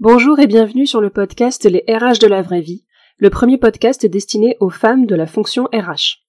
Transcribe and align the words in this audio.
Bonjour 0.00 0.38
et 0.38 0.46
bienvenue 0.46 0.86
sur 0.86 1.00
le 1.00 1.10
podcast 1.10 1.64
Les 1.64 1.82
RH 1.88 2.20
de 2.20 2.28
la 2.28 2.40
vraie 2.40 2.60
vie, 2.60 2.84
le 3.16 3.30
premier 3.30 3.58
podcast 3.58 4.06
destiné 4.06 4.56
aux 4.60 4.70
femmes 4.70 5.06
de 5.06 5.16
la 5.16 5.26
fonction 5.26 5.64
RH. 5.72 6.22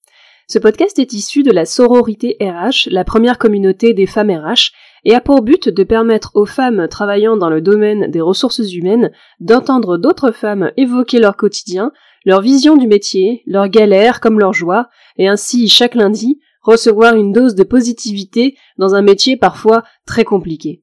Ce 0.48 0.58
podcast 0.58 0.98
est 0.98 1.12
issu 1.12 1.44
de 1.44 1.52
la 1.52 1.64
sororité 1.64 2.36
RH, 2.40 2.88
la 2.90 3.04
première 3.04 3.38
communauté 3.38 3.94
des 3.94 4.06
femmes 4.06 4.32
RH, 4.32 4.72
et 5.04 5.14
a 5.14 5.20
pour 5.20 5.42
but 5.42 5.68
de 5.68 5.84
permettre 5.84 6.32
aux 6.34 6.46
femmes 6.46 6.88
travaillant 6.88 7.36
dans 7.36 7.48
le 7.48 7.60
domaine 7.60 8.10
des 8.10 8.20
ressources 8.20 8.72
humaines 8.72 9.12
d'entendre 9.38 9.98
d'autres 9.98 10.32
femmes 10.32 10.72
évoquer 10.76 11.20
leur 11.20 11.36
quotidien, 11.36 11.92
leur 12.24 12.40
vision 12.40 12.76
du 12.76 12.88
métier, 12.88 13.44
leurs 13.46 13.68
galères 13.68 14.18
comme 14.18 14.40
leurs 14.40 14.52
joies, 14.52 14.88
et 15.16 15.28
ainsi 15.28 15.68
chaque 15.68 15.94
lundi 15.94 16.40
recevoir 16.60 17.14
une 17.14 17.32
dose 17.32 17.54
de 17.54 17.62
positivité 17.62 18.56
dans 18.78 18.96
un 18.96 19.02
métier 19.02 19.36
parfois 19.36 19.84
très 20.06 20.24
compliqué. 20.24 20.82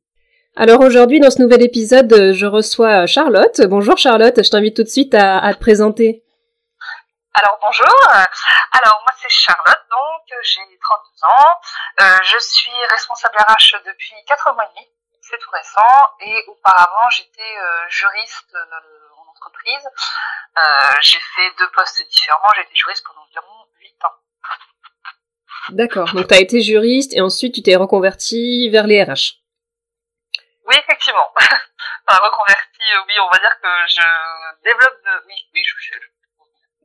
Alors 0.60 0.82
aujourd'hui, 0.82 1.20
dans 1.20 1.30
ce 1.30 1.40
nouvel 1.40 1.62
épisode, 1.62 2.12
euh, 2.14 2.34
je 2.34 2.48
reçois 2.48 3.04
euh, 3.04 3.06
Charlotte. 3.06 3.62
Bonjour 3.70 3.96
Charlotte, 3.96 4.44
je 4.44 4.50
t'invite 4.50 4.76
tout 4.76 4.82
de 4.82 4.90
suite 4.90 5.14
à, 5.14 5.54
te 5.54 5.60
présenter. 5.60 6.26
Alors 7.36 7.60
bonjour, 7.62 7.94
alors 8.10 8.98
moi 9.06 9.14
c'est 9.22 9.30
Charlotte, 9.30 9.86
donc 9.92 10.26
j'ai 10.42 10.62
32 10.62 10.74
ans, 11.30 11.50
euh, 12.02 12.18
je 12.24 12.40
suis 12.40 12.74
responsable 12.90 13.36
RH 13.38 13.86
depuis 13.86 14.16
4 14.26 14.56
mois 14.56 14.66
et 14.66 14.70
demi, 14.74 14.88
c'est 15.22 15.38
tout 15.38 15.52
récent, 15.54 15.94
et 16.26 16.44
auparavant 16.48 17.08
j'étais 17.12 17.54
juriste 17.90 18.58
en 18.58 19.30
entreprise, 19.30 19.88
j'ai 21.02 21.20
fait 21.36 21.52
deux 21.60 21.70
postes 21.78 22.02
différents, 22.10 22.50
j'ai 22.56 22.64
été 22.64 22.74
juriste 22.74 23.04
pendant 23.06 23.22
environ 23.28 23.68
8 23.80 24.06
ans. 24.06 24.16
D'accord, 25.70 26.14
donc 26.14 26.28
tu 26.28 26.34
as 26.34 26.40
été 26.40 26.62
juriste 26.62 27.14
et 27.14 27.22
ensuite 27.22 27.54
tu 27.54 27.62
t'es 27.62 27.76
reconverti 27.76 28.72
vers 28.72 28.88
les 28.88 29.04
RH. 29.04 29.47
Oui, 30.68 30.76
effectivement. 30.78 31.32
enfin, 31.40 32.20
reconverti, 32.22 32.84
euh, 32.94 33.04
oui, 33.08 33.14
on 33.24 33.30
va 33.32 33.40
dire 33.40 33.56
que 33.64 33.70
je 33.88 34.64
développe 34.64 35.00
de... 35.06 35.12
Oui, 35.28 35.36
oui, 35.54 35.62
je... 35.64 35.94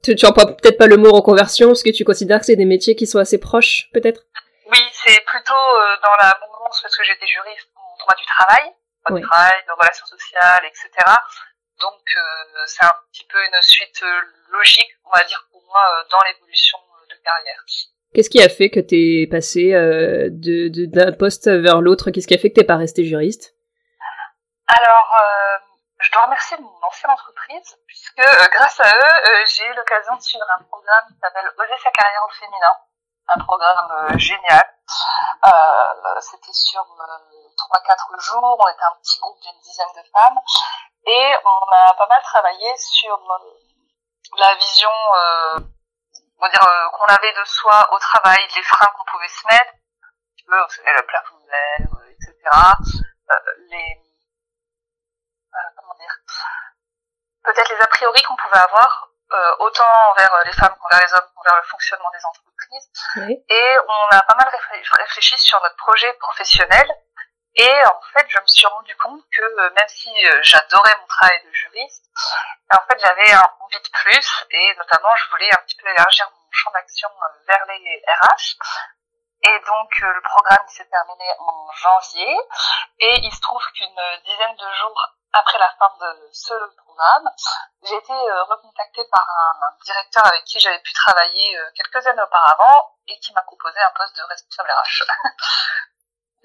Tu, 0.04 0.14
tu 0.14 0.26
emploies 0.26 0.46
peut-être 0.56 0.78
pas 0.78 0.86
le 0.86 0.96
mot 0.96 1.10
reconversion, 1.10 1.68
parce 1.68 1.82
que 1.82 1.90
tu 1.90 2.04
considères 2.04 2.40
que 2.40 2.46
c'est 2.46 2.56
des 2.56 2.64
métiers 2.64 2.94
qui 2.94 3.06
sont 3.06 3.18
assez 3.18 3.38
proches, 3.38 3.88
peut-être? 3.92 4.22
Oui, 4.70 4.78
c'est 4.92 5.20
plutôt 5.26 5.52
euh, 5.54 5.96
dans 6.02 6.14
la 6.20 6.38
mouvance, 6.46 6.80
parce 6.80 6.96
que 6.96 7.02
j'étais 7.02 7.26
juriste 7.26 7.70
en 7.74 7.98
droit 7.98 8.14
du 8.14 8.24
travail, 8.24 8.70
droit 9.04 9.18
du 9.18 9.26
travail, 9.26 9.62
de 9.66 9.72
relations 9.72 10.06
sociales, 10.06 10.62
etc. 10.64 10.88
Donc, 11.80 12.02
euh, 12.16 12.62
c'est 12.66 12.84
un 12.84 12.94
petit 13.10 13.26
peu 13.26 13.38
une 13.44 13.62
suite 13.62 14.04
logique, 14.52 14.94
on 15.04 15.10
va 15.10 15.24
dire, 15.24 15.44
pour 15.50 15.62
moi, 15.66 15.82
dans 16.08 16.20
l'évolution 16.28 16.78
de 17.10 17.16
carrière. 17.24 17.64
Qu'est-ce 18.14 18.30
qui 18.30 18.42
a 18.42 18.48
fait 18.48 18.70
que 18.70 18.78
tu 18.78 19.22
es 19.22 19.26
passé 19.26 19.72
de, 19.72 20.86
d'un 20.86 21.12
poste 21.12 21.48
vers 21.48 21.80
l'autre? 21.80 22.10
Qu'est-ce 22.12 22.28
qui 22.28 22.34
a 22.34 22.38
fait 22.38 22.50
que 22.50 22.60
t'es 22.60 22.66
pas 22.66 22.76
resté 22.76 23.04
juriste? 23.04 23.51
Alors, 24.78 25.14
euh, 25.20 25.58
je 26.00 26.10
dois 26.12 26.24
remercier 26.24 26.56
mon 26.58 26.82
ancienne 26.82 27.10
entreprise, 27.10 27.76
puisque 27.86 28.18
euh, 28.18 28.46
grâce 28.52 28.80
à 28.80 28.88
eux, 28.88 29.28
euh, 29.28 29.44
j'ai 29.46 29.66
eu 29.66 29.74
l'occasion 29.74 30.16
de 30.16 30.20
suivre 30.22 30.46
un 30.58 30.62
programme 30.64 31.04
qui 31.08 31.18
s'appelle 31.20 31.50
Oser 31.58 31.78
sa 31.82 31.90
carrière 31.90 32.24
au 32.24 32.32
féminin, 32.32 32.72
un 33.28 33.38
programme 33.44 34.18
génial. 34.18 34.64
C'était 36.20 36.52
sur 36.52 36.82
3-4 36.82 38.20
jours, 38.20 38.56
on 38.60 38.68
était 38.68 38.84
un 38.84 38.96
petit 39.02 39.18
groupe 39.18 39.40
d'une 39.40 39.60
dizaine 39.60 39.92
de 39.96 40.02
femmes, 40.12 40.38
et 41.06 41.34
on 41.44 41.72
a 41.72 41.94
pas 41.94 42.06
mal 42.06 42.22
travaillé 42.22 42.76
sur 42.76 43.18
la 44.38 44.54
vision 44.54 44.90
dire 46.50 46.90
qu'on 46.92 47.04
avait 47.04 47.32
de 47.32 47.44
soi 47.44 47.88
au 47.92 47.98
travail, 47.98 48.38
les 48.54 48.62
freins 48.62 48.86
qu'on 48.96 49.12
pouvait 49.12 49.28
se 49.28 49.46
mettre, 49.46 49.72
le 50.48 51.06
plafond 51.06 51.36
de 51.38 51.50
l'air, 51.50 51.88
etc. 52.10 52.32
peut-être 57.44 57.68
les 57.68 57.80
a 57.80 57.86
priori 57.86 58.22
qu'on 58.22 58.36
pouvait 58.36 58.58
avoir, 58.58 59.08
euh, 59.32 59.56
autant 59.60 59.88
envers 60.10 60.44
les 60.44 60.52
femmes 60.52 60.74
qu'envers 60.80 61.04
les 61.04 61.12
hommes, 61.14 61.28
envers 61.36 61.56
le 61.56 61.62
fonctionnement 61.62 62.10
des 62.10 62.24
entreprises. 62.24 62.90
Et 63.48 63.76
on 63.88 64.16
a 64.16 64.22
pas 64.22 64.34
mal 64.34 64.48
réfléchi 64.98 65.38
sur 65.38 65.60
notre 65.62 65.76
projet 65.76 66.12
professionnel. 66.14 66.88
Et 67.54 67.84
en 67.84 68.00
fait, 68.12 68.26
je 68.28 68.40
me 68.40 68.46
suis 68.46 68.66
rendu 68.66 68.96
compte 68.96 69.22
que 69.30 69.42
euh, 69.42 69.70
même 69.76 69.88
si 69.88 70.08
euh, 70.08 70.38
j'adorais 70.42 70.96
mon 71.00 71.06
travail 71.06 71.42
de 71.44 71.52
juriste, 71.52 72.04
en 72.72 72.86
fait, 72.88 72.98
j'avais 72.98 73.34
envie 73.60 73.82
de 73.82 73.90
plus. 73.92 74.46
Et 74.50 74.74
notamment, 74.76 75.14
je 75.16 75.30
voulais 75.30 75.50
un 75.52 75.62
petit 75.66 75.76
peu 75.76 75.88
élargir 75.88 76.30
mon 76.30 76.48
champ 76.50 76.70
d'action 76.72 77.08
vers 77.46 77.64
les 77.68 78.02
RH. 78.06 78.56
Et 79.44 79.58
donc 79.66 79.98
le 79.98 80.20
programme 80.22 80.68
s'est 80.68 80.86
terminé 80.86 81.24
en 81.40 81.66
janvier 81.72 82.36
et 83.00 83.18
il 83.24 83.34
se 83.34 83.40
trouve 83.40 83.64
qu'une 83.72 84.00
dizaine 84.24 84.54
de 84.54 84.72
jours 84.74 85.16
après 85.32 85.58
la 85.58 85.70
fin 85.78 85.88
de 86.00 86.28
ce 86.32 86.54
programme, 86.76 87.28
j'ai 87.88 87.96
été 87.96 88.12
euh, 88.12 88.42
recontactée 88.44 89.02
par 89.10 89.26
un, 89.26 89.72
directeur 89.84 90.26
avec 90.26 90.44
qui 90.44 90.58
j'avais 90.60 90.80
pu 90.80 90.92
travailler 90.92 91.56
euh, 91.56 91.64
quelques 91.74 92.06
années 92.06 92.22
auparavant 92.22 92.92
et 93.08 93.18
qui 93.20 93.32
m'a 93.32 93.42
proposé 93.42 93.76
un 93.80 93.92
poste 93.96 94.16
de 94.16 94.22
responsable 94.28 94.68
RH. 94.70 95.02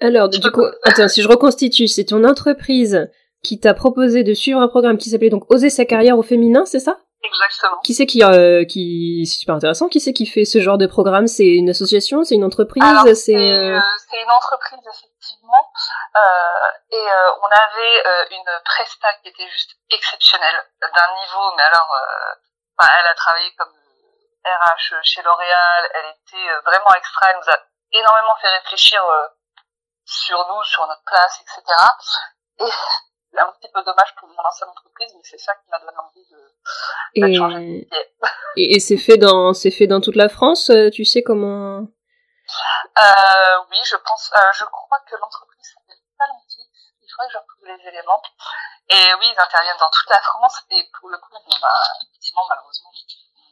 Alors, 0.00 0.28
du 0.28 0.40
coup, 0.50 0.64
attends, 0.84 1.08
si 1.08 1.22
je 1.22 1.28
reconstitue, 1.28 1.88
c'est 1.88 2.04
ton 2.04 2.24
entreprise 2.24 3.10
qui 3.42 3.60
t'a 3.60 3.74
proposé 3.74 4.24
de 4.24 4.34
suivre 4.34 4.60
un 4.60 4.68
programme 4.68 4.98
qui 4.98 5.10
s'appelait 5.10 5.30
donc 5.30 5.44
Oser 5.50 5.70
sa 5.70 5.84
carrière 5.84 6.18
au 6.18 6.22
féminin, 6.22 6.64
c'est 6.66 6.80
ça? 6.80 6.98
Exactement. 7.22 7.80
Qui 7.82 7.94
c'est 7.94 8.06
qui, 8.06 8.22
euh, 8.22 8.64
qui, 8.64 9.24
c'est 9.26 9.40
super 9.40 9.56
intéressant, 9.56 9.88
qui 9.88 9.98
c'est 10.00 10.12
qui 10.12 10.24
fait 10.24 10.44
ce 10.44 10.60
genre 10.60 10.78
de 10.78 10.86
programme? 10.86 11.26
C'est 11.26 11.46
une 11.46 11.68
association, 11.68 12.22
c'est 12.22 12.36
une 12.36 12.44
entreprise, 12.44 12.84
c'est 13.14 13.34
euh... 13.34 13.78
c'est 14.08 14.22
une 14.22 14.30
entreprise 14.30 14.78
euh, 15.48 16.70
et 16.90 16.96
euh, 16.96 17.32
on 17.42 17.46
avait 17.46 18.06
euh, 18.06 18.24
une 18.30 18.60
presta 18.64 19.08
qui 19.22 19.28
était 19.28 19.48
juste 19.48 19.76
exceptionnelle, 19.90 20.62
d'un 20.82 21.14
niveau, 21.20 21.54
mais 21.56 21.62
alors, 21.62 21.90
bah, 22.78 22.86
elle 22.98 23.06
a 23.06 23.14
travaillé 23.14 23.50
comme 23.56 23.72
RH 24.44 25.02
chez 25.02 25.22
L'Oréal, 25.22 25.88
elle 25.94 26.06
était 26.06 26.54
vraiment 26.64 26.94
extra, 26.96 27.30
elle 27.30 27.36
nous 27.36 27.50
a 27.50 27.58
énormément 27.92 28.36
fait 28.40 28.48
réfléchir 28.48 29.02
sur 30.04 30.38
nous, 30.48 30.62
sur 30.64 30.86
notre 30.86 31.04
place, 31.04 31.40
etc. 31.42 31.62
Et 32.60 32.64
un 33.38 33.52
petit 33.60 33.70
peu 33.72 33.82
dommage 33.82 34.14
pour 34.16 34.28
mon 34.28 34.42
ancienne 34.42 34.70
entreprise, 34.70 35.12
mais 35.14 35.22
c'est 35.22 35.38
ça 35.38 35.54
qui 35.56 35.70
m'a 35.70 35.78
donné 35.78 35.92
envie 35.98 36.26
de, 36.30 37.36
changer 37.36 37.88
Et, 38.56 38.76
et 38.76 38.80
c'est 38.80 38.96
fait 38.96 39.18
dans 39.18 39.52
c'est 39.52 39.70
fait 39.70 39.86
dans 39.86 40.00
toute 40.00 40.16
la 40.16 40.28
France, 40.28 40.70
tu 40.92 41.04
sais 41.04 41.22
comment 41.22 41.86
euh, 42.98 43.64
Oui, 43.70 43.78
je 43.84 43.96
pense. 43.96 44.32
Euh, 44.36 44.52
je 44.52 44.64
crois 44.64 45.00
que 45.00 45.16
l'entreprise 45.16 45.74
s'appelle 45.74 45.98
Palantis. 46.18 46.70
Il 47.02 47.08
faudrait 47.10 47.26
que 47.28 47.32
je 47.32 47.38
retrouve 47.38 47.66
les 47.66 47.88
éléments. 47.88 48.22
Et 48.88 49.14
oui, 49.14 49.32
ils 49.32 49.40
interviennent 49.40 49.78
dans 49.78 49.90
toute 49.90 50.10
la 50.10 50.20
France. 50.22 50.62
Et 50.70 50.90
pour 50.98 51.08
le 51.08 51.18
coup, 51.18 51.30
bon, 51.32 51.56
bah, 51.60 51.82
effectivement, 52.02 52.42
malheureusement, 52.48 52.90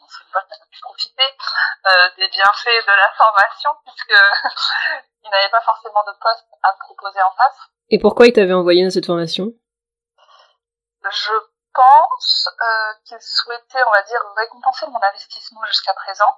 ancienne 0.07 0.29
boîte 0.33 0.51
n'a 0.51 0.57
pas 0.59 0.71
pu 0.71 0.81
profiter 0.81 1.29
euh, 1.87 2.09
des 2.17 2.29
bienfaits 2.29 2.87
de 2.87 2.93
la 2.93 3.12
formation 3.17 3.71
puisque 3.84 4.21
il 5.25 5.31
n'avait 5.31 5.51
pas 5.51 5.63
forcément 5.63 6.05
de 6.07 6.13
poste 6.21 6.47
à 6.63 6.73
me 6.73 6.78
proposer 6.78 7.21
en 7.23 7.33
face. 7.37 7.59
Et 7.91 7.99
pourquoi 7.99 8.27
il 8.27 8.33
t'avait 8.33 8.55
envoyé 8.55 8.84
dans 8.84 8.91
cette 8.91 9.07
formation? 9.07 9.53
Je 11.11 11.33
pense 11.73 12.49
euh, 12.61 12.93
qu'il 13.05 13.21
souhaitait, 13.21 13.83
on 13.87 13.91
va 13.91 14.03
dire, 14.03 14.21
récompenser 14.37 14.87
mon 14.87 15.01
investissement 15.03 15.63
jusqu'à 15.67 15.95
présent. 15.95 16.34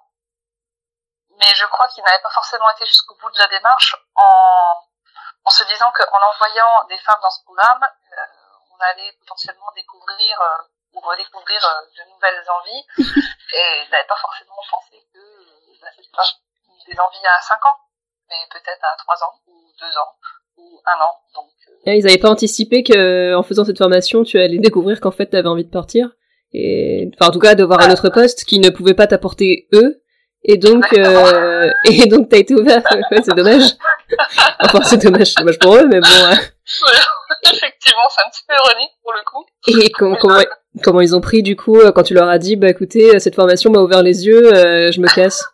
Mais 1.38 1.54
je 1.54 1.66
crois 1.66 1.88
qu'il 1.88 2.02
n'avait 2.04 2.22
pas 2.22 2.30
forcément 2.30 2.68
été 2.74 2.86
jusqu'au 2.86 3.14
bout 3.16 3.30
de 3.30 3.38
la 3.38 3.46
démarche 3.46 3.94
en, 4.14 4.82
en 5.44 5.50
se 5.50 5.64
disant 5.64 5.90
qu'en 5.94 6.20
envoyant 6.34 6.84
des 6.88 6.98
femmes 6.98 7.20
dans 7.22 7.30
ce 7.30 7.42
programme, 7.44 7.82
euh, 7.82 8.74
on 8.74 8.78
allait 8.90 9.12
potentiellement 9.20 9.70
découvrir 9.74 10.40
euh, 10.40 10.62
ou 10.94 11.00
redécouvrir 11.00 11.60
euh, 11.62 11.86
de 11.96 12.10
nouvelles 12.10 12.44
envies. 12.48 12.84
Et 13.54 13.66
il 13.84 13.90
n'avait 13.90 14.08
pas 14.08 14.18
forcément 14.20 14.58
pensé 14.70 14.98
que 15.12 15.18
euh, 15.18 15.78
bah, 15.80 15.88
c'était 15.94 16.10
pas 16.14 16.26
des 16.86 16.98
envies 16.98 17.26
à 17.26 17.40
5 17.40 17.66
ans, 17.66 17.76
mais 18.28 18.42
peut-être 18.50 18.82
à 18.82 18.96
3 18.96 19.24
ans 19.24 19.34
ou 19.46 19.72
2 19.80 19.86
ans 19.98 20.14
un 20.58 21.04
an. 21.04 21.14
Donc, 21.34 21.50
euh, 21.86 21.94
ils 21.94 22.04
n'avaient 22.04 22.18
pas 22.18 22.30
anticipé 22.30 22.82
que 22.82 23.34
en 23.34 23.42
faisant 23.42 23.64
cette 23.64 23.78
formation, 23.78 24.24
tu 24.24 24.40
allais 24.40 24.58
découvrir 24.58 25.00
qu'en 25.00 25.12
fait, 25.12 25.30
tu 25.30 25.36
avais 25.36 25.48
envie 25.48 25.64
de 25.64 25.70
partir. 25.70 26.10
Et 26.52 27.10
enfin, 27.14 27.28
en 27.28 27.32
tout 27.32 27.38
cas, 27.38 27.54
de 27.54 27.62
voir 27.62 27.80
un 27.80 27.90
autre 27.90 28.08
poste 28.08 28.44
qui 28.44 28.58
ne 28.58 28.70
pouvait 28.70 28.94
pas 28.94 29.06
t'apporter 29.06 29.68
eux. 29.74 30.02
Et 30.44 30.56
donc, 30.56 30.92
euh, 30.92 31.70
et 31.84 32.06
donc, 32.06 32.28
t'as 32.28 32.38
été 32.38 32.54
ouvert. 32.54 32.82
c'est 33.10 33.34
dommage. 33.34 33.72
enfin, 34.60 34.82
c'est 34.82 34.98
dommage, 34.98 35.28
c'est 35.28 35.38
dommage 35.40 35.58
pour 35.58 35.76
eux, 35.76 35.86
mais 35.86 36.00
bon. 36.00 36.08
Effectivement, 37.52 38.08
c'est 38.10 38.22
un 38.26 38.30
petit 38.30 38.42
peu 38.46 38.54
ironique 38.54 38.92
pour 39.02 39.12
le 39.12 39.22
coup. 39.24 39.46
Et 39.66 39.90
comment, 39.90 40.16
comment, 40.16 40.40
comment 40.82 41.00
ils 41.00 41.14
ont 41.14 41.20
pris 41.20 41.42
du 41.42 41.56
coup 41.56 41.80
quand 41.94 42.02
tu 42.02 42.14
leur 42.14 42.28
as 42.28 42.38
dit, 42.38 42.56
bah 42.56 42.68
écoutez, 42.68 43.18
cette 43.20 43.34
formation 43.34 43.70
m'a 43.70 43.80
ouvert 43.80 44.02
les 44.02 44.26
yeux, 44.26 44.52
euh, 44.54 44.92
je 44.92 45.00
me 45.00 45.08
casse. 45.08 45.44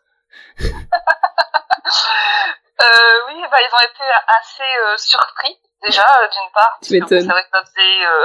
Euh, 2.82 3.18
oui, 3.28 3.40
bah, 3.50 3.58
ils 3.62 3.74
ont 3.74 3.86
été 3.86 4.04
assez 4.26 4.70
euh, 4.82 4.96
surpris 4.96 5.56
déjà 5.82 6.02
euh, 6.02 6.28
d'une 6.28 6.50
part. 6.52 6.78
C'est 6.82 6.98
vrai 6.98 7.44
que 7.44 7.50
ça 7.52 7.62
faisait 7.64 8.06
euh, 8.06 8.24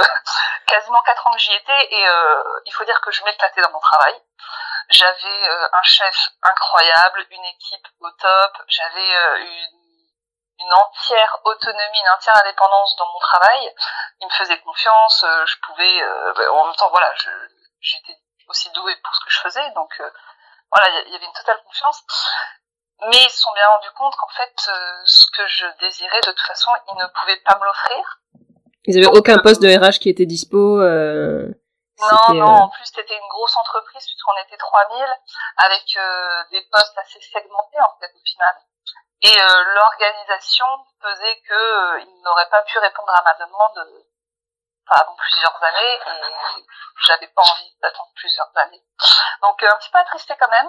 quasiment 0.66 1.00
quatre 1.06 1.26
ans 1.26 1.32
que 1.32 1.38
j'y 1.38 1.54
étais 1.54 1.94
et 1.94 2.04
il 2.66 2.72
faut 2.72 2.84
dire 2.84 3.00
que 3.00 3.12
je 3.12 3.22
m'éclatais 3.24 3.62
dans 3.62 3.72
mon 3.72 3.80
travail. 3.80 4.14
J'avais 4.90 5.48
un 5.72 5.82
chef 5.82 6.16
incroyable, 6.42 7.24
une 7.30 7.44
équipe 7.44 7.86
au 8.00 8.10
top, 8.10 8.52
j'avais 8.68 9.40
une, 9.40 9.80
une 10.58 10.72
entière 10.72 11.38
autonomie, 11.44 12.00
une 12.00 12.14
entière 12.16 12.36
indépendance 12.44 12.96
dans 12.96 13.06
mon 13.06 13.18
travail. 13.20 13.72
Il 14.20 14.26
me 14.26 14.32
faisait 14.32 14.58
confiance, 14.60 15.24
je 15.46 15.56
pouvais, 15.62 16.02
bah, 16.36 16.52
en 16.52 16.66
même 16.66 16.74
temps, 16.74 16.90
voilà, 16.90 17.14
j'étais 17.80 18.18
aussi 18.48 18.70
douée 18.70 18.96
pour 19.04 19.14
ce 19.14 19.24
que 19.24 19.30
je 19.30 19.40
faisais, 19.40 19.70
donc 19.76 19.94
voilà, 20.74 21.02
il 21.06 21.12
y 21.12 21.16
avait 21.16 21.26
une 21.26 21.32
totale 21.32 21.60
confiance. 21.64 22.02
Mais 23.08 23.16
ils 23.16 23.30
se 23.30 23.40
sont 23.40 23.52
bien 23.54 23.66
rendus 23.66 23.90
compte 23.96 24.14
qu'en 24.16 24.28
fait, 24.28 24.70
ce 25.04 25.26
que 25.32 25.46
je 25.46 25.66
désirais, 25.80 26.20
de 26.20 26.32
toute 26.32 26.46
façon, 26.46 26.70
ils 26.92 26.98
ne 26.98 27.06
pouvaient 27.06 27.40
pas 27.44 27.58
me 27.58 27.64
l'offrir. 27.64 28.20
Ils 28.84 28.98
avaient 28.98 29.16
aucun 29.16 29.38
poste 29.38 29.62
de 29.62 29.68
RH 29.68 29.98
qui 30.00 30.10
était 30.10 30.26
dispo. 30.26 30.80
Euh, 30.80 31.48
non, 32.00 32.34
non. 32.34 32.46
En 32.46 32.68
plus, 32.68 32.86
c'était 32.86 33.16
une 33.16 33.28
grosse 33.28 33.56
entreprise 33.56 34.04
puisqu'on 34.04 34.36
était 34.44 34.56
3000 34.56 35.04
avec 35.58 35.84
euh, 35.96 36.44
des 36.50 36.62
postes 36.72 36.98
assez 36.98 37.20
segmentés 37.20 37.80
en 37.80 37.98
fait 38.00 38.10
au 38.14 38.24
final. 38.24 38.54
Et 39.22 39.40
euh, 39.40 39.64
l'organisation 39.74 40.66
faisait 41.02 41.40
que 41.48 41.54
euh, 41.54 42.00
ils 42.00 42.22
n'auraient 42.22 42.48
pas 42.50 42.62
pu 42.62 42.78
répondre 42.78 43.12
à 43.14 43.22
ma 43.22 43.34
demande 43.34 44.04
avant 44.92 45.14
plusieurs 45.14 45.62
années 45.62 45.94
et 45.94 46.64
j'avais 47.06 47.28
pas 47.28 47.42
envie 47.42 47.76
d'attendre 47.82 48.10
plusieurs 48.16 48.50
années. 48.56 48.82
Donc 49.42 49.62
un 49.62 49.76
petit 49.78 49.90
peu 49.90 49.98
attristé 49.98 50.34
quand 50.40 50.50
même, 50.50 50.68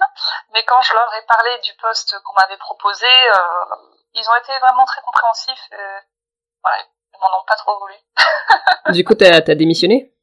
mais 0.53 0.63
quand 0.65 0.81
je 0.81 0.93
leur 0.93 1.13
ai 1.15 1.25
parlé 1.25 1.57
du 1.59 1.73
poste 1.75 2.19
qu'on 2.23 2.33
m'avait 2.39 2.57
proposé, 2.57 3.09
ils 4.13 4.29
ont 4.29 4.35
été 4.35 4.57
vraiment 4.59 4.85
très 4.85 5.01
compréhensifs. 5.01 5.67
Et, 5.71 5.97
voilà, 6.61 6.83
ils 7.13 7.19
m'en 7.19 7.39
ont 7.39 7.45
pas 7.47 7.55
trop 7.55 7.79
voulu. 7.79 7.95
du 8.89 9.03
coup, 9.03 9.15
t'as 9.15 9.37
as 9.37 9.55
démissionné? 9.55 10.13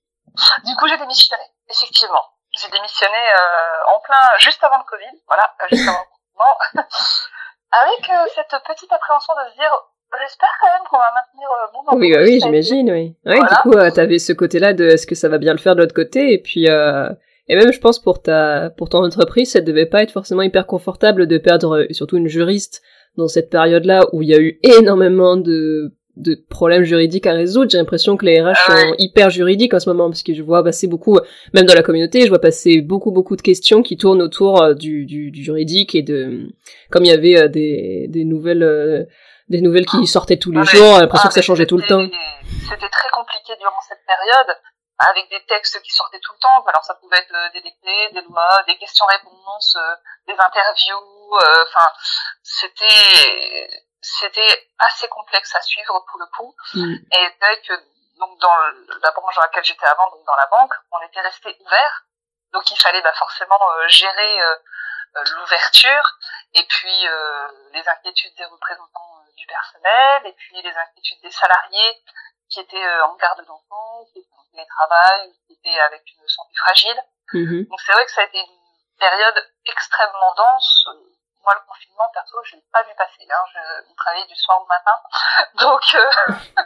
Du 0.65 0.75
coup, 0.77 0.89
j'ai 0.89 0.99
démissionné, 0.99 1.43
effectivement. 1.69 2.25
J'ai 2.59 2.71
démissionné 2.71 3.17
euh, 3.17 3.95
en 3.95 4.01
plein, 4.01 4.21
juste 4.39 4.63
avant 4.65 4.79
le 4.79 4.85
Covid, 4.85 5.23
voilà, 5.27 5.55
euh, 5.61 5.67
juste 5.71 5.89
avant 5.89 6.01
le 6.01 6.81
avec 7.71 8.11
euh, 8.11 8.29
cette 8.35 8.63
petite 8.67 8.93
appréhension 8.93 9.35
de 9.35 9.51
se 9.51 9.57
dire, 9.57 9.71
j'espère 10.21 10.49
quand 10.61 10.69
même 10.73 10.87
qu'on 10.91 10.99
va 10.99 11.11
maintenir 11.15 11.49
euh, 11.51 11.67
bon 11.73 11.99
Oui, 11.99 12.13
bah 12.13 12.21
oui, 12.23 12.41
j'imagine, 12.41 12.91
oui. 12.91 13.17
Ouais, 13.27 13.41
Du 13.41 13.57
coup, 13.63 13.73
euh, 13.73 13.91
t'avais 13.91 14.19
ce 14.19 14.33
côté-là 14.33 14.73
de 14.73 14.85
est-ce 14.87 15.07
que 15.07 15.15
ça 15.15 15.29
va 15.29 15.39
bien 15.39 15.53
le 15.53 15.59
faire 15.59 15.75
de 15.75 15.83
l'autre 15.83 15.95
côté, 15.95 16.33
et 16.33 16.39
puis 16.39 16.69
et 17.51 17.57
même, 17.57 17.73
je 17.73 17.81
pense 17.81 17.99
pour 17.99 18.21
ta 18.21 18.71
pour 18.77 18.91
ton 18.91 19.03
entreprise, 19.03 19.53
ça 19.53 19.61
devait 19.61 19.87
pas 19.87 20.03
être 20.03 20.13
forcément 20.13 20.43
hyper 20.43 20.67
confortable 20.67 21.27
de 21.27 21.39
perdre 21.39 21.87
surtout 21.93 22.19
une 22.19 22.29
juriste 22.29 22.83
dans 23.17 23.27
cette 23.27 23.51
période-là 23.51 24.03
où 24.13 24.23
il 24.23 24.29
y 24.29 24.35
a 24.35 24.39
eu 24.39 24.61
énormément 24.63 25.37
de 25.37 25.97
de 26.19 26.35
problèmes 26.51 26.83
juridiques 26.83 27.27
à 27.27 27.33
résoudre. 27.33 27.71
J'ai 27.71 27.79
l'impression 27.79 28.17
que 28.17 28.27
les 28.27 28.41
RH 28.41 28.55
ah 28.55 28.55
sont 28.67 28.95
hyper 28.99 29.31
juridiques 29.31 29.73
en 29.73 29.81
ce 29.81 29.89
moment 29.89 30.09
parce 30.09 30.23
que 30.23 30.35
je 30.35 30.43
vois 30.43 30.65
passer 30.65 30.87
beaucoup, 30.87 31.19
même 31.55 31.65
dans 31.65 31.75
la 31.75 31.83
communauté, 31.83 32.23
je 32.23 32.29
vois 32.29 32.41
passer 32.41 32.81
beaucoup 32.81 33.13
beaucoup 33.13 33.37
de 33.37 33.43
questions 33.43 33.83
qui 33.83 33.97
tournent 33.97 34.23
autour 34.23 34.63
euh, 34.63 34.75
du, 34.75 35.07
du, 35.07 35.31
du 35.31 35.43
juridique 35.43 35.95
et 35.95 36.03
de 36.03 36.49
comme 36.91 37.05
il 37.05 37.09
y 37.09 37.15
avait 37.15 37.39
euh, 37.39 37.49
des, 37.49 38.07
des 38.09 38.25
nouvelles 38.25 38.63
euh, 38.63 39.05
des 39.49 39.63
nouvelles 39.63 39.87
qui 39.87 40.07
sortaient 40.07 40.37
tous 40.37 40.53
les 40.53 40.65
jours, 40.65 40.95
j'ai 40.95 41.01
l'impression 41.01 41.27
ah, 41.27 41.29
que 41.29 41.35
ça 41.35 41.43
changeait 41.43 41.65
tout 41.65 41.79
le 41.79 41.87
temps. 41.87 42.05
C'était 42.69 42.91
très 42.91 43.09
compliqué 43.11 43.55
durant 43.59 43.81
cette 43.89 44.05
période 44.07 44.59
avec 44.99 45.31
des 45.31 45.41
textes 45.49 45.81
qui 45.81 45.93
sortaient 45.93 46.21
tout 46.21 46.33
le 46.37 46.43
temps. 46.43 46.69
Alors 46.69 46.85
ça 46.85 46.95
pouvait 47.01 47.17
être 47.17 47.33
des 47.55 47.63
décrets, 47.63 48.13
des 48.13 48.21
lois, 48.29 48.61
des 48.67 48.77
questions-réponses, 48.77 49.79
des 50.27 50.35
interviews. 50.35 51.33
Enfin, 51.65 51.89
c'était 52.43 53.88
c'était 54.01 54.71
assez 54.79 55.09
complexe 55.09 55.55
à 55.55 55.61
suivre 55.61 56.05
pour 56.11 56.21
le 56.21 56.27
coup. 56.37 56.55
Mm. 56.75 56.95
Et 57.13 57.37
dès 57.41 57.61
que 57.63 57.73
donc 58.19 58.39
dans 58.41 58.57
la 59.03 59.11
branche 59.13 59.35
dans 59.37 59.43
laquelle 59.43 59.65
j'étais 59.65 59.87
avant, 59.87 60.11
donc 60.11 60.25
dans 60.27 60.37
la 60.37 60.47
banque, 60.47 60.73
on 60.93 61.01
était 61.03 61.21
resté 61.21 61.57
ouvert. 61.61 62.05
Donc 62.53 62.71
il 62.71 62.77
fallait 62.77 63.03
bah, 63.03 63.13
forcément 63.15 63.59
euh, 63.79 63.89
gérer 63.89 64.41
euh, 64.41 64.57
euh, 65.17 65.25
l'ouverture 65.37 66.19
et 66.55 66.65
puis 66.67 67.07
les 67.73 67.89
inquiétudes 67.89 68.35
des 68.37 68.45
représentants 68.45 69.25
du 69.37 69.47
personnel 69.47 70.23
et 70.27 70.33
puis 70.33 70.63
les 70.63 70.75
inquiétudes 70.75 71.21
des 71.23 71.31
salariés 71.31 72.03
qui 72.49 72.61
étaient 72.61 73.01
en 73.03 73.15
garde 73.17 73.45
d'enfants, 73.45 74.07
qui 74.13 74.21
étaient 74.21 74.35
en 74.35 74.51
télétravail, 74.51 75.33
qui 75.47 75.53
étaient 75.53 75.81
avec 75.81 76.03
une 76.11 76.29
santé 76.29 76.55
fragile. 76.57 77.03
Mm-hmm. 77.35 77.69
Donc 77.69 77.81
c'est 77.85 77.93
vrai 77.93 78.07
que 78.07 78.13
ça 78.13 78.23
a 78.23 78.25
été 78.25 78.39
une 78.39 78.99
période 78.99 79.53
extrêmement 79.67 80.35
dense 80.37 80.89
moi, 81.49 81.55
le 81.55 81.67
confinement, 81.67 82.09
perso, 82.13 82.37
je 82.45 82.57
l'ai 82.57 82.65
pas 82.71 82.83
vu 82.83 82.95
passer. 82.95 83.27
Hein. 83.31 83.45
Je 83.55 83.95
travaillais 83.95 84.27
du 84.27 84.37
soir 84.37 84.61
au 84.61 84.67
matin. 84.67 85.01
Donc, 85.55 85.95
euh, 85.95 86.33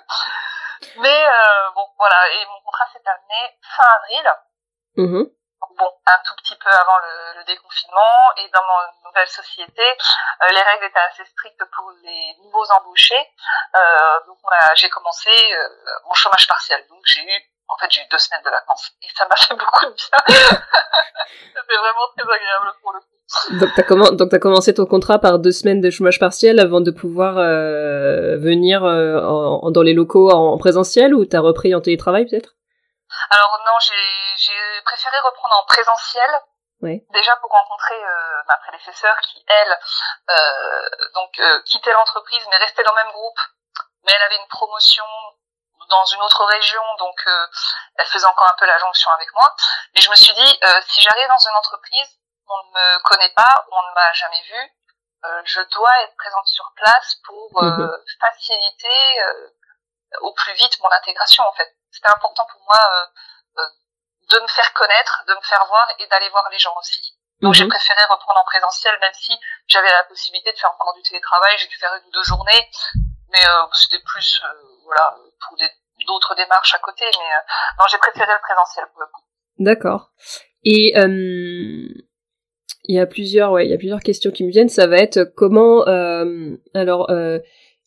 mais 0.96 1.24
euh, 1.24 1.70
bon, 1.76 1.86
voilà. 1.96 2.32
Et 2.32 2.46
mon 2.46 2.60
contrat 2.62 2.86
s'est 2.92 3.02
terminé 3.02 3.58
fin 3.76 3.86
avril. 3.94 4.32
Mm-hmm. 4.96 5.30
bon, 5.78 5.90
un 6.06 6.18
tout 6.26 6.34
petit 6.42 6.56
peu 6.56 6.68
avant 6.68 6.98
le, 6.98 7.38
le 7.38 7.44
déconfinement. 7.44 8.34
Et 8.38 8.48
dans 8.48 8.64
mon 8.64 9.08
nouvelle 9.08 9.28
société, 9.28 9.84
euh, 10.42 10.48
les 10.48 10.62
règles 10.62 10.86
étaient 10.86 10.98
assez 10.98 11.24
strictes 11.26 11.64
pour 11.76 11.92
les 12.02 12.36
nouveaux 12.42 12.68
embauchés. 12.72 13.30
donc, 14.26 14.38
j'ai 14.74 14.90
commencé 14.90 15.30
mon 16.06 16.14
chômage 16.14 16.48
partiel. 16.48 16.84
Donc, 16.88 17.02
j'ai 17.04 17.22
eu 17.22 17.51
en 17.68 17.78
fait, 17.78 17.90
j'ai 17.90 18.02
eu 18.02 18.08
deux 18.10 18.18
semaines 18.18 18.42
de 18.44 18.50
vacances 18.50 18.92
et 19.02 19.06
ça 19.16 19.26
m'a 19.28 19.36
fait 19.36 19.54
beaucoup 19.54 19.86
de 19.86 19.94
bien. 19.94 20.58
C'était 21.54 21.76
vraiment 21.76 22.08
très 22.16 22.22
agréable 22.22 22.72
pour 22.82 22.92
le 22.92 23.00
coup. 23.00 23.06
Donc 23.50 23.70
t'as 23.74 24.36
as 24.36 24.38
commencé 24.38 24.74
ton 24.74 24.84
contrat 24.84 25.18
par 25.18 25.38
deux 25.38 25.52
semaines 25.52 25.80
de 25.80 25.90
chômage 25.90 26.18
partiel 26.18 26.60
avant 26.60 26.80
de 26.80 26.90
pouvoir 26.90 27.38
euh, 27.38 28.36
venir 28.36 28.84
euh, 28.84 29.22
en, 29.22 29.70
dans 29.70 29.82
les 29.82 29.94
locaux 29.94 30.30
en 30.30 30.58
présentiel 30.58 31.14
ou 31.14 31.24
t'as 31.24 31.40
repris 31.40 31.74
en 31.74 31.80
télétravail 31.80 32.26
peut-être? 32.26 32.54
Alors 33.30 33.58
non, 33.64 33.78
j'ai 33.80 34.52
préféré 34.84 35.16
reprendre 35.24 35.54
en 35.62 35.66
présentiel. 35.66 36.30
Oui. 36.82 37.00
Déjà 37.12 37.36
pour 37.36 37.50
rencontrer 37.50 37.94
euh, 37.94 38.42
ma 38.48 38.56
prédécesseur 38.56 39.14
qui 39.20 39.42
elle 39.46 39.78
euh, 40.30 40.88
donc 41.14 41.30
quittait 41.64 41.92
l'entreprise 41.92 42.44
mais 42.50 42.56
restait 42.58 42.82
dans 42.82 42.92
le 42.92 43.04
même 43.04 43.12
groupe. 43.12 43.38
Mais 44.04 44.12
elle 44.16 44.22
avait 44.22 44.42
une 44.42 44.48
promotion 44.48 45.04
dans 45.88 46.04
une 46.04 46.22
autre 46.22 46.44
région, 46.44 46.82
donc 46.98 47.20
elle 47.96 48.06
faisait 48.06 48.26
encore 48.26 48.48
un 48.48 48.56
peu 48.58 48.66
la 48.66 48.78
jonction 48.78 49.10
avec 49.12 49.32
moi. 49.34 49.54
Mais 49.94 50.00
je 50.00 50.10
me 50.10 50.16
suis 50.16 50.32
dit, 50.32 50.60
si 50.88 51.00
j'arrive 51.00 51.28
dans 51.28 51.38
une 51.38 51.56
entreprise, 51.56 52.18
on 52.48 52.66
ne 52.66 52.72
me 52.72 53.02
connaît 53.02 53.32
pas, 53.34 53.64
on 53.70 53.82
ne 53.82 53.94
m'a 53.94 54.12
jamais 54.12 54.42
vu, 54.42 54.70
euh, 55.24 55.42
je 55.44 55.60
dois 55.72 56.02
être 56.02 56.16
présente 56.16 56.46
sur 56.46 56.72
place 56.74 57.14
pour 57.24 57.62
euh, 57.62 57.70
mhm. 57.70 57.96
faciliter 58.20 59.22
euh, 59.22 59.50
au 60.20 60.32
plus 60.34 60.52
vite 60.54 60.80
mon 60.80 60.90
intégration 60.90 61.44
en 61.44 61.52
fait. 61.52 61.76
C'était 61.90 62.10
important 62.10 62.44
pour 62.46 62.60
moi 62.62 63.08
de 63.56 64.40
me 64.40 64.48
faire 64.48 64.72
connaître, 64.72 65.24
de 65.28 65.34
me 65.34 65.40
faire 65.42 65.64
voir 65.66 65.86
et 65.98 66.06
d'aller 66.06 66.28
voir 66.30 66.48
les 66.50 66.58
gens 66.58 66.74
aussi. 66.78 67.18
Donc 67.40 67.54
j'ai 67.54 67.64
mhm. 67.64 67.70
préféré 67.70 68.02
reprendre 68.04 68.40
en 68.40 68.44
présentiel, 68.44 68.98
même 69.00 69.12
si 69.14 69.38
j'avais 69.68 69.90
la 69.90 70.04
possibilité 70.04 70.52
de 70.52 70.58
faire 70.58 70.72
encore 70.72 70.94
du 70.94 71.02
télétravail. 71.02 71.58
J'ai 71.58 71.66
dû 71.66 71.76
faire 71.76 71.94
une 71.94 72.06
ou 72.06 72.10
deux 72.10 72.22
journées, 72.22 72.70
mais 73.32 73.40
c'était 73.74 74.02
plus 74.04 74.42
voilà 74.84 75.16
pour 75.48 75.56
d'autres 76.06 76.34
démarches 76.34 76.74
à 76.74 76.78
côté. 76.78 77.04
Mais 77.04 77.30
non, 77.78 77.84
j'ai 77.90 77.98
préféré 77.98 78.32
le 78.32 78.40
présentiel 78.42 78.86
pour 78.92 79.00
le 79.00 79.06
coup. 79.06 79.22
D'accord. 79.58 80.12
Et 80.64 80.92
il 82.84 82.96
y 82.96 83.00
a 83.00 83.06
plusieurs, 83.06 83.52
ouais, 83.52 83.66
il 83.66 83.70
y 83.70 83.74
a 83.74 83.78
plusieurs 83.78 84.00
questions 84.00 84.30
qui 84.30 84.44
me 84.44 84.50
viennent. 84.50 84.68
Ça 84.68 84.86
va 84.86 84.96
être 84.98 85.24
comment, 85.36 85.86
euh, 85.86 86.56
alors, 86.74 87.10
euh, 87.10 87.38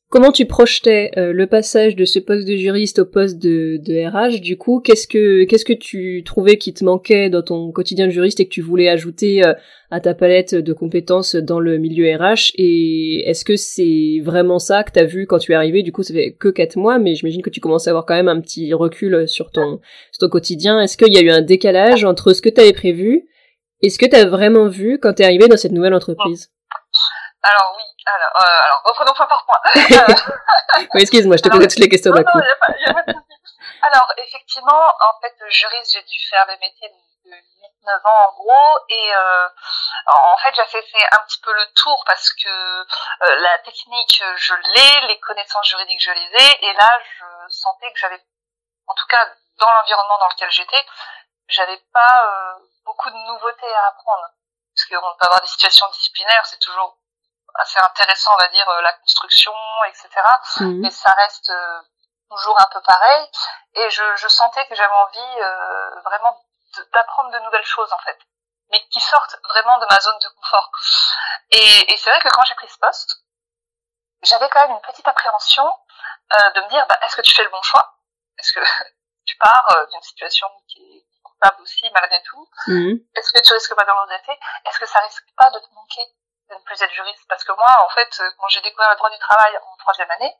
comment 0.09 0.31
tu 0.31 0.45
projetais 0.45 1.12
euh, 1.17 1.33
le 1.33 1.47
passage 1.47 1.95
de 1.95 2.05
ce 2.05 2.19
poste 2.19 2.47
de 2.47 2.55
juriste 2.55 3.00
au 3.00 3.05
poste 3.05 3.38
de, 3.38 3.79
RH 4.07 4.41
Du 4.41 4.57
coup, 4.57 4.79
qu'est-ce 4.79 5.07
que 5.07 5.43
qu'est-ce 5.43 5.65
que 5.65 5.74
tu 5.74 6.24
trouvais 6.25 6.57
qui 6.57 6.74
te 6.74 6.83
manquait 6.83 7.29
dans 7.29 7.41
ton 7.41 7.71
quotidien 7.71 8.07
de 8.07 8.12
juriste 8.12 8.39
et 8.39 8.45
que 8.45 8.53
tu 8.53 8.62
voulais 8.62 8.89
ajouter 8.89 9.41
à 9.91 10.00
ta 10.00 10.13
palette 10.13 10.55
de 10.55 10.74
compétences 10.74 11.35
dans 11.35 11.59
le 11.59 11.77
milieu 11.77 12.05
RH 12.15 12.53
Et 12.55 13.29
est-ce 13.29 13.45
que 13.45 13.55
c'est 13.55 14.19
vraiment 14.24 14.59
ça 14.59 14.83
que 14.83 14.91
tu 14.91 15.00
as 15.00 15.05
vu 15.05 15.27
quand 15.27 15.39
tu 15.39 15.51
es 15.51 15.55
arrivé? 15.55 15.83
Du 15.83 15.91
coup, 15.91 16.03
ça 16.03 16.13
fait 16.13 16.33
que 16.33 16.50
quatre 16.50 16.77
mois, 16.77 17.00
mais 17.00 17.15
j'imagine 17.15 17.41
que 17.41 17.50
tu 17.50 17.59
commences 17.59 17.88
à 17.88 17.91
avoir 17.91 18.05
quand 18.05 18.15
même 18.15 18.27
un 18.27 18.41
petit 18.41 18.74
recul 18.74 19.27
sur 19.27 19.51
ton 19.51 19.79
sur 20.12 20.19
ton 20.19 20.29
quotidien. 20.29 20.81
Est-ce 20.81 20.97
qu'il 20.97 21.13
y 21.13 21.17
a 21.17 21.21
eu 21.21 21.29
un 21.29 21.41
décalage 21.41 22.03
entre 22.03 22.33
ce 22.33 22.41
que 22.41 22.50
tu 22.50 22.62
avais 22.62 22.74
prévu 22.74 23.27
est-ce 23.81 24.00
que 24.00 24.05
tu 24.05 24.15
as 24.15 24.25
vraiment 24.25 24.67
vu 24.67 25.00
quand 25.00 25.13
tu 25.13 25.21
es 25.21 25.25
arrivé 25.25 25.47
dans 25.47 25.57
cette 25.57 25.71
nouvelle 25.71 25.93
entreprise? 25.93 26.50
Alors 27.47 27.75
oui, 27.77 27.83
alors, 28.05 28.31
euh, 28.41 28.65
alors 28.65 28.81
reprenons 28.85 29.13
point 29.13 29.27
par 29.27 29.45
point. 29.45 29.61
oui, 30.95 31.01
excuse-moi, 31.01 31.37
je 31.37 31.43
te 31.43 31.49
posais 31.49 31.67
toutes 31.67 31.79
les 31.79 31.89
questions 31.89 32.11
d'un 32.11 32.23
coup. 32.23 32.39
alors 33.83 34.13
effectivement, 34.17 34.85
en 34.87 35.21
fait, 35.21 35.35
juriste, 35.49 35.93
j'ai 35.93 36.01
dû 36.01 36.27
faire 36.27 36.45
le 36.47 36.57
métier 36.57 36.89
de 36.89 37.35
8-9 37.85 38.07
ans 38.07 38.29
en 38.29 38.33
gros, 38.33 38.77
et 38.89 39.15
euh, 39.15 39.47
en 40.07 40.37
fait, 40.37 40.55
j'ai 40.55 40.81
fait 40.81 41.05
un 41.11 41.21
petit 41.27 41.39
peu 41.41 41.53
le 41.53 41.65
tour 41.73 42.03
parce 42.07 42.33
que 42.33 42.49
euh, 42.49 43.35
la 43.41 43.59
technique, 43.59 44.23
je 44.37 44.53
l'ai, 44.55 45.07
les 45.07 45.19
connaissances 45.19 45.67
juridiques, 45.67 46.01
je 46.01 46.11
les 46.11 46.43
ai, 46.43 46.65
et 46.65 46.73
là, 46.73 46.89
je 47.19 47.25
sentais 47.49 47.91
que 47.93 47.99
j'avais, 47.99 48.21
en 48.87 48.93
tout 48.95 49.07
cas 49.07 49.23
dans 49.59 49.71
l'environnement 49.71 50.17
dans 50.19 50.29
lequel 50.29 50.51
j'étais, 50.51 50.83
j'avais 51.47 51.77
pas 51.93 52.25
euh, 52.25 52.53
beaucoup 52.85 53.09
de 53.09 53.27
nouveautés 53.27 53.73
à 53.73 53.87
apprendre. 53.89 54.29
Parce 54.75 54.89
qu'on 54.89 55.15
peut 55.17 55.25
avoir 55.25 55.41
des 55.41 55.47
situations 55.47 55.87
disciplinaires, 55.91 56.45
c'est 56.45 56.59
toujours 56.59 56.97
assez 57.59 57.79
intéressant, 57.79 58.31
on 58.33 58.41
va 58.41 58.47
dire, 58.50 58.67
euh, 58.69 58.81
la 58.81 58.93
construction, 58.93 59.53
etc. 59.88 60.09
Mhm. 60.59 60.81
Mais 60.81 60.91
ça 60.91 61.12
reste 61.12 61.50
euh, 61.50 61.81
toujours 62.29 62.59
un 62.59 62.69
peu 62.71 62.81
pareil. 62.81 63.29
Et 63.75 63.89
je, 63.89 64.03
je 64.17 64.27
sentais 64.27 64.65
que 64.67 64.75
j'avais 64.75 64.93
envie 64.93 65.41
vraiment 66.05 66.41
d'apprendre 66.93 67.31
de 67.31 67.39
nouvelles 67.39 67.65
choses, 67.65 67.91
en 67.91 68.00
fait. 68.00 68.17
Mais 68.71 68.81
qui 68.89 69.00
sortent 69.00 69.38
vraiment 69.43 69.77
de 69.79 69.85
ma 69.89 70.00
zone 70.00 70.17
de 70.19 70.29
confort. 70.29 70.71
Et, 71.51 71.93
et 71.93 71.97
c'est 71.97 72.09
vrai 72.09 72.19
que 72.19 72.29
quand 72.29 72.43
j'ai 72.47 72.55
pris 72.55 72.69
ce 72.69 72.77
poste, 72.77 73.25
j'avais 74.24 74.50
quand 74.50 74.62
même 74.62 74.75
une 74.75 74.81
petite 74.81 75.07
appréhension 75.07 75.65
euh, 75.65 76.50
de 76.51 76.62
me 76.62 76.69
dire, 76.69 76.85
bah, 76.88 76.97
est-ce 77.05 77.15
que 77.15 77.21
tu 77.21 77.33
fais 77.33 77.43
le 77.43 77.50
bon 77.50 77.62
choix? 77.62 78.00
Est-ce 78.39 78.53
que 78.53 78.59
tu 79.25 79.38
pars 79.38 79.67
euh, 79.77 79.85
d'une 79.91 80.01
situation 80.01 80.47
qui 80.67 80.79
est 80.81 81.05
confortable 81.24 81.62
aussi 81.62 81.89
malgré 81.93 82.21
tout? 82.24 82.50
Mhm. 82.67 83.00
Est-ce 83.15 83.31
que 83.31 83.41
tu 83.41 83.53
risques 83.53 83.75
pas 83.75 83.85
de 83.85 83.91
regretter? 83.91 84.39
Est-ce 84.65 84.79
que 84.79 84.85
ça 84.85 85.00
risque 85.00 85.25
pas 85.38 85.50
de 85.51 85.59
te 85.59 85.74
manquer? 85.74 86.05
Plus 86.65 86.81
être 86.81 86.93
juriste 86.93 87.25
Parce 87.27 87.43
que 87.43 87.51
moi, 87.53 87.85
en 87.85 87.89
fait, 87.89 88.09
euh, 88.19 88.31
quand 88.37 88.47
j'ai 88.49 88.61
découvert 88.61 88.89
le 88.91 88.95
droit 88.97 89.09
du 89.09 89.19
travail 89.19 89.57
en 89.57 89.77
troisième 89.77 90.09
année, 90.11 90.35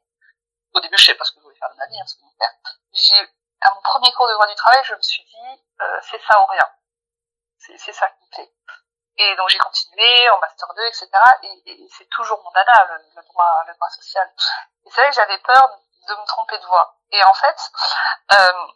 au 0.74 0.80
début, 0.80 0.98
je 0.98 1.06
sais 1.06 1.16
pas 1.16 1.24
ce 1.24 1.32
que 1.32 1.40
je 1.40 1.44
voulais 1.44 1.58
faire 1.58 1.70
de 1.70 1.76
ma 1.76 1.88
vie, 1.88 2.00
hein, 2.00 2.06
ce 2.06 2.16
que 2.16 2.22
je 2.22 2.26
voulais 2.26 2.38
faire. 2.38 3.30
À 3.62 3.74
mon 3.74 3.82
premier 3.82 4.12
cours 4.14 4.28
de 4.28 4.34
droit 4.34 4.48
du 4.48 4.56
travail, 4.56 4.84
je 4.84 4.96
me 4.96 5.02
suis 5.02 5.24
dit, 5.24 5.66
euh, 5.82 6.00
c'est 6.02 6.22
ça 6.22 6.42
ou 6.42 6.46
rien. 6.46 6.70
C'est, 7.58 7.78
c'est 7.78 7.94
ça 7.94 8.10
qui 8.10 8.24
me 8.26 8.30
plaît. 8.30 8.54
Et 9.18 9.36
donc 9.38 9.48
j'ai 9.50 9.58
continué 9.58 10.30
en 10.30 10.40
master 10.40 10.68
2, 10.76 10.86
etc. 10.88 11.10
Et, 11.44 11.72
et 11.72 11.88
c'est 11.98 12.10
toujours 12.10 12.44
mon 12.44 12.52
dada, 12.52 12.86
le, 12.90 12.98
le, 13.16 13.24
droit, 13.24 13.64
le 13.66 13.74
droit 13.74 13.90
social. 13.90 14.30
Et 14.86 14.90
c'est 14.92 15.02
vrai 15.02 15.10
que 15.10 15.16
j'avais 15.16 15.40
peur 15.40 15.80
de 16.08 16.16
me 16.16 16.26
tromper 16.28 16.58
de 16.60 16.66
voie. 16.66 16.98
Et 17.12 17.24
en 17.24 17.34
fait, 17.34 17.72
euh, 18.34 18.68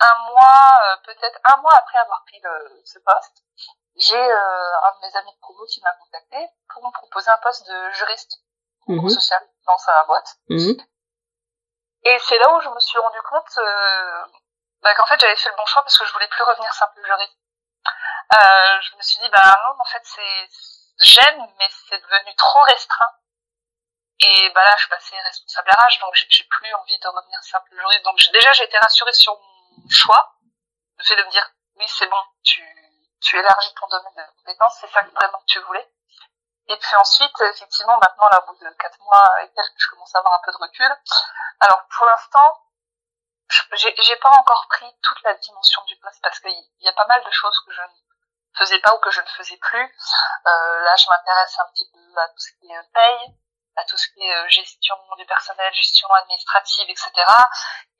un 0.00 0.30
mois, 0.30 0.72
euh, 0.84 0.96
peut-être 1.04 1.38
un 1.52 1.56
mois 1.58 1.74
après 1.74 1.98
avoir 1.98 2.24
pris 2.24 2.40
le, 2.42 2.82
ce 2.84 2.98
poste, 3.00 3.44
j'ai 3.96 4.16
euh, 4.16 4.72
un 4.82 4.92
de 4.96 5.06
mes 5.06 5.16
amis 5.16 5.32
de 5.34 5.38
promo 5.40 5.64
qui 5.66 5.80
m'a 5.82 5.92
contacté 5.94 6.48
pour 6.72 6.84
me 6.86 6.92
proposer 6.92 7.30
un 7.30 7.38
poste 7.38 7.66
de 7.68 7.90
juriste 7.92 8.38
Mhm. 8.88 9.08
social 9.08 9.40
dans 9.66 9.78
sa 9.78 10.04
boîte. 10.04 10.36
Mhm. 10.50 10.76
Et 12.04 12.18
c'est 12.18 12.38
là 12.38 12.52
où 12.54 12.60
je 12.60 12.68
me 12.68 12.80
suis 12.80 12.98
rendu 12.98 13.18
compte 13.22 13.58
euh, 13.58 14.24
bah, 14.82 14.94
qu'en 14.94 15.06
fait 15.06 15.18
j'avais 15.20 15.36
fait 15.36 15.48
le 15.48 15.56
bon 15.56 15.64
choix 15.64 15.82
parce 15.82 15.96
que 15.96 16.04
je 16.04 16.12
voulais 16.12 16.28
plus 16.28 16.42
revenir 16.42 16.72
simple 16.74 17.00
juriste. 17.04 17.38
Euh, 17.86 18.80
je 18.82 18.96
me 18.96 19.02
suis 19.02 19.20
dit 19.20 19.28
bah 19.30 19.54
non 19.64 19.80
en 19.80 19.84
fait 19.84 20.02
c'est 20.04 20.48
j'aime 21.00 21.46
mais 21.58 21.68
c'est 21.88 21.98
devenu 21.98 22.34
trop 22.36 22.62
restreint. 22.64 23.12
Et 24.20 24.50
bah 24.50 24.64
là 24.64 24.72
je 24.76 24.80
suis 24.82 24.90
passée 24.90 25.18
responsable 25.20 25.70
RH 25.70 26.00
donc 26.00 26.14
j'ai 26.14 26.44
plus 26.44 26.74
envie 26.74 26.98
de 26.98 27.08
revenir 27.08 27.42
simple 27.42 27.70
juriste. 27.74 28.04
Donc 28.04 28.18
déjà 28.32 28.52
j'ai 28.52 28.64
été 28.64 28.78
rassurée 28.78 29.12
sur 29.14 29.34
mon 29.38 29.88
choix, 29.88 30.34
le 30.98 31.04
fait 31.04 31.16
de 31.16 31.22
me 31.24 31.30
dire 31.30 31.48
oui 31.76 31.86
c'est 31.88 32.06
bon 32.08 32.22
tu 32.42 32.62
tu 33.24 33.38
élargis 33.38 33.74
ton 33.74 33.86
domaine 33.88 34.14
de 34.14 34.38
compétences 34.38 34.78
c'est 34.80 34.90
ça 34.92 35.02
que 35.02 35.10
vraiment 35.10 35.42
tu 35.46 35.58
voulais. 35.60 35.90
Et 36.66 36.76
puis 36.78 36.96
ensuite, 36.96 37.40
effectivement, 37.40 37.98
maintenant, 37.98 38.28
là, 38.30 38.42
au 38.42 38.52
bout 38.52 38.64
de 38.64 38.70
quatre 38.78 38.98
mois 39.00 39.42
et 39.42 39.52
quelques, 39.52 39.76
je 39.76 39.90
commence 39.90 40.14
à 40.14 40.18
avoir 40.18 40.34
un 40.34 40.42
peu 40.44 40.52
de 40.52 40.56
recul. 40.56 40.96
Alors, 41.60 41.86
pour 41.88 42.06
l'instant, 42.06 42.62
j'ai 43.74 44.16
pas 44.16 44.30
encore 44.30 44.66
pris 44.68 44.90
toute 45.02 45.22
la 45.24 45.34
dimension 45.34 45.82
du 45.84 45.96
poste 45.98 46.22
parce 46.22 46.40
qu'il 46.40 46.70
y 46.80 46.88
a 46.88 46.92
pas 46.94 47.06
mal 47.06 47.22
de 47.22 47.30
choses 47.30 47.60
que 47.66 47.72
je 47.72 47.82
ne 47.82 48.58
faisais 48.58 48.78
pas 48.78 48.94
ou 48.94 48.98
que 48.98 49.10
je 49.10 49.20
ne 49.20 49.26
faisais 49.26 49.58
plus. 49.58 49.94
Euh, 50.46 50.84
là, 50.84 50.96
je 50.96 51.08
m'intéresse 51.08 51.58
un 51.58 51.68
petit 51.72 51.90
peu 51.92 52.20
à 52.20 52.28
tout 52.28 52.38
ce 52.38 52.50
qui 52.58 52.72
est 52.72 52.92
paye, 52.94 53.36
à 53.76 53.84
tout 53.84 53.96
ce 53.96 54.08
qui 54.12 54.22
est 54.22 54.34
euh, 54.34 54.48
gestion 54.48 54.96
du 55.18 55.26
personnel, 55.26 55.72
gestion 55.74 56.08
administrative, 56.12 56.88
etc. 56.90 57.10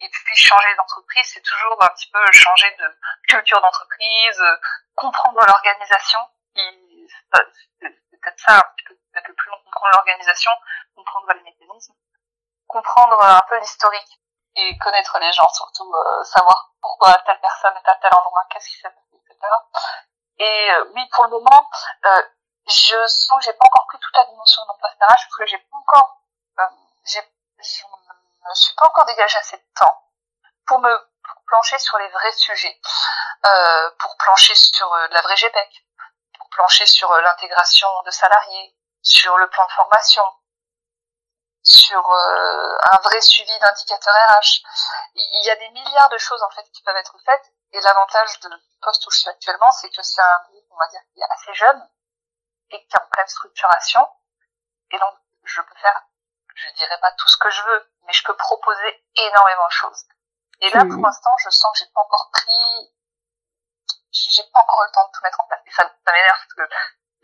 Et 0.00 0.09
puis, 0.09 0.37
changer 0.37 0.75
d'entreprise, 0.76 1.26
c'est 1.33 1.43
toujours 1.43 1.76
un 1.83 1.88
petit 1.88 2.11
peu 2.11 2.21
changer 2.33 2.71
de 2.78 2.99
culture 3.28 3.61
d'entreprise, 3.61 4.40
euh, 4.40 4.57
comprendre 4.95 5.40
l'organisation. 5.47 6.21
qui- 6.54 7.09
C'est 7.81 8.21
peut-être 8.21 8.38
ça, 8.40 8.57
un 8.59 8.62
peu, 8.87 8.95
peut-être 9.12 9.33
plus 9.37 9.50
long, 9.50 9.59
comprendre 9.64 9.93
l'organisation, 9.95 10.50
comprendre 10.95 11.33
les 11.35 11.43
mécanismes, 11.43 11.95
comprendre 12.69 13.21
euh, 13.23 13.37
un 13.37 13.43
peu 13.49 13.59
l'historique 13.59 14.21
et 14.57 14.78
connaître 14.78 15.19
les 15.19 15.33
gens, 15.33 15.49
surtout 15.52 15.93
euh, 15.93 16.25
savoir 16.25 16.71
pourquoi 16.81 17.12
telle 17.26 17.40
personne 17.40 17.75
est 17.76 17.88
à 17.88 17.95
tel 17.97 18.11
endroit, 18.14 18.45
qu'est-ce 18.50 18.69
qui 18.69 18.76
s'est 18.76 18.88
passé, 18.88 19.14
etc. 19.14 19.37
Et 20.38 20.71
euh, 20.71 20.85
oui, 20.95 21.02
pour 21.12 21.25
le 21.25 21.31
moment, 21.31 21.69
euh, 22.07 22.23
je 22.66 23.06
sens 23.06 23.38
que 23.38 23.44
j'ai 23.44 23.52
pas 23.52 23.66
encore 23.66 23.87
pris 23.88 23.99
toute 23.99 24.16
la 24.16 24.25
dimension 24.25 24.62
de 24.62 24.68
mon 24.68 24.75
RH 24.75 24.99
parce 24.99 25.37
que 25.38 25.47
j'ai 25.47 25.59
pas 25.59 25.76
encore, 25.76 26.23
euh, 26.61 26.66
je 27.04 27.18
me 27.18 28.54
suis 28.54 28.75
pas 28.75 28.87
encore 28.87 29.04
dégagé 29.04 29.38
assez 29.38 29.56
de 29.56 29.64
temps 29.75 30.02
pour 30.66 30.78
me 30.80 31.14
plancher 31.47 31.78
sur 31.78 31.99
les 31.99 32.09
vrais 32.09 32.33
sujets, 32.33 32.80
euh, 33.47 33.90
pour 33.99 34.16
plancher 34.16 34.54
sur 34.54 34.92
euh, 34.92 35.09
de 35.09 35.14
la 35.14 35.21
vraie 35.21 35.37
GPEC, 35.37 35.87
pour 36.38 36.49
plancher 36.50 36.87
sur 36.87 37.11
euh, 37.12 37.21
l'intégration 37.21 37.88
de 38.02 38.11
salariés, 38.11 38.75
sur 39.02 39.37
le 39.37 39.49
plan 39.50 39.66
de 39.66 39.73
formation, 39.73 40.25
sur 41.62 42.11
euh, 42.11 42.78
un 42.92 42.97
vrai 43.02 43.21
suivi 43.21 43.59
d'indicateurs 43.59 44.14
RH. 44.14 44.62
Il 45.14 45.44
y 45.44 45.50
a 45.50 45.56
des 45.56 45.68
milliards 45.71 46.11
de 46.11 46.18
choses 46.18 46.42
en 46.42 46.50
fait 46.50 46.64
qui 46.73 46.83
peuvent 46.83 46.97
être 46.97 47.16
faites 47.25 47.52
et 47.73 47.80
l'avantage 47.80 48.40
de 48.40 48.50
poste 48.80 49.06
où 49.06 49.11
je 49.11 49.18
suis 49.18 49.30
actuellement, 49.30 49.71
c'est 49.73 49.90
que 49.90 50.02
c'est 50.02 50.23
un 50.23 50.42
groupe, 50.49 50.64
on 50.71 50.76
va 50.76 50.87
dire, 50.88 51.00
qui 51.12 51.21
est 51.21 51.30
assez 51.30 51.54
jeune 51.54 51.88
et 52.71 52.78
qui 52.78 52.97
est 52.97 53.00
en 53.00 53.06
pleine 53.11 53.28
structuration. 53.28 54.06
Et 54.90 54.99
donc, 54.99 55.14
je 55.44 55.61
peux 55.61 55.75
faire, 55.80 56.02
je 56.54 56.75
dirais 56.76 56.99
pas 57.00 57.12
tout 57.12 57.28
ce 57.28 57.37
que 57.37 57.50
je 57.50 57.62
veux, 57.62 57.90
mais 58.06 58.12
je 58.12 58.25
peux 58.25 58.37
proposer 58.37 59.04
énormément 59.16 59.66
de 59.66 59.73
choses. 59.73 60.04
Et 60.61 60.71
là, 60.71 60.85
pour 60.85 61.02
l'instant, 61.02 61.30
je 61.42 61.50
sens 61.50 61.73
que 61.73 61.85
j'ai 61.85 61.90
pas 61.92 62.00
encore 62.00 62.30
pris, 62.33 62.92
j'ai 64.12 64.42
pas 64.52 64.61
encore 64.61 64.83
eu 64.83 64.87
le 64.87 64.92
temps 64.94 65.06
de 65.06 65.12
tout 65.12 65.23
mettre 65.23 65.40
en 65.40 65.47
place. 65.47 65.61
Et 65.66 65.71
ça, 65.73 65.83
ça 65.83 66.12
m'énerve 66.12 66.38
parce 66.38 66.54
que 66.54 66.75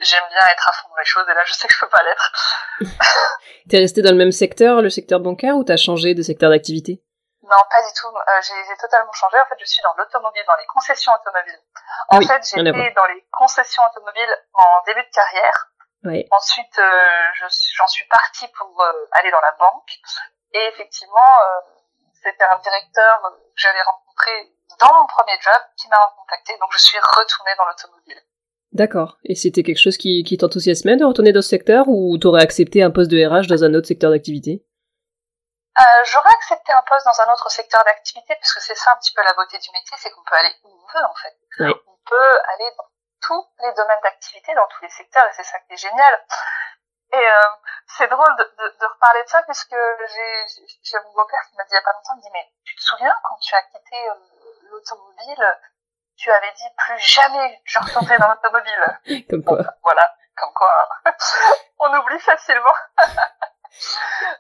j'aime 0.01 0.29
bien 0.29 0.47
être 0.53 0.69
à 0.69 0.73
fond 0.73 0.89
dans 0.89 0.97
les 0.97 1.05
choses 1.05 1.27
et 1.31 1.35
là, 1.35 1.45
je 1.45 1.53
sais 1.53 1.69
que 1.69 1.75
je 1.75 1.81
peux 1.81 1.89
pas 1.89 2.03
l'être. 2.03 2.33
T'es 3.69 3.79
resté 3.79 4.03
dans 4.03 4.11
le 4.11 4.17
même 4.17 4.33
secteur, 4.33 4.83
le 4.83 4.91
secteur 4.91 5.21
bancaire, 5.21 5.57
ou 5.57 5.65
t'as 5.65 5.77
changé 5.77 6.15
de 6.15 6.23
secteur 6.23 6.51
d'activité? 6.51 7.03
Non, 7.51 7.59
pas 7.69 7.83
du 7.83 7.93
tout. 7.99 8.07
Euh, 8.15 8.41
j'ai 8.47 8.77
totalement 8.77 9.13
changé. 9.13 9.37
En 9.41 9.47
fait, 9.47 9.59
je 9.59 9.65
suis 9.67 9.83
dans 9.83 9.95
l'automobile, 9.99 10.45
dans 10.47 10.55
les 10.57 10.67
concessions 10.67 11.13
automobiles. 11.13 11.59
En 12.09 12.19
oui, 12.19 12.27
fait, 12.27 12.41
j'étais 12.47 12.93
dans 12.95 13.07
les 13.07 13.27
concessions 13.33 13.83
automobiles 13.91 14.35
en 14.55 14.83
début 14.87 15.03
de 15.03 15.11
carrière. 15.13 15.67
Ouais. 16.05 16.27
Ensuite, 16.31 16.79
euh, 16.79 16.83
je 17.35 17.47
suis- 17.49 17.75
j'en 17.77 17.87
suis 17.89 18.07
partie 18.07 18.47
pour 18.57 18.81
euh, 18.81 18.93
aller 19.13 19.31
dans 19.33 19.41
la 19.41 19.53
banque. 19.59 19.91
Et 20.55 20.63
effectivement, 20.73 21.31
c'était 22.23 22.45
un 22.51 22.59
directeur 22.59 23.21
que 23.23 23.61
j'avais 23.61 23.83
rencontré 23.83 24.31
dans 24.81 24.95
mon 24.95 25.07
premier 25.07 25.39
job 25.43 25.61
qui 25.77 25.89
m'a 25.89 25.97
contacté. 26.19 26.57
Donc, 26.61 26.71
je 26.73 26.79
suis 26.79 26.99
retournée 26.99 27.53
dans 27.59 27.65
l'automobile. 27.67 28.21
D'accord. 28.73 29.19
Et 29.25 29.35
c'était 29.35 29.63
quelque 29.65 29.81
chose 29.83 29.97
qui, 29.97 30.23
qui 30.23 30.37
t'enthousiasmait 30.39 30.97
de 30.97 31.05
retourner 31.05 31.33
dans 31.33 31.43
ce 31.43 31.49
secteur, 31.49 31.89
ou 31.89 32.17
t'aurais 32.19 32.43
accepté 32.43 32.83
un 32.83 32.91
poste 32.91 33.11
de 33.11 33.19
RH 33.25 33.49
dans 33.49 33.65
un 33.65 33.75
autre 33.75 33.89
secteur 33.89 34.11
d'activité? 34.13 34.65
Euh, 35.79 36.05
J'aurais 36.05 36.35
accepté 36.35 36.73
un 36.73 36.83
poste 36.83 37.07
dans 37.07 37.21
un 37.21 37.33
autre 37.33 37.49
secteur 37.49 37.83
d'activité 37.85 38.35
parce 38.35 38.53
que 38.55 38.61
c'est 38.61 38.75
ça 38.75 38.93
un 38.93 38.97
petit 38.97 39.13
peu 39.15 39.23
la 39.23 39.33
beauté 39.35 39.59
du 39.59 39.71
métier, 39.73 39.97
c'est 39.99 40.11
qu'on 40.11 40.23
peut 40.25 40.35
aller 40.35 40.55
où 40.65 40.69
on 40.69 40.99
veut 40.99 41.05
en 41.05 41.15
fait. 41.15 41.37
On 41.87 41.97
peut 42.07 42.39
aller 42.49 42.71
dans 42.77 42.89
tous 43.23 43.47
les 43.61 43.73
domaines 43.75 44.01
d'activité, 44.03 44.55
dans 44.55 44.67
tous 44.67 44.83
les 44.83 44.91
secteurs 44.91 45.25
et 45.27 45.33
c'est 45.33 45.45
ça 45.45 45.59
qui 45.61 45.75
est 45.75 45.77
génial. 45.77 46.27
Et 47.13 47.19
euh, 47.19 47.41
c'est 47.87 48.09
drôle 48.09 48.37
de, 48.37 48.45
de, 48.45 48.77
de 48.81 48.87
reparler 48.87 49.23
de 49.23 49.29
ça 49.29 49.43
puisque 49.45 49.77
j'ai 50.85 50.99
mon 51.05 51.13
beau-père 51.13 51.41
qui 51.51 51.57
m'a 51.57 51.65
dit 51.65 51.71
il 51.73 51.75
y 51.75 51.79
a 51.79 51.83
pas 51.83 51.93
longtemps, 51.93 52.15
il 52.15 52.19
me 52.19 52.23
dit 52.23 52.31
mais 52.33 52.47
tu 52.65 52.75
te 52.77 52.81
souviens 52.83 53.15
quand 53.29 53.37
tu 53.39 53.55
as 53.55 53.63
quitté 53.63 54.11
euh, 54.11 54.15
l'automobile, 54.71 55.59
tu 56.17 56.31
avais 56.33 56.53
dit 56.53 56.69
plus 56.77 56.99
jamais 56.99 57.61
je 57.65 57.79
retournerai 57.79 58.19
dans 58.19 58.29
l'automobile? 58.29 59.01
Comme 59.31 59.45
quoi. 59.45 59.63
bah, 59.63 59.75
voilà, 59.83 60.15
comme 60.37 60.53
quoi 60.53 60.89
hein. 61.05 61.13
on 61.79 61.95
oublie 61.99 62.21
facilement. 62.21 62.75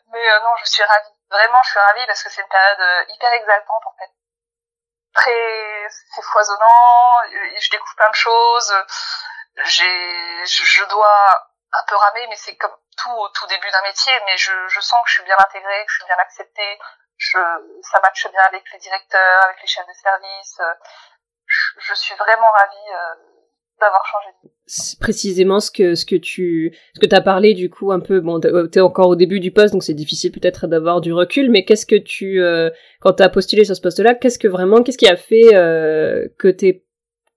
Mais 0.09 0.31
euh, 0.31 0.41
non, 0.41 0.55
je 0.57 0.65
suis 0.65 0.83
ravie. 0.83 1.15
Vraiment, 1.31 1.63
je 1.63 1.71
suis 1.71 1.79
ravie 1.79 2.07
parce 2.07 2.23
que 2.23 2.31
c'est 2.31 2.43
une 2.43 2.49
période 2.49 2.81
euh, 2.81 3.05
hyper 3.09 3.33
exaltante 3.33 3.83
en 3.87 3.95
fait. 3.99 4.11
Très, 5.15 5.87
c'est 6.15 6.23
foisonnant. 6.23 7.21
euh, 7.25 7.59
Je 7.59 7.71
découvre 7.71 7.95
plein 7.97 8.11
de 8.11 8.15
choses. 8.15 8.75
J'ai, 9.65 10.45
je 10.47 10.85
dois 10.85 11.49
un 11.73 11.83
peu 11.85 11.97
ramer, 11.97 12.27
mais 12.29 12.37
c'est 12.37 12.57
comme 12.57 12.77
tout 12.97 13.11
au 13.13 13.29
tout 13.31 13.47
début 13.47 13.71
d'un 13.71 13.83
métier. 13.83 14.13
Mais 14.27 14.37
je, 14.37 14.53
je 14.69 14.81
sens 14.81 15.03
que 15.05 15.09
je 15.11 15.15
suis 15.15 15.25
bien 15.25 15.37
intégrée, 15.39 15.85
que 15.87 15.93
je 15.93 15.97
suis 15.97 16.07
bien 16.07 16.19
acceptée. 16.19 16.79
Je, 17.19 17.39
ça 17.83 18.01
matche 18.01 18.27
bien 18.29 18.43
avec 18.43 18.65
les 18.73 18.79
directeurs, 18.79 19.45
avec 19.45 19.61
les 19.61 19.69
chefs 19.69 19.87
de 19.87 19.93
service. 19.93 20.61
euh, 20.61 20.75
Je, 21.79 21.95
suis 21.95 22.15
vraiment 22.15 22.51
ravie 22.51 22.93
d'avoir 23.81 24.03
changé. 24.05 24.53
C'est 24.67 25.01
précisément 25.01 25.59
ce 25.59 25.71
que 25.71 25.95
ce 25.95 26.05
que 26.05 26.15
tu 26.15 26.77
ce 26.95 27.01
que 27.01 27.21
parlé 27.21 27.55
du 27.55 27.71
coup 27.71 27.91
un 27.91 27.99
peu 27.99 28.21
bon 28.21 28.39
t'es 28.39 28.51
t'es 28.71 28.81
encore 28.81 29.09
au 29.09 29.17
début 29.17 29.41
du 29.41 29.51
poste 29.51 29.73
donc 29.73 29.83
c'est 29.83 29.95
difficile 29.95 30.31
peut-être 30.31 30.69
d'avoir 30.69 31.01
du 31.01 31.13
recul 31.13 31.51
mais 31.51 31.65
qu'est-ce 31.65 31.87
que 31.87 31.97
tu 31.97 32.41
euh, 32.41 32.71
quand 33.01 33.15
t'as 33.15 33.29
postulé 33.29 33.65
sur 33.65 33.75
ce 33.75 33.81
poste-là 33.81 34.15
qu'est-ce 34.15 34.39
que 34.39 34.47
vraiment 34.47 34.83
qu'est-ce 34.83 34.99
qui 34.99 35.09
a 35.09 35.17
fait 35.17 35.55
euh, 35.55 36.29
que 36.39 36.47
t'es 36.47 36.85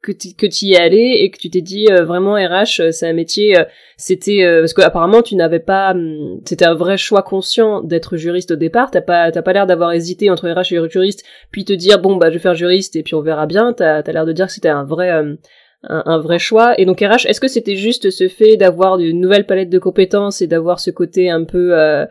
que 0.04 0.46
tu 0.46 0.66
y 0.66 0.74
es 0.74 0.78
allé 0.78 1.20
et 1.22 1.32
que 1.32 1.38
tu 1.38 1.50
t'es 1.50 1.62
dit 1.62 1.88
euh, 1.90 2.04
vraiment 2.04 2.34
RH 2.34 2.82
euh, 2.82 2.92
c'est 2.92 3.08
un 3.08 3.14
métier 3.14 3.58
euh, 3.58 3.64
c'était 3.96 4.44
euh, 4.44 4.60
parce 4.60 4.74
que 4.74 4.82
apparemment 4.82 5.22
tu 5.22 5.36
n'avais 5.36 5.62
pas 5.62 5.92
hum, 5.92 6.42
c'était 6.46 6.66
un 6.66 6.74
vrai 6.74 6.98
choix 6.98 7.24
conscient 7.24 7.82
d'être 7.82 8.18
juriste 8.18 8.52
au 8.52 8.56
départ 8.58 8.92
t'as 8.92 9.02
pas 9.02 9.32
t'as 9.32 9.42
pas 9.42 9.54
l'air 9.54 9.66
d'avoir 9.66 9.94
hésité 9.94 10.30
entre 10.30 10.50
RH 10.50 10.74
et 10.74 10.90
juriste 10.90 11.24
puis 11.52 11.64
te 11.64 11.72
dire 11.72 12.00
bon 12.00 12.18
bah 12.18 12.30
je 12.30 12.34
vais 12.34 12.40
faire 12.40 12.54
juriste 12.54 12.98
et 12.98 13.04
puis 13.04 13.16
on 13.16 13.22
verra 13.22 13.46
bien 13.46 13.72
t'as 13.72 14.00
as, 14.00 14.12
l'air 14.12 14.26
de 14.26 14.34
dire 14.34 14.48
que 14.48 14.52
c'était 14.52 14.70
un 14.70 14.84
vrai 14.84 15.10
euh, 15.10 15.36
un, 15.84 16.04
un, 16.06 16.20
vrai 16.20 16.40
choix. 16.40 16.74
Et 16.78 16.86
donc 16.86 17.00
RH, 17.00 17.26
est-ce 17.26 17.40
que 17.40 17.48
c'était 17.48 17.76
juste 17.76 18.10
ce 18.10 18.28
fait 18.28 18.58
d'avoir 18.58 19.00
une 19.00 19.20
nouvelle 19.20 19.46
palette 19.46 19.70
de 19.70 19.80
compétences 19.80 20.42
et 20.42 20.48
d'avoir 20.48 20.80
ce 20.80 20.92
côté 20.92 21.30
un 21.30 21.44
peu, 21.44 21.78
euh, 21.78 22.06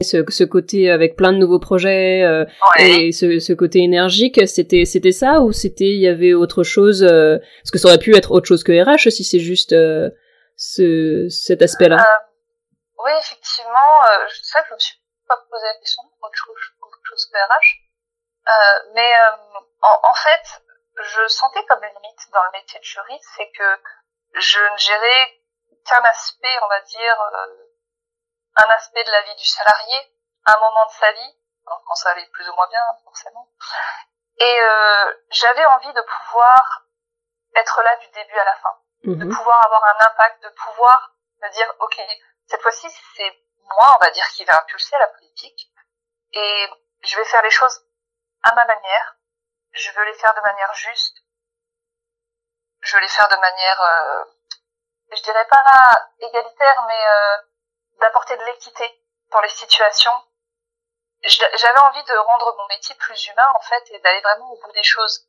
ce, 0.00 0.24
ce, 0.28 0.44
côté 0.44 0.90
avec 0.90 1.16
plein 1.16 1.32
de 1.32 1.38
nouveaux 1.38 1.58
projets 1.58 2.22
euh, 2.24 2.44
ouais. 2.78 3.06
et 3.06 3.12
ce, 3.12 3.38
ce, 3.38 3.52
côté 3.52 3.80
énergique, 3.80 4.46
c'était 4.48 4.84
c'était 4.84 5.12
ça 5.12 5.40
ou 5.40 5.52
c'était 5.52 5.84
il 5.84 6.00
y 6.00 6.08
avait 6.08 6.34
autre 6.34 6.62
chose 6.62 7.04
euh, 7.04 7.38
Parce 7.62 7.70
que 7.70 7.78
ça 7.78 7.88
aurait 7.88 7.98
pu 7.98 8.16
être 8.16 8.32
autre 8.32 8.46
chose 8.46 8.64
que 8.64 8.72
RH 8.72 9.10
si 9.10 9.24
c'est 9.24 9.40
juste 9.40 9.72
euh, 9.72 10.10
ce, 10.56 11.28
cet 11.28 11.62
aspect-là. 11.62 11.96
Euh, 11.96 12.24
oui, 13.04 13.12
effectivement, 13.18 14.00
euh, 14.08 14.24
c'est 14.30 14.58
vrai 14.58 14.62
que 14.62 14.68
je 14.70 14.74
me 14.74 14.78
suis 14.78 14.96
pas 15.28 15.36
posé 15.50 15.64
la 15.66 15.78
question 15.78 16.02
autre 16.22 16.34
chose, 16.34 16.62
autre 16.80 17.00
chose 17.04 17.26
que 17.26 17.36
RH. 17.36 17.84
Euh, 18.46 18.92
mais 18.94 19.12
euh, 19.12 19.58
en, 19.82 20.10
en, 20.10 20.14
fait, 20.14 20.62
je 20.96 21.26
sentais 21.28 21.64
comme 21.66 21.82
limite 21.82 22.30
dans 22.32 22.42
le 22.44 22.50
métier 22.52 22.78
de 22.78 22.84
juriste, 22.84 23.28
c'est 23.36 23.50
que 23.50 23.80
je 24.34 24.60
ne 24.60 24.76
gérais 24.76 25.42
qu'un 25.84 26.02
aspect, 26.04 26.58
on 26.62 26.68
va 26.68 26.80
dire, 26.80 27.20
euh, 27.20 27.46
un 28.56 28.70
aspect 28.70 29.04
de 29.04 29.10
la 29.10 29.22
vie 29.22 29.34
du 29.36 29.44
salarié, 29.44 29.96
un 30.46 30.58
moment 30.58 30.86
de 30.86 30.92
sa 30.92 31.12
vie, 31.12 31.36
quand 31.64 31.94
ça 31.94 32.10
allait 32.10 32.26
plus 32.26 32.48
ou 32.48 32.54
moins 32.54 32.68
bien, 32.68 32.80
forcément. 33.04 33.48
Et 34.38 34.60
euh, 34.60 35.14
j'avais 35.30 35.64
envie 35.64 35.92
de 35.92 36.02
pouvoir 36.02 36.82
être 37.54 37.82
là 37.82 37.96
du 37.96 38.08
début 38.08 38.38
à 38.38 38.44
la 38.44 38.54
fin, 38.56 38.78
de 39.04 39.24
mhm. 39.24 39.36
pouvoir 39.36 39.64
avoir 39.64 39.84
un 39.84 40.06
impact, 40.10 40.42
de 40.42 40.48
pouvoir 40.50 41.14
me 41.40 41.48
dire, 41.50 41.72
ok, 41.80 42.00
cette 42.46 42.62
fois-ci, 42.62 42.90
c'est 43.16 43.38
moi, 43.76 43.96
on 43.96 44.04
va 44.04 44.10
dire, 44.10 44.26
qui 44.28 44.44
va 44.44 44.60
impulser 44.60 44.96
la 44.98 45.08
politique, 45.08 45.70
et 46.32 46.68
je 47.02 47.16
vais 47.16 47.24
faire 47.24 47.42
les 47.42 47.50
choses 47.50 47.86
à 48.42 48.54
ma 48.54 48.64
manière, 48.66 49.16
je 49.74 49.90
veux 49.90 50.04
les 50.06 50.14
faire 50.14 50.34
de 50.34 50.40
manière 50.40 50.72
juste, 50.74 51.16
je 52.82 52.94
veux 52.96 53.02
les 53.02 53.08
faire 53.08 53.28
de 53.28 53.36
manière, 53.36 53.80
euh, 53.82 54.24
je 55.16 55.22
dirais 55.22 55.46
pas 55.50 55.64
égalitaire, 56.20 56.84
mais 56.88 56.94
euh, 56.94 58.00
d'apporter 58.00 58.36
de 58.36 58.44
l'équité 58.44 58.84
pour 59.30 59.40
les 59.42 59.48
situations. 59.48 60.12
J'avais 61.22 61.80
envie 61.80 62.04
de 62.04 62.16
rendre 62.16 62.54
mon 62.58 62.68
métier 62.68 62.94
plus 62.98 63.28
humain 63.28 63.48
en 63.56 63.62
fait 63.62 63.94
et 63.94 63.98
d'aller 64.00 64.20
vraiment 64.20 64.52
au 64.52 64.60
bout 64.60 64.72
des 64.72 64.82
choses. 64.82 65.26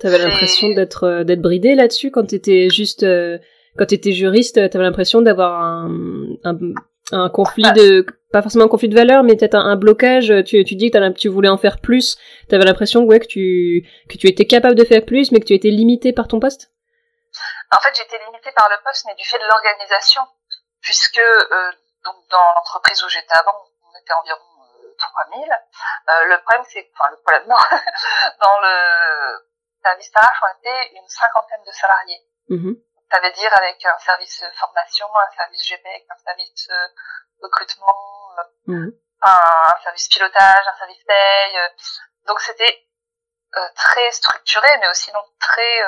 T'avais 0.00 0.18
l'impression 0.18 0.68
d'être 0.70 1.04
euh, 1.04 1.24
d'être 1.24 1.40
bridé 1.40 1.74
là-dessus 1.74 2.10
quand 2.10 2.26
t'étais 2.26 2.68
juste 2.70 3.04
euh, 3.04 3.38
quand 3.76 3.86
t'étais 3.86 4.12
juriste, 4.12 4.54
t'avais 4.70 4.84
l'impression 4.84 5.20
d'avoir 5.20 5.60
un, 5.62 5.88
un, 6.44 6.56
un 7.12 7.30
conflit 7.30 7.62
bah. 7.62 7.72
de 7.72 8.06
pas 8.32 8.42
forcément 8.42 8.66
un 8.66 8.68
conflit 8.68 8.88
de 8.88 8.94
valeurs 8.94 9.22
mais 9.22 9.36
peut-être 9.36 9.54
un, 9.54 9.76
blocage. 9.76 10.32
Tu, 10.44 10.64
tu 10.64 10.74
dis 10.74 10.90
que 10.90 11.12
tu 11.12 11.28
voulais 11.28 11.48
en 11.48 11.56
faire 11.56 11.80
plus. 11.80 12.18
T'avais 12.48 12.64
l'impression 12.64 13.04
ouais 13.04 13.20
que 13.20 13.26
tu 13.26 13.88
que 14.08 14.18
tu 14.18 14.28
étais 14.28 14.46
capable 14.46 14.74
de 14.74 14.84
faire 14.84 15.04
plus 15.04 15.32
mais 15.32 15.40
que 15.40 15.46
tu 15.46 15.54
étais 15.54 15.70
limité 15.70 16.12
par 16.12 16.28
ton 16.28 16.40
poste? 16.40 16.70
En 17.72 17.78
fait 17.78 17.94
j'étais 17.96 18.18
limité 18.26 18.50
par 18.56 18.68
le 18.68 18.76
poste 18.84 19.06
mais 19.06 19.14
du 19.14 19.24
fait 19.24 19.38
de 19.38 19.44
l'organisation. 19.48 20.22
Puisque 20.80 21.18
euh, 21.18 21.72
donc 22.04 22.16
dans 22.30 22.44
l'entreprise 22.56 23.02
où 23.02 23.08
j'étais 23.08 23.34
avant 23.34 23.56
on 23.56 23.98
était 23.98 24.12
environ 24.12 24.38
3000 24.98 25.40
euh, 25.40 25.54
euh, 25.54 26.24
le 26.26 26.42
problème 26.42 26.64
c'est 26.68 26.90
enfin 26.94 27.10
le 27.10 27.16
problème 27.22 27.48
non. 27.48 27.56
Dans 28.42 28.60
le 28.60 29.40
service 29.82 30.10
RH 30.14 30.42
on 30.42 30.58
était 30.60 30.96
une 30.96 31.08
cinquantaine 31.08 31.64
de 31.66 31.72
salariés. 31.72 32.20
Mmh 32.50 32.88
ça 33.10 33.20
veut 33.20 33.32
dire 33.32 33.50
avec 33.56 33.84
un 33.84 33.98
service 33.98 34.44
formation, 34.58 35.06
un 35.16 35.36
service 35.36 35.66
GPEC, 35.66 36.06
un 36.10 36.18
service 36.18 36.68
euh, 36.70 36.88
recrutement, 37.42 38.30
euh, 38.38 38.42
mhm. 38.66 38.92
un, 39.22 39.82
service 39.82 40.08
pilotage, 40.08 40.66
un 40.66 40.78
service 40.78 41.02
paye. 41.04 41.58
Euh. 41.58 41.68
donc 42.26 42.40
c'était 42.40 42.84
très 43.74 44.10
structuré, 44.12 44.68
mais 44.78 44.88
aussi 44.88 45.10
donc 45.12 45.24
très 45.40 45.80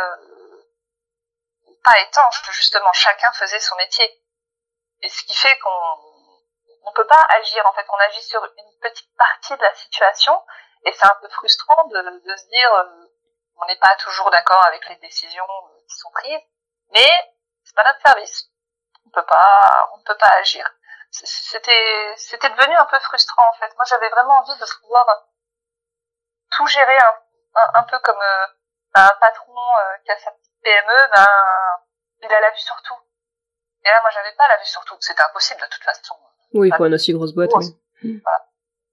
pas 1.84 2.00
étanche. 2.00 2.42
Justement, 2.52 2.92
chacun 2.94 3.30
faisait 3.32 3.60
son 3.60 3.76
métier. 3.76 4.08
Et 5.02 5.08
ce 5.08 5.22
qui 5.24 5.34
fait 5.34 5.58
qu'on 5.58 5.70
on 6.84 6.92
peut 6.92 7.06
pas 7.06 7.26
agir. 7.28 7.64
En 7.66 7.74
fait, 7.74 7.86
on 7.90 7.96
agit 7.96 8.22
sur 8.22 8.42
une 8.42 8.80
petite 8.80 9.14
partie 9.16 9.54
de 9.54 9.62
la 9.62 9.74
situation, 9.74 10.42
et 10.86 10.92
c'est 10.92 11.04
un 11.04 11.18
peu 11.20 11.28
frustrant 11.28 11.86
de, 11.88 12.26
de 12.26 12.36
se 12.36 12.46
dire 12.46 12.70
on 13.56 13.66
n'est 13.66 13.78
pas 13.78 13.94
toujours 13.96 14.30
d'accord 14.30 14.64
avec 14.64 14.88
les 14.88 14.96
décisions 14.96 15.46
qui 15.86 15.96
sont 15.98 16.10
prises 16.12 16.40
mais 16.92 17.10
c'est 17.64 17.74
pas 17.74 17.84
notre 17.84 18.00
service. 18.00 18.50
On 19.06 19.10
peut 19.10 19.26
pas, 19.26 19.88
on 19.94 19.98
ne 19.98 20.04
peut 20.04 20.16
pas 20.18 20.30
agir. 20.38 20.68
C'était, 21.10 22.14
c'était 22.16 22.50
devenu 22.50 22.74
un 22.76 22.84
peu 22.86 22.98
frustrant 23.00 23.48
en 23.48 23.58
fait. 23.58 23.74
Moi, 23.76 23.84
j'avais 23.88 24.08
vraiment 24.10 24.38
envie 24.38 24.58
de 24.58 24.80
pouvoir 24.80 25.06
tout 26.52 26.66
gérer 26.66 26.96
un, 27.54 27.70
un, 27.74 27.82
peu 27.84 27.98
comme 28.00 28.20
euh, 28.20 28.46
un 28.94 29.10
patron 29.20 29.52
euh, 29.52 29.98
qui 30.04 30.10
a 30.12 30.18
sa 30.18 30.30
petite 30.30 30.54
PME, 30.62 30.98
ben 31.14 31.26
il 32.22 32.32
a 32.32 32.40
la 32.40 32.50
vue 32.50 32.58
sur 32.58 32.80
tout. 32.82 32.98
Et 33.84 33.88
là, 33.88 34.00
moi, 34.02 34.10
j'avais 34.12 34.34
pas 34.36 34.46
la 34.48 34.58
vue 34.58 34.66
sur 34.66 34.84
tout. 34.84 34.94
C'était 35.00 35.22
impossible 35.22 35.60
de 35.60 35.66
toute 35.66 35.82
façon. 35.82 36.14
Oui, 36.52 36.70
pour 36.76 36.86
une 36.86 36.94
aussi 36.94 37.12
grosse 37.12 37.34
boîte. 37.34 37.50
Oui. 37.54 38.20
Voilà. 38.22 38.46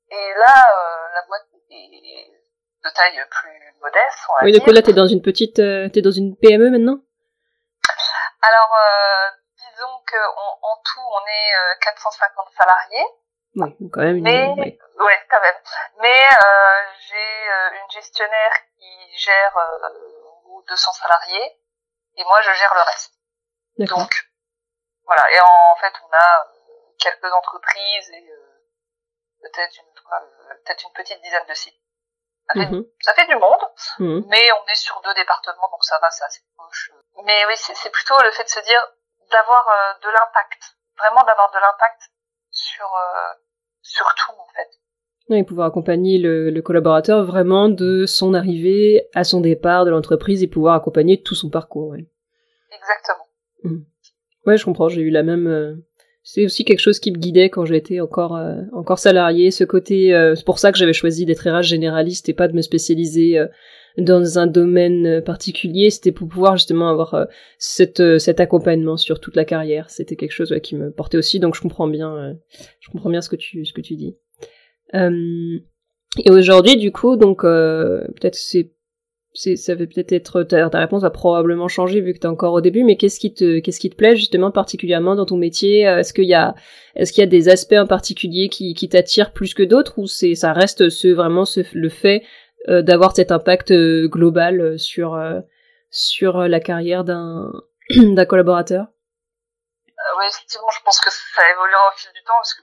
Et 0.10 0.34
là, 0.40 0.66
euh, 0.78 1.14
la 1.14 1.22
boîte 1.28 1.46
est 1.70 2.32
de 2.84 2.90
taille 2.96 3.26
plus 3.30 3.76
modeste. 3.82 4.20
On 4.30 4.34
va 4.34 4.44
oui, 4.44 4.60
coup 4.60 4.72
là, 4.72 4.82
t'es 4.82 4.94
dans 4.94 5.08
une 5.08 5.22
petite, 5.22 5.56
t'es 5.56 6.02
dans 6.02 6.12
une 6.12 6.38
PME 6.38 6.70
maintenant? 6.70 7.00
Alors, 8.42 8.76
euh, 8.76 9.32
disons 9.58 10.04
qu'en 10.06 10.60
en 10.62 10.78
tout, 10.84 11.02
on 11.02 11.28
est 11.28 11.80
450 11.82 12.48
euh, 12.48 12.52
salariés. 12.58 13.08
Oui, 13.56 13.76
quand 13.92 14.02
même. 14.02 14.22
Mais, 14.22 14.48
ouais. 14.50 14.80
ouais. 15.00 15.20
quand 15.30 15.42
même. 15.42 15.56
Mais 16.00 16.22
euh, 16.32 16.92
j'ai 17.08 17.50
euh, 17.50 17.82
une 17.82 17.92
gestionnaire 17.92 18.54
qui 18.78 19.18
gère 19.18 19.58
euh, 19.58 20.62
200 20.68 20.92
salariés 20.94 21.60
et 22.18 22.24
moi, 22.24 22.42
je 22.42 22.52
gère 22.54 22.74
le 22.74 22.82
reste. 22.82 23.14
Donc, 23.80 24.30
voilà. 25.06 25.24
Et 25.32 25.40
en, 25.40 25.76
fait, 25.78 25.94
on 26.04 26.14
a 26.14 26.42
euh, 26.42 26.94
quelques 27.00 27.32
entreprises 27.34 28.12
et 28.12 28.30
peut-être 29.42 29.78
une, 29.78 29.94
peut-être 30.64 30.84
une 30.84 30.94
petite 30.94 31.22
dizaine 31.22 31.46
de 31.48 31.54
sites. 31.54 31.82
Ça 32.48 32.54
fait, 32.54 32.72
mhm. 32.72 32.86
ça 33.02 33.14
fait 33.14 33.26
du 33.26 33.36
monde, 33.36 33.60
mhm. 34.00 34.24
mais 34.30 34.52
on 34.54 34.68
est 34.68 34.76
sur 34.76 35.02
deux 35.02 35.14
départements, 35.16 35.68
donc 35.70 35.84
ça 35.84 36.00
va, 36.00 36.10
c'est 36.12 36.24
assez 36.24 36.42
proche. 36.56 36.92
Mais 37.26 37.46
oui, 37.48 37.54
c'est 37.58 37.92
plutôt 37.92 38.16
le 38.24 38.32
fait 38.32 38.44
de 38.44 38.50
se 38.50 38.64
dire 38.64 38.82
d'avoir 39.32 39.68
euh, 39.68 39.94
de 40.04 40.08
l'impact, 40.08 40.78
vraiment 40.98 41.24
d'avoir 41.26 41.50
de 41.52 41.58
l'impact 41.58 42.02
sur 42.52 42.86
euh, 42.86 43.34
sur 43.82 44.06
tout 44.16 44.32
en 44.32 44.48
fait. 44.56 45.36
Et 45.36 45.44
pouvoir 45.44 45.68
accompagner 45.68 46.20
le, 46.20 46.50
le, 46.50 46.62
collaborateur 46.62 47.26
vraiment 47.26 47.68
de 47.68 48.06
son 48.06 48.34
arrivée 48.34 49.10
à 49.14 49.26
son 49.26 49.42
départ 49.42 49.84
de 49.84 49.90
l'entreprise 49.90 50.42
et 50.42 50.48
pouvoir 50.48 50.76
accompagner 50.76 51.22
tout 51.22 51.36
son 51.36 51.50
parcours. 51.50 51.90
Ouais. 51.90 52.08
Exactement. 52.72 53.28
Mhm. 53.64 53.86
Ouais, 54.46 54.58
je 54.58 54.64
comprends. 54.64 54.88
J'ai 54.88 55.02
eu 55.02 55.10
la 55.10 55.24
même, 55.24 55.48
euh, 55.48 55.76
c'est 56.24 56.46
aussi 56.46 56.64
quelque 56.64 56.80
chose 56.80 57.00
qui 57.00 57.12
me 57.12 57.18
guidait 57.18 57.50
quand 57.50 57.66
j'étais 57.66 58.00
encore 58.00 58.40
encore 58.74 59.00
salarié 59.00 59.52
ce 59.52 59.64
côté 59.64 60.12
c'est 60.36 60.46
pour 60.46 60.60
ça 60.60 60.72
que 60.74 60.78
j'avais 60.78 60.94
choisi 60.94 61.26
d'être 61.26 61.50
RH 61.50 61.64
généraliste 61.64 62.28
et 62.28 62.34
pas 62.34 62.50
de 62.50 62.54
me 62.54 62.62
spécialiser 62.62 63.46
dans 63.98 64.38
un 64.38 64.48
domaine 64.48 65.22
particulier 65.24 65.90
c'était 65.90 66.12
pour 66.12 66.28
pouvoir 66.28 66.58
justement 66.58 66.90
avoir 66.90 67.28
cette 67.58 68.20
cet 68.20 68.40
accompagnement 68.40 68.98
sur 68.98 69.20
toute 69.20 69.36
la 69.36 69.46
carrière. 69.46 69.90
C'était 69.90 70.16
quelque 70.16 70.32
chose 70.32 70.54
qui 70.62 70.76
me 70.76 70.92
portait 70.92 71.18
aussi 71.18 71.40
donc 71.40 71.56
je 71.56 71.62
comprends 71.62 71.88
bien 71.88 72.36
je 72.80 72.90
comprends 72.92 73.10
bien 73.10 73.22
ce 73.22 73.30
que 73.30 73.36
tu 73.36 73.96
dis. 73.96 74.16
Et 74.94 76.32
aujourd'hui 76.32 76.78
du 76.78 76.92
coup 76.92 77.16
donc 77.18 77.42
peut-être 77.42 78.36
c'est 78.36 78.72
ça 79.38 79.76
va 79.76 79.86
peut-être 79.86 80.12
être 80.12 80.44
ta, 80.44 80.68
réponse 80.80 81.04
va 81.04 81.10
probablement 81.10 81.68
changer 81.68 82.02
vu 82.02 82.14
que 82.14 82.20
tu 82.20 82.26
es 82.26 82.30
encore 82.30 82.54
au 82.54 82.62
début 82.62 82.84
mais 82.84 82.96
qu'est-ce 82.96 83.20
qui 83.20 83.34
te 83.34 83.96
plaît 83.96 84.16
justement 84.16 84.52
particulièrement 84.52 85.16
dans 85.16 85.26
ton 85.26 85.38
métier? 85.38 85.88
Euh, 85.88 86.00
est-ce 86.00 86.14
qu'il 86.14 86.26
y 86.26 86.34
a 86.34 87.26
des 87.26 87.50
aspects 87.50 87.76
en 87.78 87.86
particulier 87.86 88.50
qui, 88.50 88.90
t'attirent 88.90 89.32
plus 89.32 89.54
que 89.54 89.64
d'autres 89.64 90.00
ou 90.00 90.08
ça 90.08 90.54
reste 90.54 90.84
vraiment 91.06 91.44
le 91.74 91.90
fait 91.90 92.18
euh, 92.18 92.22
d'avoir 92.68 93.16
cet 93.16 93.32
impact 93.32 93.72
euh, 93.72 94.08
global 94.08 94.78
sur 94.80 95.18
sur 95.90 96.38
la 96.40 96.60
carrière 96.60 97.04
d'un 97.04 97.52
d'un 97.90 98.26
collaborateur? 98.26 98.88
Oui 100.18 100.26
effectivement 100.28 100.70
je 100.70 100.82
pense 100.84 101.00
que 101.00 101.10
ça 101.10 101.50
évoluera 101.50 101.90
au 101.90 101.98
fil 101.98 102.12
du 102.14 102.24
temps 102.24 102.38
parce 102.38 102.54
que 102.54 102.62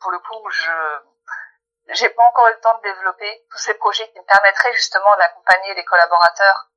pour 0.00 0.10
le 0.10 0.18
coup 0.18 0.50
je 0.50 0.70
j'ai 1.94 2.08
pas 2.10 2.22
encore 2.28 2.48
eu 2.48 2.52
le 2.52 2.60
temps 2.60 2.76
de 2.78 2.82
développer 2.82 3.46
tous 3.50 3.58
ces 3.58 3.74
projets 3.74 4.08
qui 4.12 4.18
me 4.18 4.24
permettraient 4.24 4.72
justement 4.74 5.16
d'accompagner 5.18 5.74
les 5.74 5.84
collaborateurs 5.84 6.70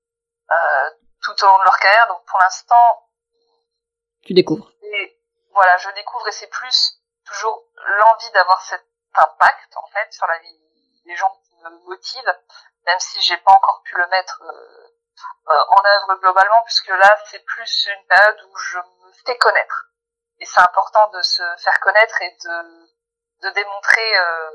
euh, 0.52 0.90
tout 1.22 1.44
au 1.44 1.48
long 1.48 1.60
de 1.60 1.64
leur 1.64 1.78
carrière. 1.80 2.08
Donc 2.08 2.24
pour 2.26 2.40
l'instant, 2.40 3.10
tu 4.24 4.34
découvres. 4.34 4.72
Et 4.82 5.22
voilà, 5.54 5.78
je 5.78 5.90
découvre 5.96 6.28
et 6.28 6.32
c'est 6.32 6.50
plus 6.50 7.02
toujours 7.26 7.64
l'envie 7.76 8.32
d'avoir 8.32 8.62
cet 8.62 8.86
impact 9.14 9.76
en 9.76 9.88
fait 9.88 10.14
sur 10.14 10.28
la 10.28 10.40
vie 10.40 10.60
des 11.06 11.16
gens 11.16 11.32
qui 11.44 11.51
me 11.64 11.70
motivent, 11.88 12.36
même 12.86 13.00
si 13.00 13.22
j'ai 13.22 13.38
pas 13.38 13.52
encore 13.52 13.82
pu 13.84 13.96
le 13.96 14.08
mettre 14.08 14.42
euh, 14.44 14.88
euh, 15.50 15.64
en 15.70 15.86
œuvre 15.86 16.16
globalement, 16.16 16.62
puisque 16.64 16.90
là 16.90 17.18
c'est 17.26 17.44
plus 17.46 17.88
une 17.88 18.08
période 18.08 18.42
où 18.50 18.58
je 18.58 18.78
me 18.80 19.14
fais 19.26 19.38
connaître. 19.38 19.88
Et 20.40 20.46
c'est 20.46 20.62
important 20.62 21.08
de 21.10 21.22
se 21.22 21.44
faire 21.58 21.80
connaître 21.82 22.22
et 22.22 22.38
de, 22.44 22.90
de 23.44 23.50
démontrer 23.52 24.18
euh, 24.18 24.50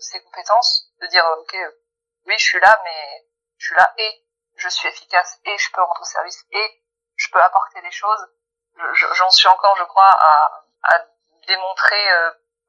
ses 0.00 0.22
compétences, 0.24 0.90
de 1.00 1.06
dire 1.06 1.24
ok, 1.38 1.56
oui, 2.26 2.38
je 2.38 2.44
suis 2.44 2.60
là, 2.60 2.80
mais 2.84 3.26
je 3.58 3.66
suis 3.66 3.76
là 3.76 3.94
et 3.96 4.26
je 4.56 4.68
suis 4.68 4.88
efficace 4.88 5.38
et 5.44 5.56
je 5.56 5.70
peux 5.72 5.82
rendre 5.82 6.04
service 6.04 6.44
et 6.50 6.84
je 7.16 7.30
peux 7.30 7.40
apporter 7.40 7.80
des 7.82 7.92
choses. 7.92 8.28
J'en 9.16 9.30
suis 9.30 9.48
encore, 9.48 9.76
je 9.76 9.84
crois, 9.84 10.10
à, 10.10 10.64
à 10.84 11.04
démontrer, 11.46 12.08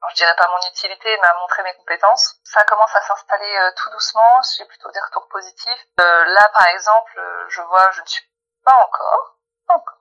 je 0.08 0.14
dirais 0.14 0.34
pas 0.36 0.48
mon 0.48 0.68
utilité, 0.68 1.18
mais 1.20 1.28
à 1.28 1.34
montrer 1.34 1.62
mes 1.62 1.74
compétences. 1.74 2.36
Ça 2.44 2.62
commence 2.64 2.94
à 2.94 3.02
s'installer 3.02 3.56
euh, 3.58 3.70
tout 3.76 3.90
doucement. 3.90 4.40
J'ai 4.56 4.64
plutôt 4.64 4.90
des 4.90 5.00
retours 5.00 5.28
positifs. 5.28 5.86
Euh, 6.00 6.24
là, 6.24 6.48
par 6.54 6.66
exemple, 6.68 7.18
euh, 7.18 7.44
je 7.48 7.60
vois, 7.62 7.90
je 7.92 8.00
ne 8.00 8.06
suis 8.06 8.24
pas 8.64 8.74
encore, 8.74 9.36
pas 9.66 9.74
encore, 9.74 9.98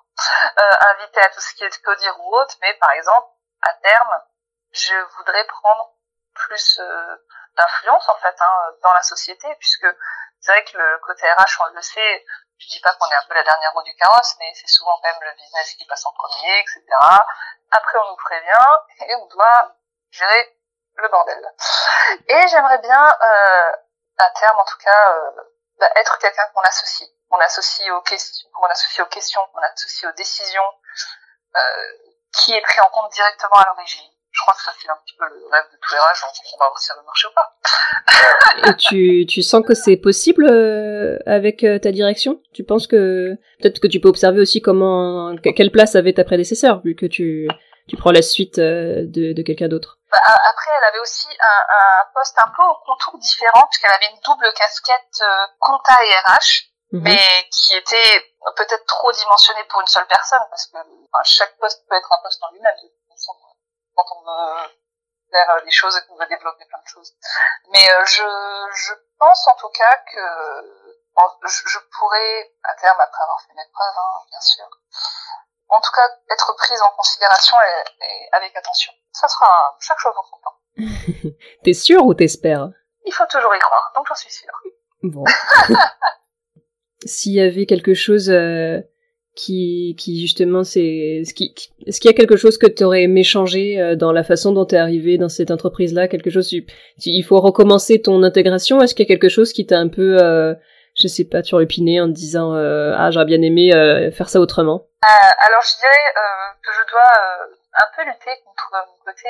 invitée 0.89 1.21
à 1.21 1.29
tout 1.29 1.39
ce 1.39 1.53
qui 1.53 1.63
est 1.63 1.83
codir 1.83 2.19
ou 2.19 2.35
autre, 2.35 2.55
mais 2.61 2.73
par 2.75 2.91
exemple, 2.91 3.27
à 3.61 3.73
terme, 3.75 4.21
je 4.71 4.95
voudrais 5.17 5.45
prendre 5.45 5.93
plus 6.33 6.81
d'influence 7.55 8.07
en 8.09 8.15
fait 8.15 8.35
hein, 8.39 8.71
dans 8.83 8.93
la 8.93 9.01
société, 9.01 9.47
puisque 9.59 9.87
c'est 10.41 10.51
vrai 10.51 10.63
que 10.65 10.77
le 10.77 10.97
côté 10.99 11.29
RH, 11.31 11.61
on 11.61 11.73
le 11.73 11.81
sait, 11.81 12.25
je 12.57 12.67
dis 12.67 12.81
pas 12.81 12.93
qu'on 12.93 13.09
est 13.09 13.15
un 13.15 13.25
peu 13.27 13.33
la 13.33 13.43
dernière 13.43 13.71
roue 13.73 13.83
du 13.83 13.95
carrosse, 13.95 14.35
mais 14.39 14.51
c'est 14.55 14.67
souvent 14.67 14.99
quand 15.01 15.09
même 15.09 15.29
le 15.29 15.35
business 15.35 15.73
qui 15.75 15.85
passe 15.85 16.05
en 16.05 16.11
premier, 16.11 16.59
etc. 16.59 16.83
Après, 17.71 17.97
on 17.97 18.09
nous 18.09 18.17
prévient 18.17 18.77
et 19.07 19.15
on 19.15 19.25
doit 19.27 19.75
gérer 20.11 20.57
le 20.95 21.09
bordel. 21.09 21.51
Et 22.27 22.47
j'aimerais 22.47 22.79
bien, 22.79 23.07
euh, 23.07 23.71
à 24.17 24.29
terme 24.31 24.59
en 24.59 24.65
tout 24.65 24.77
cas, 24.83 25.11
euh, 25.13 25.31
bah, 25.79 25.89
être 25.95 26.17
quelqu'un 26.19 26.43
qu'on 26.53 26.61
associe. 26.61 27.09
On 27.31 27.37
associe 27.37 27.89
aux 27.91 28.01
questions, 28.01 28.49
qu'on 28.53 28.65
associe 28.65 29.05
aux 29.05 29.09
questions, 29.09 29.41
qu'on 29.53 29.61
associe 29.61 30.11
aux 30.11 30.15
décisions, 30.15 30.61
euh, 31.55 31.59
qui 32.33 32.53
est 32.53 32.61
pris 32.61 32.81
en 32.81 32.89
compte 32.89 33.11
directement 33.11 33.55
à 33.55 33.65
l'origine 33.67 34.11
je 34.31 34.41
crois 34.41 34.53
que 34.53 34.63
ça 34.63 34.71
c'est 34.81 34.89
un 34.89 34.97
petit 35.05 35.15
peu 35.17 35.25
le 35.25 35.51
rêve 35.51 35.65
de 35.71 35.77
tous 35.81 35.93
les 35.93 35.99
rages, 35.99 36.17
on 36.23 36.59
va 36.59 36.67
voir 36.67 36.79
si 36.79 36.87
ça 36.87 36.95
va 36.95 37.01
marcher 37.03 37.27
ou 37.27 37.35
pas. 37.35 38.69
Et 38.69 38.75
tu, 38.77 39.25
tu 39.27 39.41
sens 39.41 39.63
que 39.65 39.73
c'est 39.73 39.97
possible 39.97 40.45
euh, 40.49 41.17
avec 41.25 41.63
euh, 41.63 41.79
ta 41.79 41.91
direction? 41.91 42.41
Tu 42.53 42.63
penses 42.63 42.87
que 42.87 43.35
peut-être 43.59 43.79
que 43.79 43.87
tu 43.87 43.99
peux 43.99 44.09
observer 44.09 44.39
aussi 44.39 44.61
comment 44.61 45.35
quelle 45.43 45.71
place 45.71 45.95
avait 45.95 46.13
ta 46.13 46.23
prédécesseur 46.23 46.81
vu 46.81 46.95
que 46.95 47.05
tu 47.05 47.47
tu 47.87 47.97
prends 47.97 48.11
la 48.11 48.21
suite 48.21 48.59
euh, 48.59 49.03
de 49.05 49.41
quelqu'un 49.41 49.67
d'autre? 49.67 49.98
Bah, 50.11 50.19
après, 50.23 50.71
elle 50.77 50.83
avait 50.85 50.99
aussi 50.99 51.27
un, 51.39 51.65
un 51.69 52.05
poste 52.13 52.37
un 52.39 52.51
peu 52.55 52.63
au 52.63 52.75
contour 52.85 53.17
différent 53.19 53.67
puisqu'elle 53.67 53.91
avait 53.91 54.09
une 54.11 54.21
double 54.21 54.51
casquette 54.53 55.23
compta 55.59 55.95
et 56.03 56.15
RH. 56.19 56.69
Mhm. 56.91 57.03
mais 57.03 57.47
qui 57.51 57.75
était 57.75 58.35
peut-être 58.55 58.85
trop 58.87 59.11
dimensionné 59.11 59.63
pour 59.65 59.79
une 59.79 59.85
seule 59.85 60.07
personne 60.07 60.41
parce 60.49 60.65
que 60.65 60.77
chaque 61.23 61.55
poste 61.59 61.87
peut 61.87 61.95
être 61.95 62.11
un 62.11 62.21
poste 62.23 62.41
en 62.41 62.51
lui-même 62.51 62.75
quand 63.95 64.15
on 64.15 64.21
veut 64.21 64.69
faire 65.31 65.63
des 65.63 65.71
choses 65.71 65.95
et 65.97 66.07
qu'on 66.07 66.17
veut 66.17 66.27
développer 66.27 66.65
plein 66.65 66.79
de 66.79 66.87
choses. 66.87 67.13
Mais 67.71 67.91
euh, 67.91 68.05
je, 68.05 68.23
je 68.73 68.93
pense 69.17 69.47
en 69.47 69.55
tout 69.55 69.69
cas 69.69 69.97
que 70.11 70.19
je, 71.45 71.79
pourrais, 71.99 72.51
à 72.63 72.73
terme, 72.75 72.99
après 72.99 73.23
avoir 73.23 73.41
fait 73.41 73.53
mes 73.53 73.69
preuves, 73.71 73.97
hein, 73.97 74.25
bien 74.29 74.41
sûr, 74.41 74.65
en 75.69 75.81
tout 75.81 75.91
cas 75.95 76.33
être 76.33 76.55
prise 76.57 76.81
en 76.81 76.95
considération 76.95 77.57
et, 77.61 78.35
avec 78.35 78.55
attention. 78.55 78.91
Ça 79.11 79.27
sera 79.27 79.75
chaque 79.79 79.99
chose 79.99 80.13
en 80.17 80.23
son 80.23 80.37
temps. 80.43 81.29
T'es 81.63 81.73
sûr 81.73 82.05
ou 82.05 82.13
t'espères? 82.13 82.69
Il 83.05 83.13
faut 83.13 83.25
toujours 83.29 83.53
y 83.55 83.59
croire, 83.59 83.91
donc 83.95 84.05
j'en 84.07 84.15
suis 84.15 84.31
sûre. 84.31 84.53
Bon. 85.03 85.23
S'il 87.05 87.33
y 87.33 87.39
avait 87.39 87.65
quelque 87.65 87.93
chose 87.93 88.29
euh, 88.29 88.81
qui, 89.35 89.95
qui 89.97 90.19
justement, 90.19 90.63
c'est 90.63 91.23
ce 91.25 91.33
qui, 91.33 91.55
est-ce 91.85 92.01
qu'il 92.01 92.11
y 92.11 92.13
a 92.13 92.17
quelque 92.17 92.35
chose 92.35 92.57
que 92.57 92.67
tu 92.67 92.83
aurais 92.83 93.03
aimé 93.03 93.23
changer 93.23 93.79
euh, 93.79 93.95
dans 93.95 94.11
la 94.11 94.23
façon 94.23 94.51
dont 94.51 94.65
tu 94.65 94.75
es 94.75 94.77
arrivé 94.77 95.17
dans 95.17 95.29
cette 95.29 95.51
entreprise-là, 95.51 96.07
quelque 96.07 96.29
chose, 96.29 96.51
il 96.51 97.23
faut 97.23 97.39
recommencer 97.39 98.01
ton 98.01 98.21
intégration? 98.23 98.81
Est-ce 98.81 98.93
qu'il 98.93 99.05
y 99.05 99.07
a 99.07 99.13
quelque 99.13 99.29
chose 99.29 99.53
qui 99.53 99.65
t'a 99.65 99.79
un 99.79 99.87
peu, 99.87 100.21
euh, 100.21 100.53
je 101.01 101.07
sais 101.07 101.25
pas, 101.25 101.41
turlupiné 101.41 102.01
en 102.01 102.07
disant, 102.07 102.53
euh, 102.53 102.93
ah, 102.97 103.11
j'aurais 103.11 103.25
bien 103.25 103.41
aimé 103.41 103.71
faire 104.15 104.29
ça 104.29 104.39
autrement. 104.39 104.85
alors 105.01 105.61
je 105.61 105.77
dirais 105.77 106.13
que 106.63 106.71
je 106.71 106.91
dois 106.91 107.11
un 107.73 107.87
peu 107.95 108.03
lutter 108.03 108.31
contre 108.45 108.69
mon 108.71 109.05
côté 109.05 109.29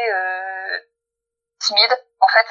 timide. 1.59 1.95
En 2.19 2.27
fait, 2.27 2.47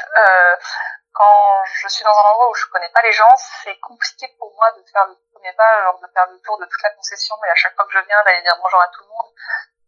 quand 1.12 1.64
je 1.82 1.88
suis 1.88 2.04
dans 2.04 2.14
un 2.14 2.30
endroit 2.30 2.50
où 2.50 2.54
je 2.54 2.66
connais 2.70 2.90
pas 2.94 3.02
les 3.02 3.12
gens, 3.12 3.34
c'est 3.64 3.78
compliqué 3.80 4.28
pour 4.38 4.54
moi 4.54 4.70
de 4.72 4.84
faire 4.92 5.06
le 5.06 5.16
premier 5.32 5.52
pas, 5.52 5.82
genre 5.82 5.98
de 6.00 6.06
faire 6.14 6.26
le 6.30 6.38
tour 6.40 6.58
de 6.58 6.64
toute 6.64 6.82
la 6.82 6.90
concession 6.90 7.34
et 7.46 7.50
à 7.50 7.54
chaque 7.56 7.74
fois 7.74 7.86
que 7.86 7.92
je 7.92 8.06
viens 8.06 8.22
d'aller 8.24 8.42
dire 8.42 8.56
bonjour 8.62 8.80
à 8.80 8.88
tout 8.88 9.02
le 9.02 9.08
monde. 9.08 9.34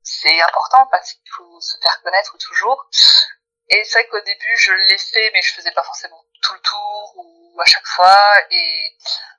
C'est 0.03 0.40
important 0.43 0.87
parce 0.90 1.12
qu'il 1.12 1.31
faut 1.37 1.61
se 1.61 1.79
faire 1.79 2.03
connaître 2.03 2.37
toujours. 2.38 2.88
Et 3.69 3.85
c'est 3.85 4.01
vrai 4.01 4.09
qu'au 4.09 4.21
début, 4.21 4.57
je 4.57 4.73
l'ai 4.73 4.99
fait, 4.99 5.31
mais 5.33 5.43
je 5.43 5.55
faisais 5.55 5.71
pas 5.71 5.85
forcément 5.85 6.21
tout 6.43 6.55
le 6.55 6.61
tour 6.61 7.14
ou 7.19 7.39
à 7.58 7.64
chaque 7.64 7.86
fois. 7.86 8.16
Et 8.50 8.82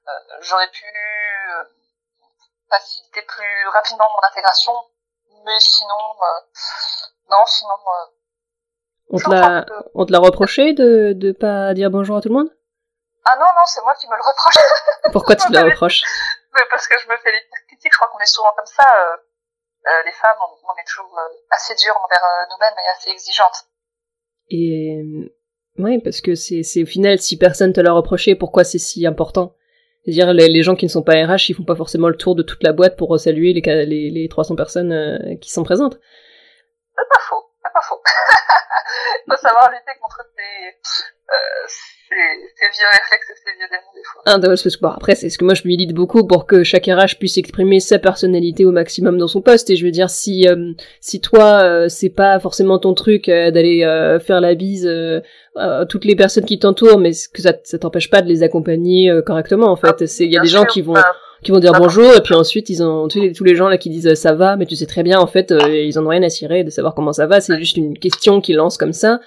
euh, 0.07 0.11
j'aurais 0.41 0.69
pu 0.69 0.85
euh, 0.85 1.63
faciliter 2.69 3.21
plus 3.23 3.67
rapidement 3.73 4.07
mon 4.09 4.27
intégration. 4.27 4.73
Mais 5.45 5.59
sinon, 5.59 6.15
euh, 6.21 6.41
non, 7.29 7.45
sinon, 7.45 7.73
on 9.13 9.17
te 9.17 9.29
l'a, 9.29 9.65
on 9.93 10.05
te 10.05 10.11
l'a 10.11 10.19
reproché 10.19 10.73
de, 10.73 11.13
de 11.13 11.31
pas 11.33 11.73
dire 11.73 11.89
bonjour 11.89 12.17
à 12.17 12.21
tout 12.21 12.29
le 12.29 12.35
monde? 12.35 12.49
Ah 13.25 13.35
non, 13.35 13.45
non, 13.45 13.65
c'est 13.65 13.81
moi 13.81 13.93
qui 13.95 14.07
me 14.07 14.15
le 14.15 14.21
reproche. 14.21 14.57
Pourquoi 15.11 15.35
tu 15.35 15.47
te 15.47 15.53
le 15.53 15.69
reproches? 15.69 16.03
Parce 16.69 16.87
que 16.87 16.97
je 16.97 17.07
me 17.07 17.17
fais 17.17 17.31
les 17.31 17.43
critiques, 17.67 17.91
je 17.91 17.97
crois 17.97 18.07
qu'on 18.09 18.19
est 18.19 18.25
souvent 18.25 18.51
comme 18.55 18.65
ça. 18.65 18.83
Euh, 18.83 19.17
euh, 19.87 20.03
les 20.05 20.11
femmes, 20.11 20.37
on, 20.41 20.75
est 20.79 20.87
toujours 20.87 21.17
euh, 21.17 21.27
assez 21.49 21.75
dures 21.75 21.99
envers 22.03 22.23
nous-mêmes 22.51 22.73
et 22.77 22.89
assez 22.89 23.09
exigeantes. 23.09 23.67
Et 24.49 25.01
oui, 25.77 25.99
parce 25.99 26.21
que 26.21 26.35
c'est, 26.35 26.83
au 26.83 26.85
final, 26.85 27.19
si 27.19 27.37
personne 27.37 27.73
te 27.73 27.81
l'a 27.81 27.93
reproché, 27.93 28.35
pourquoi 28.35 28.63
c'est 28.63 28.77
si 28.77 29.05
important? 29.05 29.55
C'est-à-dire, 30.03 30.33
les, 30.33 30.49
les, 30.49 30.63
gens 30.63 30.75
qui 30.75 30.85
ne 30.85 30.89
sont 30.89 31.03
pas 31.03 31.13
RH, 31.13 31.49
ils 31.49 31.55
font 31.55 31.63
pas 31.63 31.75
forcément 31.75 32.09
le 32.09 32.17
tour 32.17 32.35
de 32.35 32.43
toute 32.43 32.63
la 32.63 32.73
boîte 32.73 32.97
pour 32.97 33.19
saluer 33.19 33.53
les, 33.53 33.61
les, 33.85 34.09
les 34.09 34.27
300 34.27 34.55
personnes 34.55 35.37
qui 35.39 35.51
sont 35.51 35.63
présentes. 35.63 35.99
Pas 36.95 37.19
faux, 37.19 37.43
pas 37.61 37.81
faux. 37.87 38.01
faut 39.29 39.37
savoir 39.37 39.71
lutter 39.71 39.97
contre 40.01 40.21
ces, 40.35 40.67
euh, 41.31 41.67
ces, 42.09 42.67
vieux 42.67 42.87
réflexes 42.91 43.29
et 43.29 43.35
ces 43.35 43.57
vieux 43.57 43.67
démons 43.69 43.93
des 43.95 44.03
fois. 44.03 44.21
Ah, 44.25 44.39
parce 44.39 44.63
que, 44.63 44.81
bon, 44.81 44.89
après, 44.89 45.15
c'est 45.15 45.29
ce 45.29 45.37
que 45.37 45.45
moi 45.45 45.53
je 45.53 45.63
milite 45.65 45.93
beaucoup 45.93 46.25
pour 46.25 46.45
que 46.45 46.63
chaque 46.63 46.85
RH 46.85 47.17
puisse 47.19 47.37
exprimer 47.37 47.79
sa 47.79 47.99
personnalité 47.99 48.65
au 48.65 48.71
maximum 48.71 49.17
dans 49.17 49.27
son 49.27 49.41
poste. 49.41 49.69
Et 49.69 49.75
je 49.75 49.85
veux 49.85 49.91
dire, 49.91 50.09
si 50.09 50.47
euh, 50.47 50.73
si 50.99 51.21
toi, 51.21 51.63
euh, 51.63 51.87
c'est 51.89 52.09
pas 52.09 52.39
forcément 52.39 52.79
ton 52.79 52.93
truc 52.93 53.29
euh, 53.29 53.51
d'aller 53.51 53.81
faire 54.25 54.41
la 54.41 54.55
bise 54.55 54.89
à 55.55 55.85
toutes 55.85 56.05
les 56.05 56.15
personnes 56.15 56.45
qui 56.45 56.59
t'entourent, 56.59 56.99
mais 56.99 57.11
que 57.11 57.41
ça, 57.41 57.53
ça 57.63 57.79
t'empêche 57.79 58.09
pas 58.09 58.21
de 58.21 58.27
les 58.27 58.43
accompagner 58.43 59.11
correctement, 59.25 59.71
en 59.71 59.75
fait. 59.75 60.07
C'est 60.07 60.25
il 60.25 60.31
y 60.31 60.37
a 60.37 60.41
des 60.41 60.47
gens 60.47 60.65
qui 60.65 60.81
vont 60.81 60.95
qui 61.43 61.51
vont 61.51 61.59
dire 61.59 61.73
bonjour 61.73 62.13
et 62.13 62.21
puis 62.21 62.35
ensuite 62.35 62.69
ils 62.69 62.83
ont 62.83 63.07
tous 63.07 63.19
les, 63.19 63.33
tous 63.33 63.43
les 63.43 63.55
gens 63.55 63.67
là 63.67 63.77
qui 63.77 63.89
disent 63.89 64.07
euh, 64.07 64.15
ça 64.15 64.33
va 64.33 64.55
mais 64.57 64.65
tu 64.65 64.75
sais 64.75 64.85
très 64.85 65.01
bien 65.01 65.19
en 65.19 65.27
fait 65.27 65.51
euh, 65.51 65.69
ils 65.69 65.97
en 65.97 66.05
ont 66.05 66.09
rien 66.09 66.21
à 66.23 66.29
cirer 66.29 66.63
de 66.63 66.69
savoir 66.69 66.93
comment 66.93 67.13
ça 67.13 67.25
va 67.25 67.41
c'est 67.41 67.57
juste 67.57 67.77
une 67.77 67.97
question 67.97 68.41
qu'ils 68.41 68.57
lancent 68.57 68.77
comme 68.77 68.93
ça. 68.93 69.19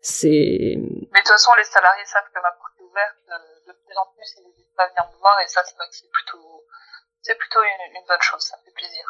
C'est 0.00 0.76
mais 0.76 1.20
de 1.20 1.24
toute 1.24 1.28
façon 1.28 1.52
les 1.58 1.64
salariés 1.64 2.04
savent 2.06 2.24
que 2.34 2.40
ma 2.40 2.50
porte 2.52 2.72
est 2.78 2.82
ouverte 2.82 3.16
euh, 3.28 3.68
de 3.68 3.72
plus 3.84 3.96
en 3.96 4.06
plus 4.16 4.34
ils 4.38 4.48
n'hésitent 4.48 4.74
pas 4.76 4.84
à 4.84 4.88
venir 4.88 5.04
me 5.12 5.18
voir 5.20 5.38
et 5.44 5.48
ça 5.48 5.60
c'est 5.64 5.76
c'est 5.90 6.10
plutôt 6.10 6.64
c'est 7.20 7.34
plutôt 7.36 7.60
une, 7.62 7.96
une, 7.96 8.06
bonne 8.08 8.22
chose 8.22 8.40
ça 8.40 8.56
me 8.56 8.64
fait 8.64 8.74
plaisir. 8.74 9.04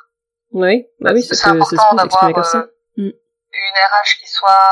Oui 0.53 0.89
bah 0.99 1.13
oui 1.15 1.23
c'est 1.23 1.47
important 1.47 1.95
d'avoir 1.95 2.25
euh, 2.25 2.67
mm. 2.97 3.07
une 3.07 3.77
RH 3.87 4.19
qui 4.19 4.27
soit 4.27 4.67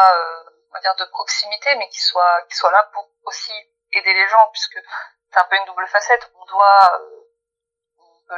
on 0.71 0.75
va 0.75 0.81
dire 0.81 0.97
de 0.99 1.09
proximité 1.13 1.71
mais 1.79 1.89
qui 1.89 2.03
soit 2.03 2.43
qui 2.51 2.57
soit 2.57 2.73
là 2.73 2.91
pour 2.93 3.09
aussi 3.27 3.53
aider 3.93 4.13
les 4.13 4.27
gens 4.27 4.51
puisque 4.53 4.83
c'est 5.31 5.39
un 5.39 5.47
peu 5.49 5.57
une 5.57 5.67
double 5.67 5.87
facette. 5.87 6.31
On 6.35 6.47
doit 6.47 7.01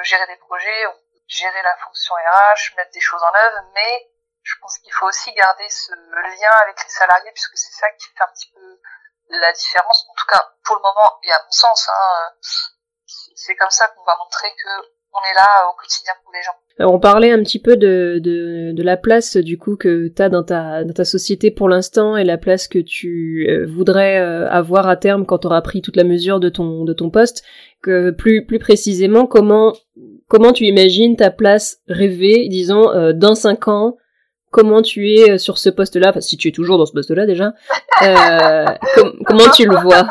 gérer 0.02 0.26
des 0.26 0.36
projets, 0.36 0.84
gérer 1.26 1.62
la 1.62 1.76
fonction 1.84 2.14
RH, 2.14 2.76
mettre 2.76 2.92
des 2.92 3.00
choses 3.00 3.22
en 3.22 3.34
œuvre, 3.46 3.62
mais 3.74 4.10
je 4.42 4.54
pense 4.60 4.78
qu'il 4.78 4.92
faut 4.92 5.06
aussi 5.06 5.32
garder 5.32 5.68
ce 5.68 5.92
lien 5.92 6.54
avec 6.62 6.76
les 6.82 6.90
salariés 6.90 7.30
puisque 7.32 7.56
c'est 7.56 7.72
ça 7.72 7.90
qui 7.92 8.06
fait 8.06 8.22
un 8.22 8.32
petit 8.32 8.50
peu 8.54 8.80
la 9.30 9.52
différence. 9.52 10.06
En 10.10 10.14
tout 10.14 10.26
cas, 10.26 10.42
pour 10.64 10.76
le 10.76 10.82
moment, 10.82 11.20
et 11.22 11.30
à 11.30 11.42
mon 11.44 11.50
sens, 11.50 11.88
hein, 11.88 12.32
c'est 13.34 13.56
comme 13.56 13.70
ça 13.70 13.88
qu'on 13.88 14.04
va 14.04 14.16
montrer 14.16 14.50
que 14.50 15.00
on 15.12 15.18
est 15.18 15.34
là 15.34 15.68
au 15.68 15.74
quotidien 15.80 16.12
pour 16.22 16.32
les 16.32 16.42
gens. 16.42 16.92
on 16.92 17.00
parlait 17.00 17.32
un 17.32 17.42
petit 17.42 17.60
peu 17.60 17.76
de, 17.76 18.20
de, 18.22 18.72
de 18.72 18.82
la 18.82 18.96
place 18.96 19.36
du 19.36 19.58
coup 19.58 19.76
que 19.76 20.06
tu 20.06 20.22
as 20.22 20.28
dans 20.28 20.44
ta, 20.44 20.84
dans 20.84 20.92
ta 20.92 21.04
société 21.04 21.50
pour 21.50 21.68
l'instant 21.68 22.16
et 22.16 22.22
la 22.22 22.38
place 22.38 22.68
que 22.68 22.78
tu 22.78 23.46
euh, 23.48 23.66
voudrais 23.66 24.20
euh, 24.20 24.48
avoir 24.48 24.88
à 24.88 24.96
terme 24.96 25.26
quand 25.26 25.38
tu 25.38 25.48
auras 25.48 25.62
pris 25.62 25.82
toute 25.82 25.96
la 25.96 26.04
mesure 26.04 26.38
de 26.38 26.48
ton, 26.48 26.84
de 26.84 26.92
ton 26.92 27.10
poste. 27.10 27.44
Que 27.82 28.10
plus, 28.10 28.44
plus 28.44 28.58
précisément, 28.58 29.26
comment, 29.26 29.72
comment 30.28 30.52
tu 30.52 30.64
imagines 30.64 31.16
ta 31.16 31.30
place 31.30 31.80
rêvée, 31.88 32.48
disons, 32.48 32.90
euh, 32.90 33.12
dans 33.12 33.34
cinq 33.34 33.68
ans 33.68 33.96
comment 34.50 34.82
tu 34.82 35.12
es 35.12 35.30
euh, 35.30 35.38
sur 35.38 35.58
ce 35.58 35.70
poste-là, 35.70 36.12
si 36.20 36.36
tu 36.36 36.48
es 36.48 36.50
toujours 36.52 36.78
dans 36.78 36.86
ce 36.86 36.92
poste-là 36.92 37.26
déjà, 37.26 37.54
euh, 38.02 38.64
comment 39.26 39.48
tu 39.54 39.66
le 39.66 39.76
vois? 39.76 40.06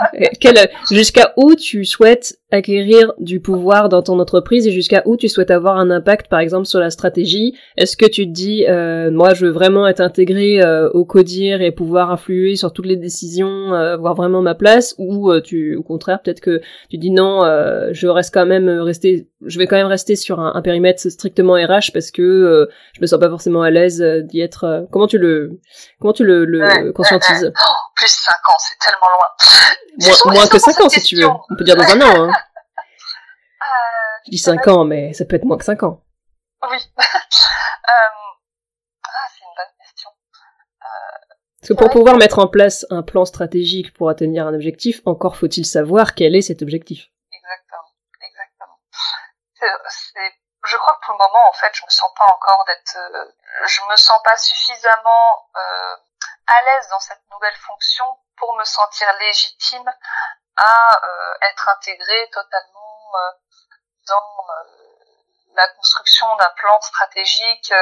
Jusqu'à 0.91 1.33
où 1.37 1.55
tu 1.55 1.85
souhaites 1.85 2.39
acquérir 2.51 3.13
du 3.19 3.39
pouvoir 3.39 3.89
dans 3.89 4.01
ton 4.01 4.19
entreprise 4.19 4.67
et 4.67 4.71
jusqu'à 4.71 5.03
où 5.05 5.17
tu 5.17 5.27
souhaites 5.27 5.51
avoir 5.51 5.77
un 5.77 5.91
impact 5.91 6.27
par 6.29 6.39
exemple 6.39 6.65
sur 6.65 6.79
la 6.79 6.89
stratégie? 6.89 7.55
Est-ce 7.77 7.95
que 7.95 8.07
tu 8.07 8.25
te 8.25 8.31
dis, 8.31 8.65
euh, 8.67 9.11
moi 9.11 9.33
je 9.33 9.45
veux 9.45 9.51
vraiment 9.51 9.87
être 9.87 9.99
intégré 9.99 10.61
euh, 10.63 10.89
au 10.91 11.05
CODIR 11.05 11.61
et 11.61 11.71
pouvoir 11.71 12.11
influer 12.11 12.55
sur 12.55 12.73
toutes 12.73 12.87
les 12.87 12.95
décisions, 12.95 13.73
avoir 13.73 14.15
vraiment 14.15 14.41
ma 14.41 14.55
place? 14.55 14.95
Ou 14.97 15.31
tu, 15.41 15.75
au 15.75 15.83
contraire 15.83 16.21
peut-être 16.23 16.41
que 16.41 16.61
tu 16.89 16.97
dis 16.97 17.11
non, 17.11 17.41
je 17.91 18.07
reste 18.07 18.33
quand 18.33 18.45
même 18.45 18.69
rester, 18.69 19.27
je 19.45 19.59
vais 19.59 19.67
quand 19.67 19.77
même 19.77 19.87
rester 19.87 20.15
sur 20.15 20.39
un, 20.39 20.53
un 20.55 20.61
périmètre 20.61 21.01
strictement 21.01 21.53
RH 21.53 21.91
parce 21.93 22.09
que 22.09 22.67
je 22.93 23.01
me 23.01 23.05
sens 23.05 23.19
pas 23.19 23.29
forcément 23.29 23.61
à 23.61 23.69
l'aise 23.69 24.03
d'y 24.29 24.41
être 24.41 24.63
euh, 24.63 24.85
Comment 24.91 25.07
tu 25.07 25.17
le 25.17 25.59
comment 25.99 26.13
tu 26.13 26.23
le, 26.23 26.45
le 26.45 26.91
conscientises? 26.93 27.51
Oh, 27.53 27.73
Plus 27.95 28.07
5 28.07 28.33
ans, 28.49 28.57
c'est 28.59 28.77
tellement 28.79 29.07
loin. 29.17 30.33
moins, 30.33 30.47
que 30.47 30.59
5 30.59 30.81
ans 30.81 30.89
si 30.89 31.01
tu 31.01 31.15
veux. 31.17 31.27
On 31.27 31.55
peut 31.57 31.63
dire 31.63 31.75
dans 31.75 31.83
un 31.83 32.01
an. 32.01 32.29
Hein. 32.29 32.31
Euh, 33.61 34.17
Je 34.25 34.31
dis 34.31 34.37
5 34.37 34.67
ans, 34.69 34.85
mais 34.85 35.11
ça 35.13 35.25
peut 35.25 35.35
être 35.35 35.43
moins 35.43 35.57
que 35.57 35.65
5 35.65 35.83
ans. 35.83 36.01
Oui. 36.63 36.77
euh... 36.97 37.01
Ah, 39.03 39.27
c'est 39.33 39.43
une 39.43 39.53
bonne 39.55 39.73
question. 39.77 40.09
Euh... 40.81 40.85
Parce 41.59 41.69
que 41.69 41.73
pour 41.73 41.89
pouvoir 41.89 42.15
mettre 42.15 42.39
en 42.39 42.47
place 42.47 42.85
un 42.89 43.03
plan 43.03 43.25
stratégique 43.25 43.93
pour 43.93 44.09
atteindre 44.09 44.39
un 44.39 44.53
objectif, 44.53 45.01
encore 45.05 45.35
faut-il 45.35 45.65
savoir 45.65 46.15
quel 46.15 46.35
est 46.35 46.41
cet 46.41 46.61
objectif. 46.61 47.09
Exactement, 47.33 47.89
exactement. 48.21 48.79
Je 50.69 50.77
crois 50.77 50.93
que 50.93 51.05
pour 51.05 51.13
le 51.13 51.19
moment, 51.19 51.49
en 51.49 51.53
fait, 51.53 51.73
je 51.73 51.83
me 51.83 51.89
sens 51.89 52.11
pas 52.15 52.25
encore 52.31 52.63
d'être, 52.65 52.97
euh, 52.97 53.25
je 53.65 53.81
me 53.89 53.95
sens 53.95 54.21
pas 54.23 54.37
suffisamment 54.37 55.49
euh, 55.55 55.95
à 56.47 56.61
l'aise 56.61 56.87
dans 56.89 56.99
cette 56.99 57.23
nouvelle 57.31 57.55
fonction 57.55 58.05
pour 58.37 58.55
me 58.55 58.63
sentir 58.63 59.07
légitime 59.19 59.91
à 60.57 60.99
euh, 61.03 61.33
être 61.49 61.69
intégrée 61.69 62.29
totalement 62.31 63.11
dans 64.07 64.47
la 65.55 65.67
construction 65.69 66.27
d'un 66.35 66.51
plan 66.57 66.79
stratégique. 66.81 67.73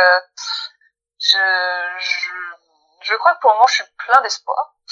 je, 1.19 3.15
crois 3.17 3.35
que 3.35 3.41
pour 3.41 3.51
le 3.51 3.55
moment, 3.55 3.67
je 3.67 3.75
suis 3.75 3.83
plein 3.97 4.21
d'espoir. 4.21 4.73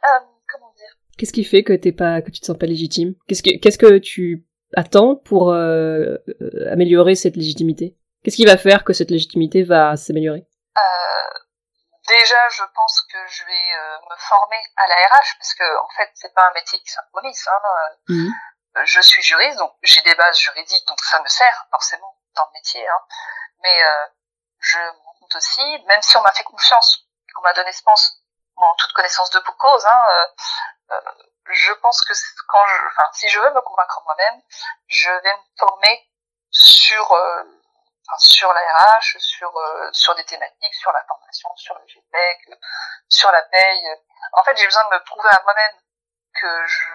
Comment 0.48 0.72
dire? 0.72 0.94
Qu'est-ce 1.18 1.32
qui 1.32 1.44
fait 1.44 1.62
que 1.62 1.74
t'es 1.74 1.92
pas, 1.92 2.22
que 2.22 2.30
tu 2.30 2.40
te 2.40 2.46
sens 2.46 2.58
pas 2.58 2.66
légitime? 2.66 3.14
Qu'est-ce 3.28 3.42
que, 3.42 3.58
qu'est-ce 3.60 3.78
que 3.78 3.98
tu 3.98 4.46
attends 4.76 5.16
pour 5.16 5.52
euh, 5.52 6.16
améliorer 6.70 7.14
cette 7.14 7.36
légitimité? 7.36 7.96
Qu'est-ce 8.22 8.36
qui 8.36 8.46
va 8.46 8.56
faire 8.56 8.84
que 8.84 8.92
cette 8.92 9.10
légitimité 9.10 9.62
va 9.62 9.96
s'améliorer? 9.96 10.46
Déjà, 12.06 12.48
je 12.50 12.62
pense 12.74 13.00
que 13.10 13.16
je 13.28 13.44
vais 13.44 13.68
me 14.10 14.16
former 14.18 14.60
à 14.76 14.86
la 14.88 14.94
RH 14.94 15.38
parce 15.38 15.54
que 15.54 15.64
en 15.82 15.88
fait, 15.96 16.10
c'est 16.12 16.34
pas 16.34 16.42
un 16.50 16.52
métier 16.52 16.78
qui 16.80 16.90
s'improvise. 16.90 17.48
Hein. 17.48 17.88
Mmh. 18.08 18.28
Je 18.84 19.00
suis 19.00 19.22
juriste, 19.22 19.56
donc 19.56 19.72
j'ai 19.82 20.02
des 20.02 20.14
bases 20.14 20.38
juridiques, 20.38 20.86
donc 20.86 21.00
ça 21.00 21.22
me 21.22 21.26
sert 21.28 21.66
forcément 21.70 22.14
dans 22.36 22.44
le 22.44 22.58
métier. 22.58 22.86
Hein. 22.86 23.00
Mais 23.62 23.78
je 24.60 24.78
aussi, 25.36 25.62
même 25.86 26.02
si 26.02 26.16
on 26.16 26.22
m'a 26.22 26.32
fait 26.32 26.44
confiance, 26.44 27.06
qu'on 27.34 27.42
m'a 27.42 27.52
donné 27.54 27.72
ce 27.72 27.82
pense, 27.82 28.24
en 28.56 28.74
toute 28.78 28.92
connaissance 28.92 29.30
de 29.30 29.40
cause, 29.40 29.84
hein, 29.84 30.00
euh, 30.08 30.24
euh, 30.24 30.26
je 31.50 31.72
pense 31.74 32.02
que 32.04 32.12
quand 32.48 32.66
je, 32.66 32.86
enfin, 32.86 33.08
si 33.12 33.28
je 33.28 33.38
veux 33.38 33.50
me 33.50 33.60
convaincre 33.60 34.02
moi-même, 34.04 34.40
je 34.86 35.10
vais 35.10 35.34
me 35.36 35.58
former 35.58 36.10
sur 36.50 37.12
euh, 37.12 37.44
sur 38.18 38.52
la 38.52 38.60
RH, 38.60 39.18
sur 39.18 39.52
sur 39.92 40.14
des 40.14 40.24
thématiques, 40.24 40.74
sur 40.74 40.92
la 40.92 41.04
formation, 41.04 41.48
sur 41.56 41.74
le 41.74 41.86
GPEC, 41.86 42.58
sur 43.08 43.30
la 43.30 43.42
paye. 43.42 43.98
En 44.32 44.42
fait, 44.44 44.56
j'ai 44.56 44.66
besoin 44.66 44.84
de 44.84 44.94
me 44.94 45.04
prouver 45.04 45.28
à 45.30 45.42
moi-même 45.42 45.76
que 46.34 46.66
je 46.66 46.88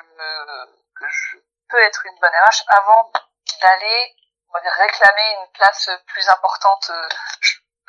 que 0.95 1.09
je 1.09 1.37
peux 1.69 1.81
être 1.81 2.05
une 2.05 2.19
bonne 2.19 2.33
RH 2.33 2.63
avant 2.67 3.11
d'aller 3.61 4.15
réclamer 4.53 5.35
une 5.41 5.51
place 5.53 5.89
plus 6.07 6.27
importante 6.29 6.91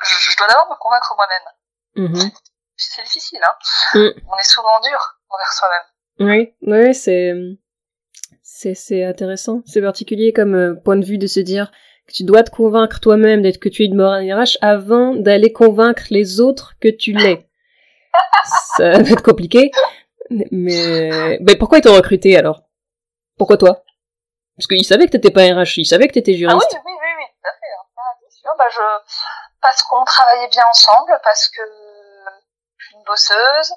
je, 0.03 0.37
dois 0.37 0.47
d'abord 0.47 0.69
me 0.69 0.75
convaincre 0.75 1.15
moi-même. 1.15 1.49
Mhm. 1.95 2.31
C'est 2.77 3.03
difficile, 3.03 3.43
hein. 3.43 3.55
Mm. 3.93 4.09
On 4.27 4.37
est 4.37 4.43
souvent 4.43 4.79
dur 4.79 5.19
envers 5.29 5.53
soi-même. 5.53 5.85
Oui, 6.21 6.53
oui, 6.61 6.93
c'est 6.93 7.33
c'est 8.41 8.75
c'est 8.75 9.03
intéressant, 9.03 9.61
c'est 9.65 9.81
particulier 9.81 10.33
comme 10.33 10.55
euh, 10.55 10.75
point 10.75 10.97
de 10.97 11.05
vue 11.05 11.17
de 11.17 11.27
se 11.27 11.39
dire 11.39 11.71
que 12.07 12.13
tu 12.13 12.23
dois 12.23 12.43
te 12.43 12.51
convaincre 12.51 12.99
toi-même 12.99 13.41
d'être 13.41 13.59
que 13.59 13.69
tu 13.69 13.83
es 13.83 13.85
une 13.85 13.97
bonne 13.97 14.31
RH 14.31 14.57
avant 14.61 15.15
d'aller 15.15 15.51
convaincre 15.51 16.03
les 16.09 16.39
autres 16.39 16.73
que 16.79 16.89
tu 16.89 17.13
l'es. 17.13 17.47
Ça 18.77 18.91
va 18.91 18.99
être 18.99 19.23
compliqué, 19.23 19.71
mais 20.29 21.39
mais 21.41 21.55
pourquoi 21.55 21.79
ils 21.79 21.81
t'ont 21.81 21.93
recruté 21.93 22.37
alors? 22.37 22.63
Pourquoi 23.37 23.57
toi? 23.57 23.83
Parce 24.57 24.67
qu'ils 24.67 24.85
savaient 24.85 25.05
que 25.05 25.11
t'étais 25.11 25.31
pas 25.31 25.41
RH, 25.41 25.77
ils 25.77 25.85
savaient 25.85 26.07
que 26.07 26.13
t'étais 26.13 26.35
juriste. 26.35 26.75
Ah 26.75 26.81
oui, 26.85 26.93
oui, 26.93 26.97
oui, 27.01 27.11
oui, 27.19 27.25
tout 27.41 27.49
à 27.49 27.53
fait. 27.53 27.73
Hein. 27.77 27.91
Ah, 28.45 28.55
bah, 28.57 28.69
je 28.71 28.81
parce 29.61 29.81
qu'on 29.83 30.03
travaillait 30.03 30.49
bien 30.49 30.63
ensemble, 30.69 31.19
parce 31.23 31.47
que 31.49 31.61
je 32.77 32.85
suis 32.85 32.95
une 32.95 33.03
bosseuse, 33.03 33.73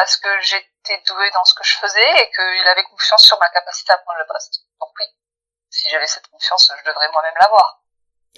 parce 0.00 0.16
que 0.16 0.28
j'étais 0.40 1.02
douée 1.06 1.28
dans 1.34 1.44
ce 1.44 1.52
que 1.52 1.62
je 1.62 1.76
faisais 1.76 2.10
et 2.22 2.26
qu'il 2.34 2.68
avait 2.68 2.84
confiance 2.90 3.22
sur 3.22 3.38
ma 3.38 3.48
capacité 3.52 3.92
à 3.92 3.98
prendre 3.98 4.18
le 4.18 4.24
poste. 4.26 4.64
Donc 4.80 4.88
oui, 4.98 5.04
si 5.68 5.88
j'avais 5.90 6.06
cette 6.06 6.26
confiance, 6.28 6.72
je 6.78 6.90
devrais 6.90 7.06
moi-même 7.12 7.34
l'avoir. 7.38 7.84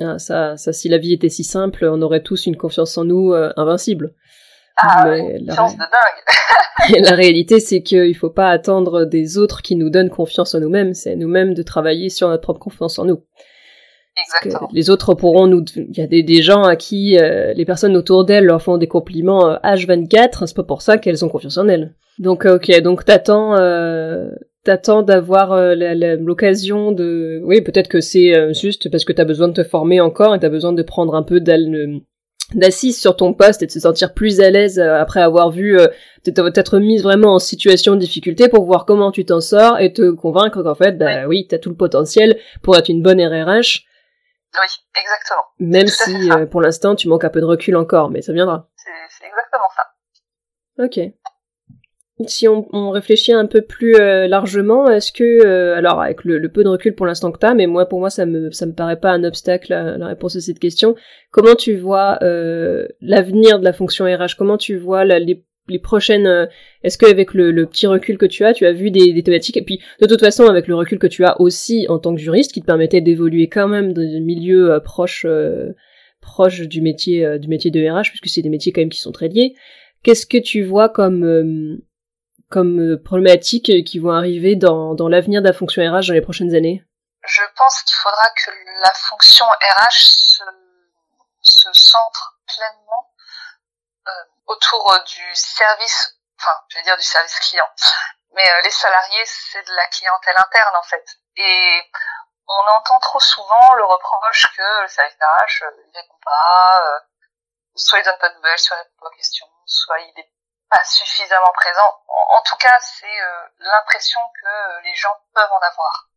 Ah, 0.01 0.19
ça, 0.19 0.57
ça, 0.57 0.73
si 0.73 0.89
la 0.89 0.99
vie 0.99 1.13
était 1.13 1.29
si 1.29 1.45
simple, 1.45 1.85
on 1.85 2.03
aurait 2.03 2.25
tous 2.25 2.47
une 2.47 2.57
confiance 2.57 2.99
en 2.99 3.05
nous 3.05 3.33
euh, 3.33 3.53
invincible. 3.57 4.15
Ah, 4.77 5.07
une 5.07 5.47
confiance 5.47 5.75
de 5.75 5.79
dingue. 5.79 7.05
la 7.09 7.15
réalité, 7.15 7.61
c'est 7.61 7.83
qu'il 7.83 8.17
faut 8.17 8.31
pas 8.31 8.51
attendre 8.51 9.05
des 9.05 9.39
autres 9.39 9.63
qui 9.63 9.77
nous 9.77 9.91
donnent 9.91 10.11
confiance 10.11 10.57
en 10.57 10.61
nous-mêmes. 10.61 10.95
C'est 10.95 11.15
nous-mêmes 11.15 11.55
de 11.55 11.63
travailler 11.63 12.09
sur 12.09 12.29
notre 12.29 12.43
propre 12.43 12.59
confiance 12.61 12.99
en 12.99 13.05
nous. 13.05 13.25
Exactement. 14.17 14.69
les 14.73 14.91
autres 14.91 15.15
pourront 15.15 15.47
nous. 15.47 15.65
Il 15.77 15.97
y 15.97 16.03
a 16.03 16.07
des, 16.07 16.23
des 16.23 16.43
gens 16.43 16.65
à 16.65 16.77
qui 16.77 17.19
euh, 17.19 17.55
les 17.55 17.65
personnes 17.65 17.97
autour 17.97 18.25
d'elles 18.25 18.45
leur 18.45 18.61
font 18.61 18.77
des 18.77 18.89
compliments 18.89 19.55
H24. 19.65 20.43
Euh, 20.43 20.47
c'est 20.47 20.57
pas 20.57 20.63
pour 20.63 20.83
ça 20.83 20.99
qu'elles 20.99 21.25
ont 21.25 21.29
confiance 21.29 21.57
en 21.57 21.69
elles. 21.69 21.95
Donc 22.19 22.45
euh, 22.45 22.57
ok, 22.57 22.81
donc 22.83 23.05
t'attends, 23.07 23.57
euh, 23.57 24.29
t'attends 24.65 25.03
d'avoir 25.03 25.57
l'occasion 25.75 26.93
de. 26.93 27.41
Oui, 27.45 27.63
peut-être 27.63 27.89
que 27.89 28.01
c'est 28.01 28.53
juste 28.53 28.91
parce 28.91 29.05
que 29.05 29.13
t'as 29.13 29.25
besoin 29.25 29.49
de 29.49 29.55
te 29.55 29.65
former 29.65 30.01
encore 30.01 30.35
et 30.35 30.39
t'as 30.39 30.51
besoin 30.51 30.75
de 30.75 30.83
prendre 30.83 31.15
un 31.15 31.23
peu 31.23 31.41
d'assise 32.55 33.01
sur 33.01 33.17
ton 33.17 33.33
poste 33.33 33.63
et 33.63 33.67
de 33.67 33.71
se 33.71 33.81
sentir 33.81 34.13
plus 34.13 34.43
à 34.43 34.51
l'aise 34.51 34.79
après 34.79 35.23
avoir 35.23 35.51
vu 35.51 35.79
t'être 36.23 36.79
mise 36.79 37.03
vraiment 37.03 37.35
en 37.35 37.39
situation 37.39 37.95
de 37.95 38.01
difficulté 38.01 38.49
pour 38.49 38.67
voir 38.67 38.85
comment 38.85 39.11
tu 39.11 39.25
t'en 39.25 39.41
sors 39.41 39.81
et 39.81 39.95
te 39.95 40.11
convaincre 40.11 40.63
qu'en 40.63 40.75
fait 40.75 40.99
bah 40.99 41.27
oui 41.27 41.47
t'as 41.49 41.57
tout 41.57 41.71
le 41.71 41.77
potentiel 41.77 42.37
pour 42.61 42.77
être 42.77 42.91
une 42.91 43.03
bonne 43.03 43.23
RRH 43.23 43.87
oui, 44.61 44.69
exactement. 45.01 45.45
Même 45.59 45.87
si 45.87 46.31
euh, 46.31 46.47
pour 46.47 46.61
l'instant 46.61 46.95
tu 46.95 47.09
manques 47.09 47.25
un 47.25 47.31
peu 47.31 47.41
de 47.41 47.47
recul 47.47 47.77
encore, 47.77 48.11
mais 48.11 48.23
ça 48.23 48.33
viendra. 48.33 48.69
C'est 48.77 49.27
exactement 49.27 49.65
ça. 49.77 50.85
Ok. 50.85 51.01
Si 52.29 52.47
on, 52.47 52.69
on 52.73 52.91
réfléchit 52.91 53.33
un 53.33 53.47
peu 53.47 53.63
plus 53.63 53.97
euh, 53.97 54.29
largement, 54.29 54.89
est-ce 54.89 55.11
que, 55.11 55.45
euh, 55.45 55.77
alors 55.77 56.01
avec 56.01 56.25
le, 56.25 56.47
peu 56.49 56.63
de 56.63 56.69
recul 56.69 56.95
pour 56.95 57.07
l'instant 57.07 57.33
que 57.33 57.39
tu 57.39 57.47
as, 57.47 57.55
mais 57.55 57.67
moi 57.67 57.87
pour 57.87 57.99
moi 57.99 58.11
ça 58.11 58.27
me 58.27 58.51
ça 58.53 58.67
me 58.67 58.75
paraît 58.75 59.01
pas 59.01 59.11
un 59.11 59.25
obstacle 59.25 59.73
à 59.73 59.97
la 59.97 60.07
réponse 60.07 60.37
à 60.37 60.41
cette 60.41 60.59
question. 60.59 60.95
Comment 61.31 61.55
tu 61.55 61.77
vois 61.77 62.19
l'avenir 63.01 63.59
de 63.59 63.65
la 63.65 63.73
fonction 63.73 64.05
RH 64.05 64.37
Comment 64.37 64.59
tu 64.59 64.77
vois 64.77 65.05
les 65.05 65.45
les 65.69 65.79
prochaines 65.79 66.27
euh, 66.27 66.47
est-ce 66.83 66.99
qu'avec 66.99 67.35
le, 67.35 67.51
le 67.51 67.67
petit 67.67 67.87
recul 67.87 68.19
que 68.19 68.27
tu 68.27 68.45
as 68.45 68.53
tu 68.53 68.67
as 68.67 68.73
vu 68.73 68.91
des, 68.91 69.13
des, 69.13 69.23
thématiques? 69.23 69.57
Et 69.57 69.63
puis 69.63 69.81
de 70.01 70.07
toute 70.07 70.21
façon 70.21 70.47
avec 70.47 70.67
le 70.67 70.75
recul 70.75 70.99
que 70.99 71.07
tu 71.07 71.25
as 71.25 71.41
aussi 71.41 71.87
en 71.89 71.99
tant 71.99 72.15
que 72.15 72.21
juriste 72.21 72.53
qui 72.53 72.61
te 72.61 72.67
permettait 72.67 73.01
d'évoluer 73.01 73.49
quand 73.49 73.69
même 73.69 73.93
dans 73.93 74.03
un 74.03 74.21
milieu 74.21 74.73
euh, 74.73 74.81
proche 74.81 75.25
euh, 75.27 75.73
proche 76.21 76.61
du 76.61 76.83
métier 76.83 77.39
du 77.39 77.49
métier 77.49 77.71
de 77.71 77.81
RH 77.81 78.11
puisque 78.11 78.29
c'est 78.29 78.43
des 78.43 78.49
métiers 78.49 78.73
quand 78.73 78.81
même 78.81 78.91
qui 78.91 79.01
sont 79.01 79.11
très 79.11 79.27
liés 79.27 79.55
qu'est-ce 80.05 80.25
que 80.25 80.39
tu 80.39 80.63
vois 80.63 80.89
comme 80.89 81.81
comme 82.49 82.99
problématiques 83.03 83.85
qui 83.85 83.99
vont 83.99 84.13
arriver 84.13 84.55
dans, 84.55 84.95
dans 84.95 85.09
l'avenir 85.09 85.43
de 85.43 85.49
la 85.49 85.53
fonction 85.53 85.83
RH 85.83 86.09
dans 86.09 86.15
les 86.15 86.21
prochaines 86.21 86.55
années? 86.55 86.85
Je 87.27 87.43
pense 87.57 87.83
qu'il 87.83 87.97
faudra 87.97 88.29
que 88.37 88.51
la 88.83 88.93
fonction 89.09 89.47
RH 89.47 89.91
se, 89.91 90.43
se 91.41 91.69
centre 91.73 92.39
pleinement 92.47 93.12
autour 94.47 94.93
euh, 94.93 94.99
du 95.05 95.35
service, 95.35 96.17
enfin, 96.39 96.57
je 96.69 96.79
vais 96.79 96.83
dire 96.85 96.97
du 96.97 97.03
service 97.03 97.39
client. 97.41 97.69
Mais 98.33 98.51
euh, 98.51 98.61
les 98.63 98.71
salariés, 98.71 99.25
c'est 99.27 99.63
de 99.63 99.75
la 99.75 99.87
clientèle 99.89 100.37
interne 100.37 100.77
en 100.77 100.83
fait. 100.83 101.05
Et 101.37 101.91
on 102.47 102.67
entend 102.79 102.99
trop 103.01 103.21
souvent 103.21 103.75
le 103.75 103.85
reproche 103.85 104.47
que 104.57 104.83
le 104.83 104.89
service 104.89 105.17
RH 105.21 105.65
euh, 105.65 105.71
ne 105.71 106.01
répond 106.01 106.19
pas, 106.25 107.01
soit 107.75 107.99
il 107.99 108.05
donne 108.05 108.19
pas 108.19 108.29
de 108.29 108.35
nouvelles, 108.37 108.59
soit 108.59 108.77
il 108.77 108.81
répond 108.81 109.01
pas 109.01 109.07
aux 109.07 109.17
questions, 109.17 109.49
soit 109.67 109.99
il 110.01 110.19
est 110.19 110.33
pas 110.71 110.85
suffisamment 110.85 111.53
présent. 111.55 112.03
En, 112.09 112.43
tout 112.43 112.57
cas, 112.57 112.79
c'est 112.81 113.21
l'impression 113.59 114.21
que 114.41 114.81
les 114.85 114.95
gens 114.95 115.15
peuvent 115.35 115.53
en 115.53 115.61
avoir. 115.61 116.09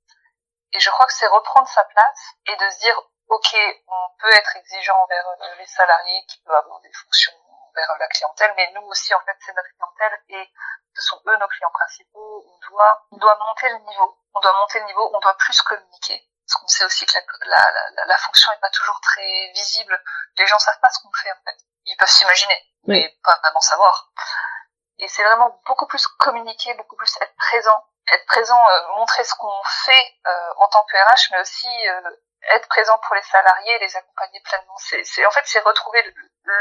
Et 0.72 0.80
je 0.80 0.90
crois 0.90 1.06
que 1.06 1.14
c'est 1.14 1.28
reprendre 1.28 1.68
sa 1.68 1.84
place 1.84 2.22
et 2.46 2.56
de 2.56 2.70
se 2.70 2.80
dire, 2.80 3.02
ok, 3.28 3.58
on 3.88 4.10
peut 4.20 4.34
être 4.34 4.56
exigeant 4.56 4.98
envers 5.04 5.26
les 5.58 5.68
salariés 5.68 6.26
qui 6.28 6.40
peuvent 6.40 6.56
avoir 6.56 6.80
des 6.82 6.92
fonctions 6.94 7.34
vers 7.76 7.96
la 8.00 8.08
clientèle, 8.08 8.54
mais 8.56 8.72
nous 8.76 8.84
aussi, 8.88 9.14
en 9.14 9.20
fait, 9.22 9.38
c'est 9.46 9.54
notre 9.54 9.70
clientèle 9.70 10.20
et 10.30 10.52
ce 10.96 11.02
sont 11.02 11.22
eux 11.28 11.38
nos 11.38 11.48
clients 11.48 11.72
principaux. 11.74 12.46
On 12.48 12.70
doit, 12.70 13.08
on 13.12 13.18
doit 13.18 13.38
monter 13.38 13.70
le 13.70 13.80
niveau. 13.80 14.18
On 14.34 14.40
doit 14.40 14.54
monter 14.54 14.80
le 14.80 14.86
niveau, 14.86 15.12
on 15.14 15.20
doit 15.20 15.38
plus 15.38 15.62
communiquer. 15.62 16.30
Parce 16.46 16.62
qu'on 16.62 16.68
sait 16.68 16.86
aussi 16.86 17.06
que 17.06 17.14
la, 17.46 17.58
la, 17.58 18.06
la, 18.06 18.18
fonction 18.18 18.52
est 18.52 18.60
pas 18.60 18.70
toujours 18.70 19.00
très 19.02 19.52
visible. 19.54 20.00
Les 20.38 20.46
gens 20.46 20.60
savent 20.60 20.80
pas 20.80 20.90
ce 20.90 21.00
qu'on 21.00 21.12
fait, 21.14 21.32
en 21.32 21.42
fait. 21.44 21.58
Ils 21.86 21.98
peuvent 21.98 22.10
s'imaginer, 22.10 22.64
mais 22.88 23.18
pas 23.24 23.36
vraiment 23.42 23.62
savoir. 23.62 24.12
Et 25.00 25.08
c'est 25.08 25.24
vraiment 25.24 25.60
beaucoup 25.66 25.88
plus 25.88 26.06
communiquer, 26.08 26.74
beaucoup 26.76 26.96
plus 26.96 27.16
être 27.22 27.36
présent. 27.36 27.86
Être 28.12 28.26
présent, 28.28 28.70
euh, 28.70 28.88
montrer 28.98 29.24
ce 29.24 29.34
qu'on 29.36 29.64
fait 29.64 30.16
euh, 30.28 30.54
en 30.58 30.68
tant 30.68 30.84
que 30.86 30.98
RH, 30.98 31.32
mais 31.32 31.42
aussi 31.42 31.68
euh, 31.90 32.10
être 32.54 32.68
présent 32.68 32.98
pour 33.06 33.16
les 33.16 33.22
salariés, 33.24 33.80
les 33.80 33.96
accompagner 33.96 34.40
pleinement. 34.42 34.76
C'est, 34.78 35.26
en 35.26 35.32
fait, 35.32 35.44
c'est 35.46 35.60
retrouver 35.60 36.04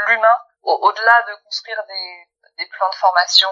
l'humain 0.07 0.37
au-delà 0.63 1.21
de 1.27 1.43
construire 1.43 1.83
des, 1.85 2.27
des, 2.57 2.65
plans 2.67 2.89
de 2.89 2.95
formation, 2.95 3.49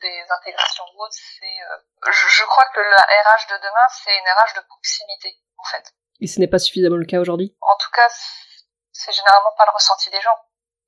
des 0.00 0.24
intégrations 0.28 0.84
ou 0.94 1.02
autres. 1.02 1.14
C'est, 1.14 1.46
euh, 1.46 2.12
je, 2.12 2.28
je, 2.28 2.44
crois 2.44 2.66
que 2.74 2.80
la 2.80 3.02
RH 3.02 3.48
de 3.50 3.56
demain, 3.58 3.88
c'est 3.88 4.16
une 4.16 4.28
RH 4.28 4.56
de 4.56 4.66
proximité, 4.66 5.36
en 5.56 5.64
fait. 5.64 5.92
Et 6.20 6.26
ce 6.26 6.38
n'est 6.40 6.48
pas 6.48 6.58
suffisamment 6.58 6.96
le 6.96 7.06
cas 7.06 7.18
aujourd'hui? 7.18 7.56
En 7.60 7.76
tout 7.76 7.90
cas, 7.90 8.08
c'est 8.92 9.12
généralement 9.12 9.52
pas 9.56 9.64
le 9.66 9.72
ressenti 9.72 10.10
des 10.10 10.20
gens. 10.20 10.38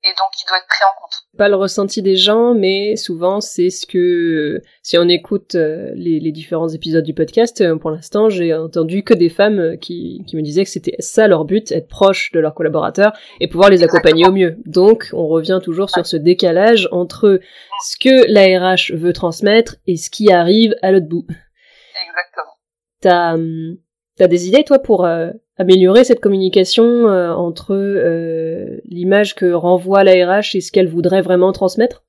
Et 0.07 0.15
donc 0.17 0.31
qui 0.37 0.45
doit 0.45 0.57
être 0.57 0.67
pris 0.67 0.83
en 0.83 1.01
compte. 1.01 1.13
Pas 1.37 1.49
le 1.49 1.55
ressenti 1.55 2.01
des 2.01 2.15
gens, 2.15 2.53
mais 2.53 2.95
souvent 2.95 3.41
c'est 3.41 3.69
ce 3.69 3.85
que 3.85 4.61
si 4.81 4.97
on 4.97 5.07
écoute 5.07 5.55
euh, 5.55 5.91
les, 5.95 6.19
les 6.19 6.31
différents 6.31 6.69
épisodes 6.69 7.03
du 7.03 7.13
podcast, 7.13 7.61
euh, 7.61 7.75
pour 7.75 7.91
l'instant 7.91 8.29
j'ai 8.29 8.53
entendu 8.53 9.03
que 9.03 9.13
des 9.13 9.29
femmes 9.29 9.59
euh, 9.59 9.75
qui, 9.75 10.23
qui 10.27 10.35
me 10.35 10.41
disaient 10.41 10.63
que 10.63 10.69
c'était 10.69 10.95
ça 10.99 11.27
leur 11.27 11.45
but, 11.45 11.71
être 11.71 11.87
proche 11.87 12.31
de 12.31 12.39
leurs 12.39 12.53
collaborateurs 12.53 13.13
et 13.39 13.47
pouvoir 13.47 13.69
les 13.69 13.83
accompagner 13.83 14.25
au 14.27 14.31
mieux. 14.31 14.57
Donc 14.65 15.09
on 15.13 15.27
revient 15.27 15.59
toujours 15.61 15.89
sur 15.89 16.05
ce 16.05 16.17
décalage 16.17 16.87
entre 16.91 17.39
ce 17.83 17.97
que 17.97 18.31
la 18.31 18.59
RH 18.59 18.93
veut 18.95 19.13
transmettre 19.13 19.75
et 19.85 19.97
ce 19.97 20.09
qui 20.09 20.31
arrive 20.31 20.75
à 20.81 20.91
l'autre 20.91 21.07
bout. 21.07 21.25
Exactement. 21.29 22.53
T'as 23.01 23.33
hum, 23.33 23.77
T'as 24.17 24.27
des 24.27 24.47
idées, 24.47 24.63
toi, 24.63 24.79
pour 24.79 25.05
euh, 25.05 25.29
améliorer 25.59 26.03
cette 26.03 26.21
communication 26.21 26.83
euh, 26.83 27.29
entre 27.33 27.73
euh, 27.73 28.81
l'image 28.85 29.35
que 29.35 29.53
renvoie 29.53 30.03
la 30.03 30.13
RH 30.13 30.57
et 30.57 30.61
ce 30.61 30.71
qu'elle 30.71 30.89
voudrait 30.89 31.21
vraiment 31.21 31.51
transmettre? 31.51 32.01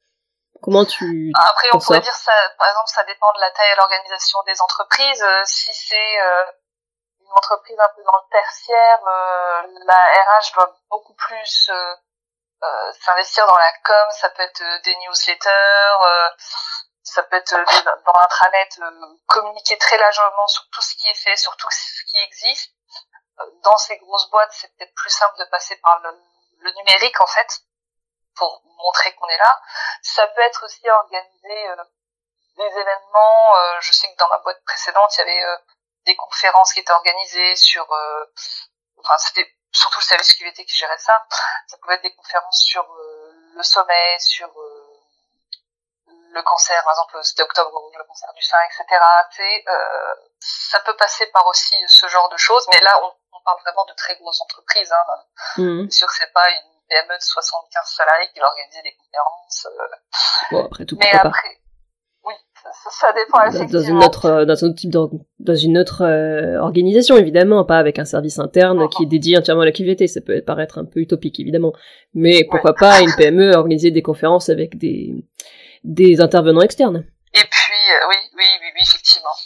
Comment 0.62 0.86
tu... 0.86 1.30
Après, 1.36 1.68
on 1.72 1.78
pourrait 1.78 2.00
dire 2.00 2.16
ça, 2.16 2.32
par 2.58 2.66
exemple, 2.68 2.88
ça 2.88 3.04
dépend 3.04 3.30
de 3.36 3.40
la 3.40 3.50
taille 3.50 3.70
et 3.72 3.76
l'organisation 3.76 4.38
des 4.46 4.60
entreprises. 4.60 5.24
si 5.44 5.70
c'est 5.72 6.16
une 7.20 7.30
entreprise 7.36 7.76
un 7.78 7.90
peu 7.94 8.02
dans 8.02 8.16
le 8.16 8.32
tertiaire, 8.32 8.98
la 9.86 9.94
RH 9.94 10.54
doit 10.54 10.74
beaucoup 10.90 11.14
plus 11.14 11.70
s'investir 13.04 13.46
dans 13.46 13.56
la 13.56 13.72
com, 13.84 14.06
ça 14.18 14.30
peut 14.30 14.42
être 14.42 14.82
des 14.82 14.96
newsletters, 15.06 15.94
ça 17.08 17.22
peut 17.24 17.36
être 17.36 17.52
euh, 17.54 17.64
dans 18.04 18.12
l'intranet 18.12 18.78
euh, 18.80 19.16
communiquer 19.26 19.78
très 19.78 19.98
largement 19.98 20.46
sur 20.46 20.68
tout 20.70 20.82
ce 20.82 20.94
qui 20.94 21.08
est 21.08 21.14
fait, 21.14 21.36
sur 21.36 21.56
tout 21.56 21.70
ce 21.70 22.04
qui 22.10 22.18
existe. 22.18 22.72
Euh, 23.40 23.44
dans 23.62 23.76
ces 23.76 23.96
grosses 23.98 24.28
boîtes, 24.30 24.52
c'est 24.52 24.68
peut-être 24.76 24.94
plus 24.94 25.10
simple 25.10 25.38
de 25.38 25.44
passer 25.46 25.76
par 25.76 25.98
le, 26.00 26.12
numérique 26.76 27.20
en 27.20 27.26
fait 27.26 27.60
pour 28.36 28.62
montrer 28.64 29.14
qu'on 29.14 29.28
est 29.28 29.38
là. 29.38 29.60
Ça 30.02 30.26
peut 30.28 30.42
être 30.42 30.64
aussi 30.64 30.88
organiser 30.88 31.68
des 32.56 32.64
événements. 32.64 33.52
je 33.80 33.92
sais 33.92 34.12
que 34.12 34.18
dans 34.18 34.28
ma 34.28 34.38
boîte 34.38 34.62
précédente, 34.64 35.10
il 35.16 35.18
y 35.18 35.22
avait 35.22 35.62
des 36.04 36.16
conférences 36.16 36.72
qui 36.72 36.80
étaient 36.80 36.92
organisées 36.92 37.56
sur, 37.56 37.84
enfin 38.98 39.16
c'était 39.18 39.56
surtout 39.72 40.00
le 40.00 40.04
service 40.04 40.34
QVT 40.34 40.66
qui 40.66 40.76
gérait 40.76 40.98
ça. 40.98 41.26
Ça 41.68 41.78
pouvait 41.78 41.94
être 41.94 42.02
des 42.02 42.14
conférences 42.14 42.62
sur 42.62 42.86
le 43.54 43.62
sommet, 43.62 44.18
sur 44.18 44.52
le 46.38 46.42
cancer, 46.46 46.78
par 46.84 46.94
exemple, 46.94 47.18
c'était 47.22 47.42
octobre, 47.42 47.74
le 47.98 48.04
cancer 48.06 48.30
du 48.34 48.42
sein, 48.42 48.62
etc. 48.70 48.86
Euh, 48.86 50.14
ça 50.38 50.78
peut 50.86 50.94
passer 50.96 51.26
par 51.34 51.46
aussi 51.48 51.74
ce 51.86 52.06
genre 52.06 52.28
de 52.30 52.36
choses, 52.38 52.64
mais 52.72 52.80
là, 52.80 52.94
on, 53.02 53.12
parle 53.44 53.60
vraiment 53.62 53.86
de 53.88 53.94
très 53.94 54.14
grosses 54.16 54.42
entreprises. 54.42 54.92
Hein. 54.92 55.62
Mmh. 55.62 55.86
C'est 55.88 55.98
sûr 55.98 56.06
que 56.08 56.14
c'est 56.20 56.32
pas 56.34 56.50
une 56.50 56.68
PME 56.90 57.16
de 57.16 57.22
75 57.22 57.86
salariés 57.86 58.28
qui 58.34 58.40
va 58.40 58.46
organiser 58.46 58.82
des 58.82 58.92
conférences. 58.92 59.66
Euh. 59.66 59.96
Bon, 60.50 60.66
après 60.66 60.84
tout, 60.84 60.96
mais 61.00 61.12
après, 61.12 61.56
oui, 62.24 62.34
ça, 62.90 63.12
dépend 63.14 63.42
effectivement. 63.44 63.80
Dans 63.80 63.86
une 63.86 64.04
autre, 64.04 64.44
dans 64.44 64.64
un 64.64 64.72
type 64.74 64.90
dans 64.90 65.54
une 65.54 65.78
autre 65.78 66.02
euh, 66.02 66.60
organisation, 66.60 67.16
évidemment, 67.16 67.64
pas 67.64 67.78
avec 67.78 67.98
un 67.98 68.04
service 68.04 68.38
interne 68.38 68.86
qui 68.90 69.04
est 69.04 69.06
dédié 69.06 69.38
entièrement 69.38 69.62
à 69.62 69.66
la 69.66 69.72
QVT. 69.72 70.08
Ça 70.08 70.20
peut 70.20 70.42
paraître 70.42 70.76
un 70.76 70.84
peu 70.84 71.00
utopique, 71.00 71.40
évidemment. 71.40 71.72
Mais 72.12 72.44
pourquoi 72.50 72.74
pas 72.74 73.00
une 73.00 73.14
PME 73.16 73.54
organiser 73.54 73.90
des 73.90 74.02
conférences 74.02 74.50
avec 74.50 74.76
des 74.76 75.14
des 75.84 76.20
intervenants 76.20 76.62
externes. 76.62 77.04
Et 77.34 77.44
puis, 77.50 77.82
euh, 77.92 78.08
oui, 78.08 78.16
oui, 78.36 78.44
oui, 78.60 78.68
oui, 78.74 78.80
effectivement. 78.82 79.36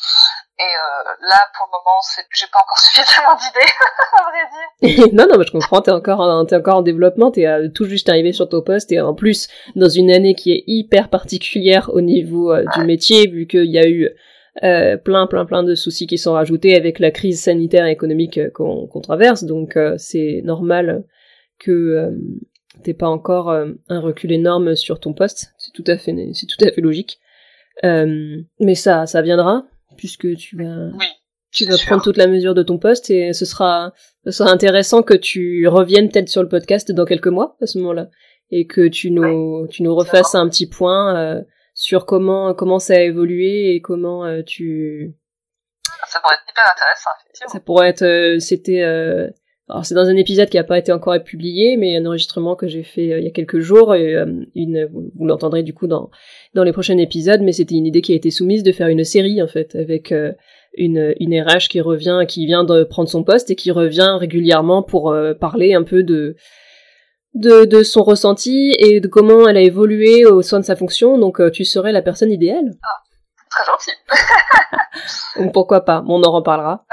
Et 0.59 0.63
euh, 0.63 1.11
là, 1.29 1.41
pour 1.57 1.67
le 1.67 1.73
moment, 1.73 1.99
j'ai 2.33 2.47
pas 2.47 2.59
encore 2.63 2.79
suffisamment 2.81 3.37
d'idées, 3.37 3.67
à 4.19 4.23
vrai 4.23 5.05
dire. 5.05 5.15
non, 5.15 5.27
non, 5.29 5.39
mais 5.39 5.45
je 5.45 5.51
comprends. 5.51 5.83
T'es 5.83 5.91
encore, 5.91 6.47
t'es 6.47 6.57
encore 6.57 6.77
en 6.77 6.83
développement. 6.83 7.33
T'es 7.33 7.47
euh, 7.47 7.69
tout 7.69 7.87
juste 7.87 8.09
arrivé 8.09 8.33
sur 8.33 8.49
ton 8.49 8.63
poste 8.63 8.93
et 8.93 9.01
en 9.01 9.15
plus 9.15 9.49
dans 9.75 9.89
une 9.89 10.11
année 10.11 10.35
qui 10.35 10.53
est 10.53 10.65
hyper 10.67 11.09
particulière 11.09 11.91
au 11.93 12.01
niveau 12.01 12.57
du 12.77 12.85
métier, 12.85 13.29
vu 13.29 13.47
qu'il 13.47 13.71
y 13.71 13.79
a 13.79 13.89
eu 13.89 14.09
plein, 14.61 15.27
plein, 15.27 15.45
plein 15.45 15.63
de 15.63 15.75
soucis 15.75 16.07
qui 16.07 16.19
sont 16.19 16.35
rajoutés 16.35 16.77
avec 16.77 16.99
la 16.99 17.11
crise 17.11 17.43
sanitaire 17.43 17.87
et 17.87 17.91
économique 17.91 18.53
qu'on, 18.53 18.87
qu'on 18.87 19.01
traverse. 19.01 19.45
Donc, 19.45 19.77
c'est 19.97 20.43
normal 20.45 21.05
que 21.59 22.13
t'es 22.85 22.95
pas 22.95 23.09
encore 23.09 23.51
un 23.51 24.01
recul 24.01 24.31
énorme 24.31 24.77
sur 24.77 25.01
ton 25.01 25.15
poste 25.15 25.53
tout 25.73 25.85
à 25.87 25.99
fait, 25.99 26.15
c'est 26.35 26.47
tout 26.47 26.65
à 26.65 26.71
fait 26.71 26.81
logique. 26.81 27.21
Euh, 27.85 28.43
mais 28.61 28.75
ça, 28.75 29.07
ça 29.07 29.23
viendra 29.23 29.65
puisque 29.97 30.37
tu 30.37 30.57
vas, 30.57 30.91
tu 31.53 31.65
vas 31.67 31.77
prendre 31.87 32.03
toute 32.03 32.17
la 32.17 32.27
mesure 32.27 32.55
de 32.55 32.63
ton 32.63 32.79
poste 32.79 33.11
et 33.11 33.33
ce 33.33 33.45
sera, 33.45 33.93
ce 34.25 34.31
sera 34.31 34.51
intéressant 34.51 35.03
que 35.03 35.15
tu 35.15 35.67
reviennes 35.69 36.11
peut-être 36.11 36.29
sur 36.29 36.43
le 36.43 36.49
podcast 36.49 36.93
dans 36.93 37.05
quelques 37.05 37.29
mois 37.29 37.57
à 37.61 37.67
ce 37.67 37.79
moment-là 37.79 38.09
et 38.51 38.67
que 38.67 38.89
tu 38.89 39.11
nous, 39.11 39.67
tu 39.69 39.83
nous 39.83 39.95
refasses 39.95 40.35
un 40.35 40.49
petit 40.49 40.69
point 40.69 41.17
euh, 41.17 41.43
sur 41.75 42.05
comment 42.05 42.55
comment 42.55 42.79
ça 42.79 42.95
a 42.95 43.01
évolué 43.01 43.75
et 43.75 43.81
comment 43.81 44.25
euh, 44.25 44.43
tu. 44.43 45.15
Ça 46.09 46.21
pourrait 46.21 46.35
être 46.35 46.45
hyper 46.51 46.65
intéressant. 46.71 47.11
Effectivement. 47.21 47.53
Ça 47.53 47.61
pourrait 47.61 47.89
être, 47.89 48.41
c'était 48.41 49.33
alors 49.69 49.87
c'est 49.87 49.95
dans 49.95 50.07
un 50.07 50.17
épisode 50.17 50.49
qui 50.49 50.57
n'a 50.57 50.65
pas 50.65 50.79
été 50.79 50.93
encore 50.93 51.17
publié, 51.23 51.77
mais 51.77 51.97
un 51.97 52.05
enregistrement 52.05 52.57
que 52.57 52.67
j'ai 52.67 52.83
fait 52.83 53.13
euh, 53.13 53.19
il 53.21 53.25
y 53.25 53.29
a 53.29 53.31
quelques 53.31 53.61
jours. 53.61 53.95
Et, 53.95 54.15
euh, 54.15 54.27
une, 54.55 54.89
vous, 54.93 55.25
l'entendrez 55.25 55.63
du 55.63 55.73
coup 55.73 55.87
dans 55.87 56.11
dans 56.55 56.65
les 56.65 56.73
prochains 56.73 56.99
épisodes, 56.99 57.41
mais 57.43 57.53
c'était 57.53 57.77
une 57.77 57.87
idée 57.87 58.03
qui 58.03 58.13
a 58.13 58.17
été 58.17 58.31
soumise 58.31 58.65
de 58.65 58.73
faire 58.73 58.89
une 58.89 59.05
série 59.05 59.41
en 59.41 59.47
fait 59.47 59.77
avec 59.77 60.11
euh, 60.11 60.33
une 60.75 61.15
une 61.21 61.41
RH 61.41 61.69
qui 61.71 61.81
revient, 61.81 62.25
qui 62.27 62.45
vient 62.45 62.65
de 62.65 62.83
prendre 62.83 63.09
son 63.09 63.23
poste 63.23 63.51
et 63.51 63.57
qui 63.57 63.71
revient 63.71 64.17
régulièrement 64.19 64.83
pour 64.83 65.15
parler 65.41 65.75
un 65.75 65.85
peu 65.85 66.03
de 66.03 66.35
de, 67.35 67.65
de 67.65 67.83
son 67.83 68.03
ressenti 68.03 68.75
et 68.79 69.01
de 69.01 69.09
comment 69.09 69.49
elle 69.49 69.57
a 69.57 69.63
évolué 69.63 70.27
au 70.27 70.43
sein 70.43 70.59
de 70.61 70.65
sa 70.65 70.77
fonction. 70.77 71.19
Donc 71.19 71.41
tu 71.53 71.65
serais 71.65 71.93
la 71.93 72.03
personne 72.03 72.33
idéale. 72.33 72.73
Ah, 72.83 73.03
très 73.49 73.65
gentil. 73.65 73.91
Donc 75.39 75.53
pourquoi 75.53 75.83
pas, 75.85 76.05
on 76.09 76.23
en 76.23 76.33
reparlera. 76.33 76.85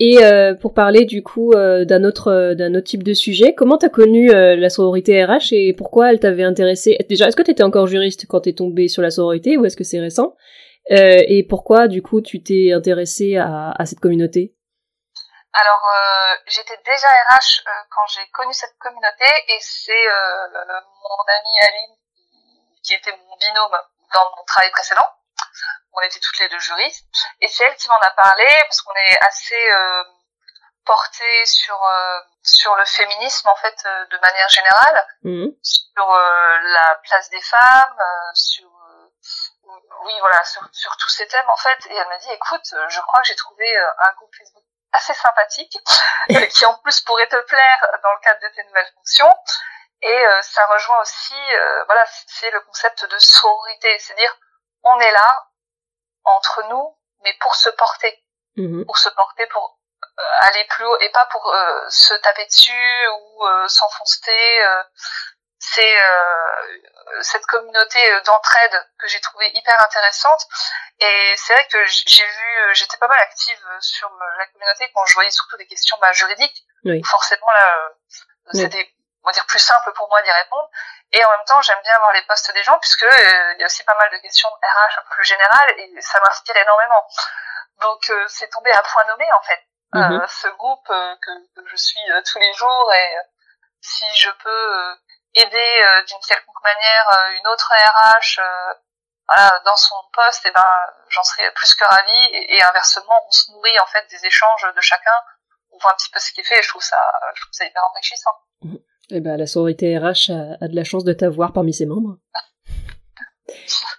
Et 0.00 0.22
euh, 0.22 0.54
pour 0.54 0.74
parler 0.74 1.04
du 1.04 1.24
coup 1.24 1.52
euh, 1.54 1.84
d'un 1.84 2.04
autre 2.04 2.28
euh, 2.28 2.54
d'un 2.54 2.74
autre 2.74 2.86
type 2.86 3.02
de 3.02 3.14
sujet, 3.14 3.54
comment 3.54 3.78
t'as 3.78 3.88
connu 3.88 4.28
la 4.28 4.70
sororité 4.70 5.24
RH 5.24 5.52
et 5.52 5.74
pourquoi 5.76 6.10
elle 6.10 6.20
t'avait 6.20 6.44
intéressé 6.44 6.96
Déjà, 7.08 7.26
est-ce 7.26 7.36
que 7.36 7.42
t'étais 7.42 7.64
encore 7.64 7.86
juriste 7.88 8.26
quand 8.28 8.42
t'es 8.42 8.52
tombé 8.52 8.86
sur 8.88 9.02
la 9.02 9.10
sororité 9.10 9.56
ou 9.56 9.64
est-ce 9.64 9.76
que 9.76 9.84
c'est 9.84 10.00
récent? 10.00 10.36
Et 10.90 11.44
pourquoi 11.48 11.88
du 11.88 12.00
coup 12.00 12.22
tu 12.22 12.42
t'es 12.42 12.72
intéressé 12.72 13.36
à, 13.36 13.72
à, 13.72 13.86
cette 13.86 14.00
communauté? 14.00 14.54
Alors 15.52 15.84
j'étais 16.46 16.78
déjà 16.84 17.08
RH 17.08 17.64
quand 17.90 18.06
j'ai 18.14 18.26
connu 18.32 18.52
cette 18.52 18.76
communauté 18.78 19.26
et 19.48 19.58
c'est 19.60 20.06
mon 20.54 21.24
amie 21.26 21.58
Aline 21.60 21.96
qui 22.82 22.94
était 22.94 23.10
mon 23.10 23.36
binôme 23.36 23.76
dans 24.14 24.30
mon 24.36 24.44
travail 24.46 24.70
précédent 24.70 25.17
on 25.92 26.00
était 26.00 26.20
toutes 26.20 26.38
les 26.38 26.48
deux 26.48 26.58
juristes, 26.58 27.06
et 27.40 27.48
c'est 27.48 27.64
elle 27.64 27.76
qui 27.76 27.88
m'en 27.88 28.00
a 28.00 28.10
parlé 28.10 28.46
parce 28.66 28.82
qu'on 28.82 28.94
est 28.94 29.18
assez 29.26 29.70
euh, 29.72 30.04
porté 30.88 31.44
sur 31.44 31.78
euh, 31.84 32.20
sur 32.42 32.74
le 32.76 32.84
féminisme 32.86 33.46
en 33.46 33.56
fait 33.56 33.76
euh, 33.84 34.06
de 34.06 34.18
manière 34.18 34.48
générale, 34.48 35.06
mhm. 35.22 35.52
sur 35.62 36.10
euh, 36.10 36.58
la 36.62 36.98
place 37.04 37.28
des 37.28 37.42
femmes, 37.42 38.00
sur 38.32 38.68
oui 40.04 40.14
voilà 40.20 40.42
sur, 40.44 40.62
sur 40.72 40.96
tous 40.96 41.10
ces 41.10 41.28
thèmes 41.28 41.50
en 41.50 41.56
fait. 41.56 41.78
Et 41.90 41.94
elle 41.94 42.08
m'a 42.08 42.16
dit 42.16 42.32
écoute, 42.32 42.74
je 42.88 43.00
crois 43.02 43.20
que 43.20 43.26
j'ai 43.26 43.36
trouvé 43.36 43.66
un 43.76 44.12
groupe 44.16 44.34
Facebook 44.34 44.64
assez 44.92 45.12
sympathique 45.12 45.76
qui 46.54 46.64
en 46.64 46.74
plus 46.78 47.02
pourrait 47.02 47.28
te 47.28 47.40
plaire 47.42 47.86
dans 48.02 48.12
le 48.12 48.20
cadre 48.20 48.40
de 48.40 48.48
tes 48.54 48.64
nouvelles 48.64 48.90
fonctions. 48.94 49.34
Et 50.00 50.24
ça 50.42 50.64
rejoint 50.66 51.00
aussi, 51.00 51.34
voilà, 51.86 52.06
c'est 52.28 52.50
le 52.50 52.60
concept 52.60 53.04
de 53.04 53.18
sororité, 53.18 53.98
c'est-à-dire 53.98 54.34
on 54.84 54.98
est 55.00 55.10
là, 55.10 55.47
entre 56.36 56.62
nous, 56.68 56.96
mais 57.22 57.34
pour 57.40 57.54
se 57.54 57.68
porter, 57.70 58.22
mhm. 58.56 58.84
pour 58.86 58.98
se 58.98 59.08
porter, 59.10 59.46
pour 59.46 59.78
euh, 60.18 60.22
aller 60.40 60.64
plus 60.64 60.84
haut 60.84 60.98
et 61.00 61.10
pas 61.10 61.26
pour 61.30 61.46
euh, 61.52 61.86
se 61.88 62.14
taper 62.14 62.44
dessus 62.46 63.06
ou 63.08 63.46
euh, 63.46 63.68
s'enfoncer. 63.68 64.60
c'est 65.60 65.98
cette 67.20 67.46
communauté 67.46 67.98
d'entraide 68.24 68.86
que 68.98 69.08
j'ai 69.08 69.20
trouvé 69.20 69.50
hyper 69.54 69.80
intéressante. 69.80 70.46
Et 71.00 71.34
c'est 71.36 71.52
vrai 71.52 71.66
que 71.70 71.84
j'ai 71.84 72.24
vu 72.24 72.74
j'étais 72.74 72.96
pas 72.96 73.08
mal 73.08 73.18
active 73.20 73.60
sur 73.80 74.10
la 74.38 74.46
communauté 74.46 74.90
quand 74.94 75.04
je 75.06 75.14
voyais 75.14 75.30
surtout 75.30 75.56
des 75.56 75.66
questions 75.66 75.96
bah, 76.00 76.12
juridiques. 76.12 76.64
Forcément 77.04 77.50
là 77.50 77.90
c'était 78.52 78.88
on 79.28 79.30
va 79.30 79.32
dire 79.32 79.46
plus 79.46 79.58
simple 79.58 79.92
pour 79.92 80.08
moi 80.08 80.22
d'y 80.22 80.30
répondre 80.30 80.70
et 81.12 81.24
en 81.24 81.30
même 81.30 81.44
temps, 81.46 81.60
j'aime 81.62 81.80
bien 81.82 81.96
voir 81.98 82.12
les 82.12 82.22
posts 82.22 82.52
des 82.52 82.62
gens 82.62 82.78
puisque 82.78 83.04
euh, 83.04 83.54
il 83.54 83.60
y 83.60 83.62
a 83.62 83.66
aussi 83.66 83.82
pas 83.84 83.94
mal 83.94 84.10
de 84.10 84.18
questions 84.18 84.48
RH 84.48 84.98
un 84.98 85.02
peu 85.02 85.14
plus 85.14 85.24
générales 85.24 85.72
et 85.78 86.00
ça 86.02 86.20
m'inspire 86.24 86.56
énormément. 86.56 87.06
Donc 87.80 88.10
euh, 88.10 88.26
c'est 88.28 88.48
tombé 88.50 88.70
à 88.72 88.82
point 88.82 89.04
nommé 89.04 89.26
en 89.32 89.42
fait. 89.42 89.64
Euh, 89.94 90.00
mhm. 90.00 90.26
ce 90.28 90.48
groupe 90.48 90.86
que, 90.86 91.64
je 91.66 91.76
suis 91.76 92.00
tous 92.30 92.38
les 92.38 92.52
jours 92.52 92.92
et 92.92 93.16
si 93.80 94.04
je 94.16 94.28
peux 94.30 94.96
aider 95.32 96.02
d'une 96.06 96.20
quelconque 96.20 96.62
manière 96.62 97.28
une 97.30 97.46
autre 97.48 97.72
RH 97.72 98.40
voilà, 99.26 99.58
dans 99.64 99.76
son 99.76 99.96
poste, 100.12 100.44
et 100.44 100.48
eh 100.48 100.52
ben 100.52 100.64
j'en 101.08 101.22
serais 101.22 101.50
plus 101.52 101.74
que 101.74 101.84
ravie 101.86 102.28
et, 102.32 102.62
inversement 102.62 103.18
on 103.26 103.30
se 103.30 103.50
nourrit 103.52 103.78
en 103.80 103.86
fait 103.86 104.06
des 104.10 104.26
échanges 104.26 104.66
de 104.74 104.80
chacun. 104.82 105.22
On 105.72 105.78
voit 105.78 105.92
un 105.92 105.96
petit 105.96 106.10
peu 106.10 106.20
ce 106.20 106.32
qui 106.32 106.42
est 106.42 106.44
fait 106.44 106.58
et 106.58 106.62
je 106.62 106.68
trouve 106.68 106.82
ça 106.82 107.00
je 107.34 107.40
trouve 107.40 107.52
ça 107.52 107.64
hyper 107.64 107.82
enrichissant. 107.84 108.36
Eh 109.10 109.20
ben, 109.20 109.36
la 109.36 109.46
sororité 109.46 109.96
RH 109.96 110.30
a, 110.60 110.68
de 110.68 110.74
la 110.74 110.84
chance 110.84 111.04
de 111.04 111.12
t'avoir 111.12 111.52
parmi 111.52 111.72
ses 111.72 111.86
membres. 111.86 112.18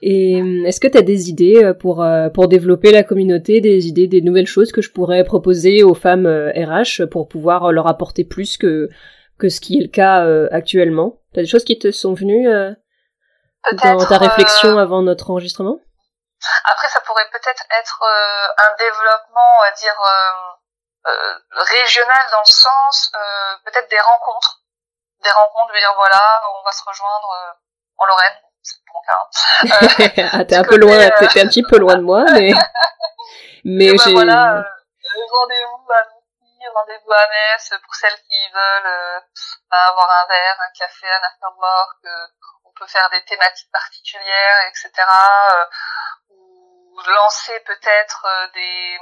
Et 0.01 0.37
est-ce 0.65 0.79
que 0.79 0.87
tu 0.87 0.97
as 0.97 1.01
des 1.01 1.29
idées 1.29 1.73
pour, 1.79 2.05
pour 2.33 2.47
développer 2.47 2.91
la 2.91 3.03
communauté, 3.03 3.59
des 3.59 3.87
idées, 3.87 4.07
des 4.07 4.21
nouvelles 4.21 4.47
choses 4.47 4.71
que 4.71 4.81
je 4.81 4.91
pourrais 4.91 5.23
proposer 5.23 5.83
aux 5.83 5.95
femmes 5.95 6.27
RH 6.27 7.05
pour 7.07 7.27
pouvoir 7.27 7.71
leur 7.71 7.87
apporter 7.87 8.23
plus 8.23 8.57
que, 8.57 8.87
que 9.39 9.49
ce 9.49 9.59
qui 9.59 9.79
est 9.79 9.81
le 9.81 9.89
cas 9.89 10.23
actuellement? 10.51 11.19
T'as 11.33 11.41
des 11.41 11.47
choses 11.47 11.65
qui 11.65 11.79
te 11.79 11.91
sont 11.91 12.13
venues 12.13 12.47
dans 13.83 14.05
ta 14.05 14.17
réflexion 14.19 14.77
avant 14.77 15.01
notre 15.01 15.31
enregistrement? 15.31 15.79
Après, 16.63 16.87
ça 16.87 17.01
pourrait 17.01 17.27
peut-être 17.33 17.65
être 17.81 17.99
un 18.01 18.75
développement, 18.77 19.49
on 19.59 19.63
va 19.65 19.75
dire, 19.75 19.95
euh, 21.07 21.13
régional 21.51 22.19
dans 22.31 22.43
le 22.45 22.51
sens 22.51 23.11
euh, 23.15 23.55
peut-être 23.65 23.89
des 23.89 23.99
rencontres, 23.99 24.58
des 25.23 25.31
rencontres, 25.31 25.73
de 25.73 25.79
dire 25.79 25.93
voilà, 25.95 26.41
on 26.59 26.63
va 26.63 26.71
se 26.71 26.83
rejoindre 26.85 27.29
euh, 27.31 27.53
en 27.97 28.05
Lorraine, 28.05 28.39
c'est 28.61 28.77
mon 28.93 29.01
cas. 29.01 29.17
Hein. 29.17 30.29
ah, 30.39 30.45
t'es 30.45 30.55
un 30.55 30.63
peu 30.63 30.77
loin, 30.77 31.09
t'es 31.19 31.41
un 31.41 31.47
petit 31.47 31.63
peu 31.63 31.77
loin 31.77 31.95
de 31.95 32.01
moi, 32.01 32.23
mais 32.33 32.51
mais 33.65 33.97
j'ai. 33.97 34.13
voilà, 34.13 34.63
rendez-vous 35.31 35.91
à 35.91 36.03
rendez-vous 36.73 37.11
à 37.11 37.27
Metz 37.27 37.73
pour 37.83 37.95
celles 37.95 38.19
qui 38.27 38.49
veulent 38.53 39.21
bah, 39.71 39.77
avoir 39.89 40.09
un 40.23 40.27
verre, 40.27 40.57
un 40.59 40.77
café, 40.77 41.07
un 41.07 41.27
afterwork. 41.27 41.97
on 42.65 42.71
peut 42.77 42.87
faire 42.87 43.09
des 43.09 43.23
thématiques 43.23 43.71
particulières, 43.71 44.67
etc. 44.67 44.91
ou 46.29 47.01
lancer 47.07 47.59
peut-être 47.61 48.27
des 48.53 48.99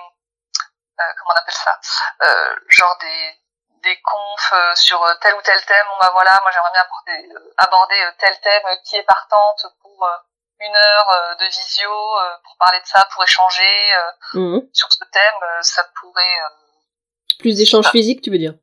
euh, 1.00 1.04
comment 1.18 1.34
on 1.36 1.40
appelle 1.40 1.54
ça, 1.54 1.80
euh, 2.24 2.56
genre 2.70 2.98
des 3.00 3.40
des 3.88 4.02
confs 4.02 4.54
euh, 4.54 4.76
sur 4.76 5.00
tel 5.22 5.34
ou 5.36 5.42
tel 5.42 5.64
thème. 5.66 5.86
Bon 5.88 5.98
bah 6.02 6.10
voilà, 6.12 6.40
moi 6.42 6.52
j'aimerais 6.52 6.72
bien 6.74 6.84
aborder, 6.84 7.30
aborder 7.58 8.00
tel 8.20 8.40
thème 8.42 8.64
qui 8.84 8.98
est 8.98 9.04
partante 9.04 9.66
pour 9.82 10.08
une 10.60 10.76
heure 10.76 11.36
de 11.40 11.46
visio 11.46 11.92
pour 12.44 12.58
parler 12.58 12.82
de 12.82 12.88
ça, 12.88 13.08
pour 13.14 13.24
échanger 13.24 13.94
mhm. 14.34 14.68
sur 14.74 14.92
ce 14.92 15.04
thème. 15.06 15.40
ça 15.62 15.84
pourrait 16.00 16.40
plus 17.40 17.56
d'échanges 17.56 17.90
physiques, 17.90 18.22
tu 18.22 18.32
veux 18.32 18.38
dire? 18.38 18.54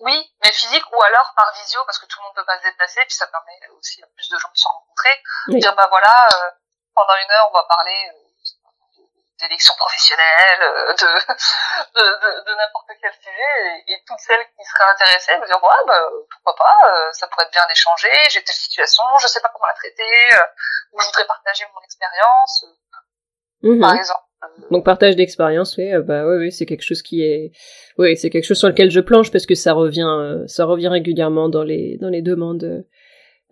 Oui, 0.00 0.32
mais 0.42 0.52
physique 0.52 0.84
ou 0.92 1.02
alors 1.02 1.32
par 1.36 1.52
visio 1.60 1.80
parce 1.84 1.98
que 1.98 2.06
tout 2.06 2.18
le 2.20 2.24
monde 2.24 2.34
peut 2.36 2.44
pas 2.44 2.58
se 2.58 2.62
déplacer, 2.62 3.00
puis 3.00 3.16
ça 3.16 3.26
permet 3.26 3.58
aussi 3.76 4.00
à 4.02 4.06
plus 4.14 4.28
de 4.30 4.38
gens 4.38 4.50
de 4.52 4.58
se 4.58 4.68
rencontrer. 4.68 5.58
Dire 5.58 5.74
bah 5.74 5.88
voilà, 5.90 6.14
pendant 6.94 7.16
une 7.16 7.30
heure 7.32 7.48
on 7.50 7.54
va 7.54 7.64
parler 7.64 8.12
d'élections 9.40 9.74
professionnelles, 9.78 10.62
euh, 10.62 10.92
de, 10.94 11.10
de, 11.94 12.04
de, 12.04 12.30
de 12.44 12.52
n'importe 12.56 12.90
quel 13.00 13.12
sujet, 13.12 13.84
et, 13.86 13.96
toutes 14.06 14.18
celles 14.18 14.46
qui 14.56 14.64
seraient 14.64 14.90
intéressées 14.92 15.38
me 15.38 15.46
dire, 15.46 15.60
ouais, 15.62 15.82
bah, 15.86 16.02
pourquoi 16.30 16.54
pas, 16.56 16.78
euh, 16.86 17.12
ça 17.12 17.26
pourrait 17.28 17.44
être 17.44 17.52
bien 17.52 17.66
d'échanger, 17.68 18.12
j'ai 18.30 18.42
telle 18.42 18.54
situation, 18.54 19.04
je 19.20 19.26
sais 19.26 19.40
pas 19.40 19.50
comment 19.54 19.66
la 19.68 19.74
traiter, 19.74 20.16
euh, 20.32 20.46
ou 20.92 21.00
je 21.00 21.06
voudrais 21.06 21.26
partager 21.26 21.64
mon 21.74 21.80
expérience, 21.82 22.66
mhm. 23.62 23.80
par 23.80 23.94
exemple. 23.94 24.24
Donc 24.70 24.84
partage 24.84 25.16
d'expérience, 25.16 25.76
oui, 25.78 25.90
bah 26.04 26.24
oui, 26.24 26.36
oui, 26.36 26.52
c'est 26.52 26.64
quelque 26.64 26.84
chose 26.84 27.02
qui 27.02 27.22
est, 27.22 27.50
oui, 27.98 28.16
c'est 28.16 28.30
quelque 28.30 28.44
chose 28.44 28.58
sur 28.58 28.68
lequel 28.68 28.88
je 28.90 29.00
planche 29.00 29.32
parce 29.32 29.46
que 29.46 29.56
ça 29.56 29.72
revient, 29.72 30.44
ça 30.46 30.64
revient 30.64 30.86
régulièrement 30.86 31.48
dans 31.48 31.64
les 31.64 31.98
dans 32.00 32.08
les 32.08 32.22
demandes 32.22 32.84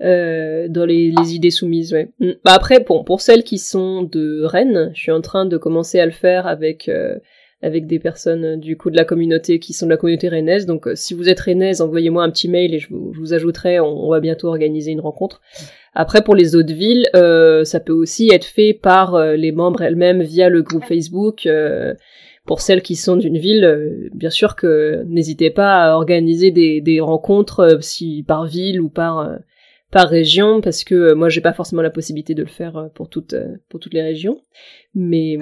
euh, 0.02 0.68
dans 0.68 0.84
les, 0.84 1.10
les, 1.10 1.34
idées 1.34 1.50
soumises, 1.50 1.94
ouais. 1.94 2.10
Mm. 2.20 2.32
Bah 2.44 2.52
après, 2.52 2.80
bon, 2.80 3.02
pour 3.02 3.22
celles 3.22 3.44
qui 3.44 3.56
sont 3.56 4.02
de 4.02 4.42
Rennes, 4.42 4.92
je 4.94 5.00
suis 5.00 5.12
en 5.12 5.22
train 5.22 5.46
de 5.46 5.56
commencer 5.56 5.98
à 5.98 6.04
le 6.04 6.12
faire 6.12 6.46
avec 6.46 6.90
euh, 6.90 7.16
avec 7.62 7.86
des 7.86 7.98
personnes 7.98 8.44
euh, 8.44 8.56
du 8.56 8.76
coup 8.76 8.90
de 8.90 8.96
la 8.96 9.06
communauté 9.06 9.58
qui 9.58 9.72
sont 9.72 9.86
de 9.86 9.90
la 9.90 9.96
communauté 9.96 10.28
rennaise. 10.28 10.66
Donc, 10.66 10.86
si 10.94 11.14
vous 11.14 11.30
êtes 11.30 11.40
rennaise, 11.40 11.80
envoyez-moi 11.80 12.22
un 12.22 12.30
petit 12.30 12.48
mail 12.48 12.74
et 12.74 12.78
je 12.78 12.90
vous, 12.90 13.14
je 13.14 13.20
vous 13.20 13.32
ajouterai. 13.32 13.80
On, 13.80 14.10
va 14.10 14.20
bientôt 14.20 14.48
organiser 14.48 14.90
une 14.90 15.00
rencontre. 15.00 15.40
Après, 15.94 16.22
pour 16.22 16.34
les 16.34 16.54
autres 16.56 16.74
villes, 16.74 17.08
ça 17.64 17.80
peut 17.80 17.94
aussi 17.94 18.28
être 18.30 18.44
fait 18.44 18.74
par 18.74 19.18
les 19.34 19.50
membres 19.50 19.80
elles-mêmes 19.80 20.22
via 20.22 20.50
le 20.50 20.60
groupe 20.60 20.84
Facebook 20.84 21.48
pour 22.44 22.60
celles 22.60 22.82
qui 22.82 22.96
sont 22.96 23.16
d'une 23.16 23.38
ville, 23.38 24.10
bien 24.14 24.28
sûr 24.28 24.54
que 24.56 25.02
n'hésitez 25.06 25.48
pas 25.50 25.84
à 25.84 25.94
organiser 25.94 26.50
des, 26.50 26.82
des 26.82 27.00
rencontres 27.00 27.78
si 27.80 28.22
par 28.28 28.44
ville 28.44 28.80
ou 28.82 28.90
par 28.90 29.38
par 29.90 30.08
région 30.08 30.60
parce 30.60 30.84
que 30.84 30.94
euh, 30.94 31.14
moi 31.14 31.28
j'ai 31.28 31.40
pas 31.40 31.52
forcément 31.52 31.82
la 31.82 31.90
possibilité 31.90 32.34
de 32.34 32.42
le 32.42 32.48
faire 32.48 32.76
euh, 32.76 32.88
pour 32.88 33.08
toutes 33.08 33.34
euh, 33.34 33.56
pour 33.68 33.80
toutes 33.80 33.94
les 33.94 34.02
régions. 34.02 34.40
Mais 34.94 35.38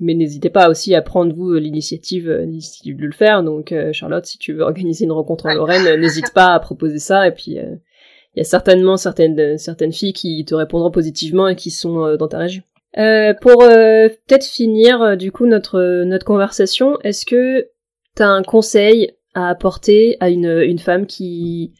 mais 0.00 0.14
n'hésitez 0.14 0.50
pas 0.50 0.68
aussi 0.68 0.94
à 0.94 1.02
prendre 1.02 1.34
vous 1.34 1.54
l'initiative 1.54 2.26
de 2.26 3.06
le 3.06 3.12
faire. 3.12 3.42
Donc 3.42 3.74
Charlotte 3.92 4.26
si 4.26 4.38
tu 4.38 4.52
veux 4.52 4.62
organiser 4.62 5.04
une 5.04 5.12
rencontre 5.12 5.46
en 5.46 5.54
Lorraine 5.54 6.00
n'hésite 6.00 6.32
pas 6.34 6.54
à 6.54 6.60
proposer 6.60 6.98
ça. 6.98 7.26
Et 7.26 7.32
puis 7.32 7.52
il 7.52 8.38
y 8.38 8.40
a 8.40 8.44
certainement 8.44 8.96
certaines 8.96 9.56
certaines 9.58 9.92
filles 9.92 10.12
qui 10.12 10.44
te 10.44 10.54
répondront 10.54 10.90
positivement 10.90 11.48
et 11.48 11.56
qui 11.56 11.70
sont 11.70 12.16
dans 12.16 12.28
ta 12.28 12.38
région. 12.38 12.62
Euh, 12.98 13.34
pour 13.34 13.58
peut-être 13.58 14.46
finir 14.46 15.16
du 15.16 15.30
coup 15.30 15.46
notre 15.46 16.04
notre 16.04 16.24
conversation 16.24 16.98
est-ce 17.02 17.26
que 17.26 17.68
tu 18.16 18.22
as 18.22 18.28
un 18.28 18.42
conseil 18.42 19.12
à 19.34 19.48
apporter 19.48 20.16
à 20.20 20.30
une 20.30 20.62
une 20.62 20.78
femme 20.78 21.06
qui 21.06 21.74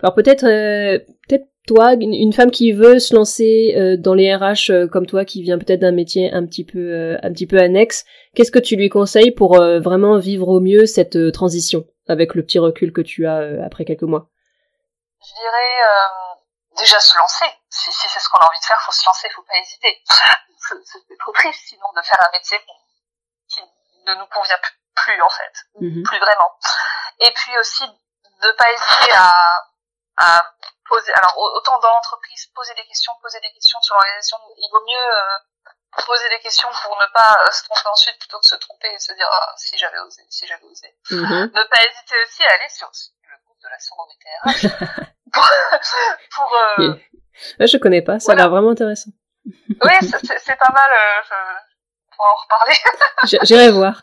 alors 0.00 0.14
peut-être 0.14 0.44
toi, 1.66 1.92
une, 1.94 2.32
femme 2.32 2.50
qui 2.50 2.72
veut 2.72 2.98
se 2.98 3.14
lancer 3.14 3.74
euh, 3.76 3.96
dans 3.96 4.14
les 4.14 4.34
RH 4.34 4.70
euh, 4.70 4.88
comme 4.88 5.06
toi, 5.06 5.24
qui 5.24 5.42
vient 5.42 5.58
peut-être 5.58 5.80
d'un 5.80 5.92
métier 5.92 6.32
un 6.32 6.44
petit 6.44 6.64
peu, 6.64 6.78
euh, 6.78 7.18
un 7.22 7.32
petit 7.32 7.46
peu 7.46 7.58
annexe, 7.58 8.04
qu'est-ce 8.34 8.50
que 8.50 8.58
tu 8.58 8.74
lui 8.74 8.88
conseilles 8.88 9.30
pour 9.30 9.56
vraiment 9.56 10.18
vivre 10.18 10.48
au 10.48 10.60
mieux 10.60 10.86
cette 10.86 11.32
transition 11.32 11.84
avec 12.08 12.34
le 12.34 12.42
petit 12.42 12.58
recul 12.58 12.92
que 12.92 13.00
tu 13.00 13.26
as 13.26 13.64
après 13.64 13.84
quelques 13.84 14.02
mois? 14.02 14.26
Je 15.22 15.30
dirais 15.38 15.72
déjà 16.76 16.98
se 16.98 17.16
lancer. 17.16 17.46
Si, 17.70 17.90
c'est 17.92 18.18
ce 18.18 18.28
qu'on 18.28 18.44
a 18.44 18.48
envie 18.48 18.58
de 18.58 18.64
faire, 18.64 18.80
faut 18.84 18.92
se 18.92 19.06
lancer, 19.06 19.28
faut 19.34 19.42
pas 19.42 19.58
hésiter. 19.62 20.02
C'est 20.62 21.18
trop 21.18 21.32
triste 21.32 21.60
sinon 21.66 21.86
de 21.96 22.02
faire 22.02 22.18
un 22.22 22.30
métier 22.32 22.56
qui 23.48 23.60
ne 24.06 24.14
nous 24.14 24.26
convient 24.32 24.58
plus 24.94 25.20
en 25.20 25.28
fait, 25.28 25.52
mhm. 25.80 26.02
plus 26.02 26.18
vraiment. 26.18 26.50
Et 27.20 27.32
puis 27.34 27.58
aussi 27.58 27.84
de 27.84 28.50
pas 28.56 28.70
hésiter 28.72 29.12
à, 29.12 29.32
à 30.16 30.54
poser, 30.86 31.12
alors 31.14 31.38
autant 31.38 31.78
dans 31.80 31.88
l'entreprise, 31.88 32.46
poser 32.54 32.74
des 32.74 32.84
questions, 32.84 33.12
poser 33.22 33.40
des 33.40 33.52
questions 33.52 33.80
sur 33.82 33.94
l'organisation, 33.94 34.36
il 34.56 34.68
vaut 34.70 34.84
mieux 34.86 35.16
euh, 35.16 36.04
poser 36.06 36.28
des 36.30 36.40
questions 36.40 36.68
pour 36.82 36.96
ne 36.96 37.12
pas 37.12 37.36
euh, 37.40 37.50
se 37.50 37.64
tromper 37.64 37.88
ensuite 37.88 38.18
plutôt 38.18 38.38
que 38.40 38.46
se 38.46 38.56
tromper 38.56 38.88
et 38.92 38.98
se 38.98 39.12
dire 39.12 39.28
ah, 39.30 39.54
si 39.56 39.76
j'avais 39.78 39.98
osé, 40.00 40.22
si 40.28 40.46
j'avais 40.46 40.64
osé. 40.64 40.94
Mm-hmm. 41.10 41.52
Ne 41.52 41.62
pas 41.64 41.82
hésiter 41.84 42.14
aussi 42.22 42.44
à 42.44 42.54
aller 42.54 42.68
sur 42.68 42.90
le 42.90 43.36
groupe 43.44 43.58
de 43.62 43.68
la 43.68 43.78
sororité 43.78 44.28
RH 44.44 45.12
pour, 45.32 45.48
pour 46.34 46.56
euh, 46.78 46.96
je 47.60 47.78
connais 47.78 48.02
pas, 48.02 48.20
ça 48.20 48.32
a 48.32 48.34
l'air 48.34 48.50
vraiment 48.50 48.70
intéressant. 48.70 49.10
oui, 49.46 49.94
c'est 50.38 50.56
pas 50.56 50.72
mal, 50.72 50.90
euh, 50.90 51.22
je 51.24 52.16
pourrais 52.16 52.28
en 52.28 52.36
reparler. 52.42 52.76
J'irai 53.46 53.70
voir. 53.70 54.02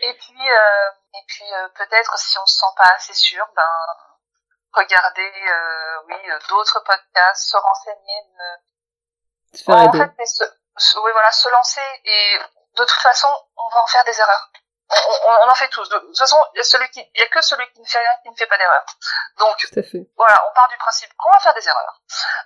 Et 0.00 0.14
puis, 0.14 0.50
euh, 0.50 0.90
et 1.14 1.24
puis 1.26 1.44
peut-être 1.74 2.18
si 2.18 2.38
on 2.38 2.46
se 2.46 2.58
sent 2.58 2.72
pas 2.76 2.90
assez 2.96 3.14
sûr, 3.14 3.44
ben 3.56 3.62
regarder 4.72 5.32
euh, 5.48 5.98
oui 6.06 6.30
euh, 6.30 6.38
d'autres 6.48 6.80
podcasts, 6.80 7.50
se 7.50 7.56
renseigner, 7.56 8.22
se 9.54 9.70
en 9.70 9.92
fait, 9.92 10.26
se, 10.26 10.98
oui 10.98 11.10
voilà, 11.12 11.30
se 11.32 11.48
lancer 11.48 12.02
et 12.04 12.38
de 12.76 12.84
toute 12.84 13.02
façon 13.02 13.28
on 13.56 13.68
va 13.68 13.82
en 13.82 13.86
faire 13.86 14.04
des 14.04 14.18
erreurs. 14.18 14.50
On, 14.90 15.30
on, 15.30 15.50
en 15.50 15.54
fait 15.54 15.68
tous. 15.68 15.86
De 15.90 15.98
toute 15.98 16.16
façon, 16.16 16.42
il 16.54 16.58
y 16.58 17.22
a 17.22 17.28
que 17.28 17.42
celui 17.42 17.70
qui 17.72 17.80
ne 17.80 17.86
fait 17.86 17.98
rien 17.98 18.16
qui 18.22 18.30
ne 18.30 18.36
fait 18.36 18.46
pas 18.46 18.56
d'erreur. 18.56 18.86
Donc 19.38 19.68
voilà, 20.16 20.42
on 20.50 20.54
part 20.54 20.68
du 20.68 20.78
principe 20.78 21.12
qu'on 21.18 21.30
va 21.30 21.40
faire 21.40 21.52
des 21.52 21.68
erreurs. 21.68 22.00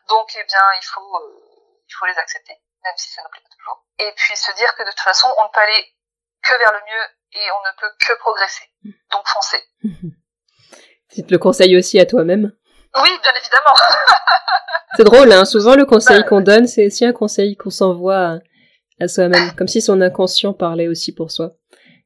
Donc 0.09 0.33
eh 0.35 0.43
bien 0.43 0.61
il 0.81 0.85
faut 0.85 1.17
euh, 1.19 1.83
il 1.87 1.95
faut 1.95 2.07
les 2.07 2.19
accepter, 2.19 2.61
même 2.83 2.97
si 2.97 3.13
ça 3.13 3.23
ne 3.23 3.29
plaît 3.29 3.43
pas 3.43 3.55
toujours. 3.57 3.85
Et 3.99 4.13
puis 4.17 4.37
se 4.37 4.51
dire 4.53 4.75
que 4.75 4.83
de 4.83 4.91
toute 4.91 5.01
façon 5.01 5.33
on 5.39 5.45
ne 5.45 5.49
peut 5.51 5.61
aller 5.61 5.95
que 6.43 6.55
vers 6.55 6.73
le 6.73 6.81
mieux 6.81 7.07
et 7.35 7.51
on 7.53 7.63
ne 7.63 7.73
peut 7.79 7.95
que 8.07 8.13
progresser. 8.15 8.69
Mm. 8.83 8.91
Donc 9.11 9.29
foncez. 9.29 9.65
Tu 11.15 11.23
te 11.23 11.33
le 11.33 11.39
conseilles 11.39 11.77
aussi 11.77 12.01
à 12.01 12.07
toi-même 12.07 12.53
Oui, 12.95 13.11
bien 13.23 13.33
évidemment. 13.39 13.77
c'est 14.97 15.05
drôle, 15.05 15.33
hein 15.33 15.45
souvent 15.45 15.75
le 15.75 15.85
conseil 15.85 16.21
bah, 16.21 16.27
qu'on 16.27 16.41
donne, 16.41 16.67
c'est 16.67 16.87
aussi 16.87 17.05
un 17.05 17.13
conseil 17.13 17.57
qu'on 17.57 17.71
s'envoie 17.71 18.39
à, 19.01 19.09
soi-même, 19.09 19.53
comme 19.57 19.69
si 19.69 19.83
son 19.83 20.01
inconscient 20.01 20.55
parlait 20.55 20.89
aussi 20.89 21.15
pour 21.15 21.31
soi. 21.31 21.57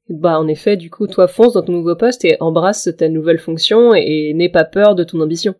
Bah 0.08 0.38
en 0.38 0.46
effet, 0.48 0.76
du 0.76 0.90
coup, 0.90 1.06
toi 1.06 1.26
fonce 1.28 1.54
dans 1.54 1.62
ton 1.62 1.72
nouveau 1.72 1.96
poste 1.96 2.24
et 2.24 2.36
embrasse 2.40 2.88
ta 2.96 3.08
nouvelle 3.08 3.38
fonction 3.38 3.92
et, 3.94 4.32
n'aie 4.34 4.48
pas 4.48 4.64
peur 4.64 4.94
de 4.94 5.04
ton 5.04 5.20
ambition. 5.20 5.54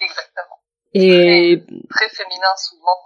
Exactement. 0.00 0.56
Et 0.94 1.62
très, 1.90 2.08
féminin 2.08 2.54
souvent. 2.56 2.96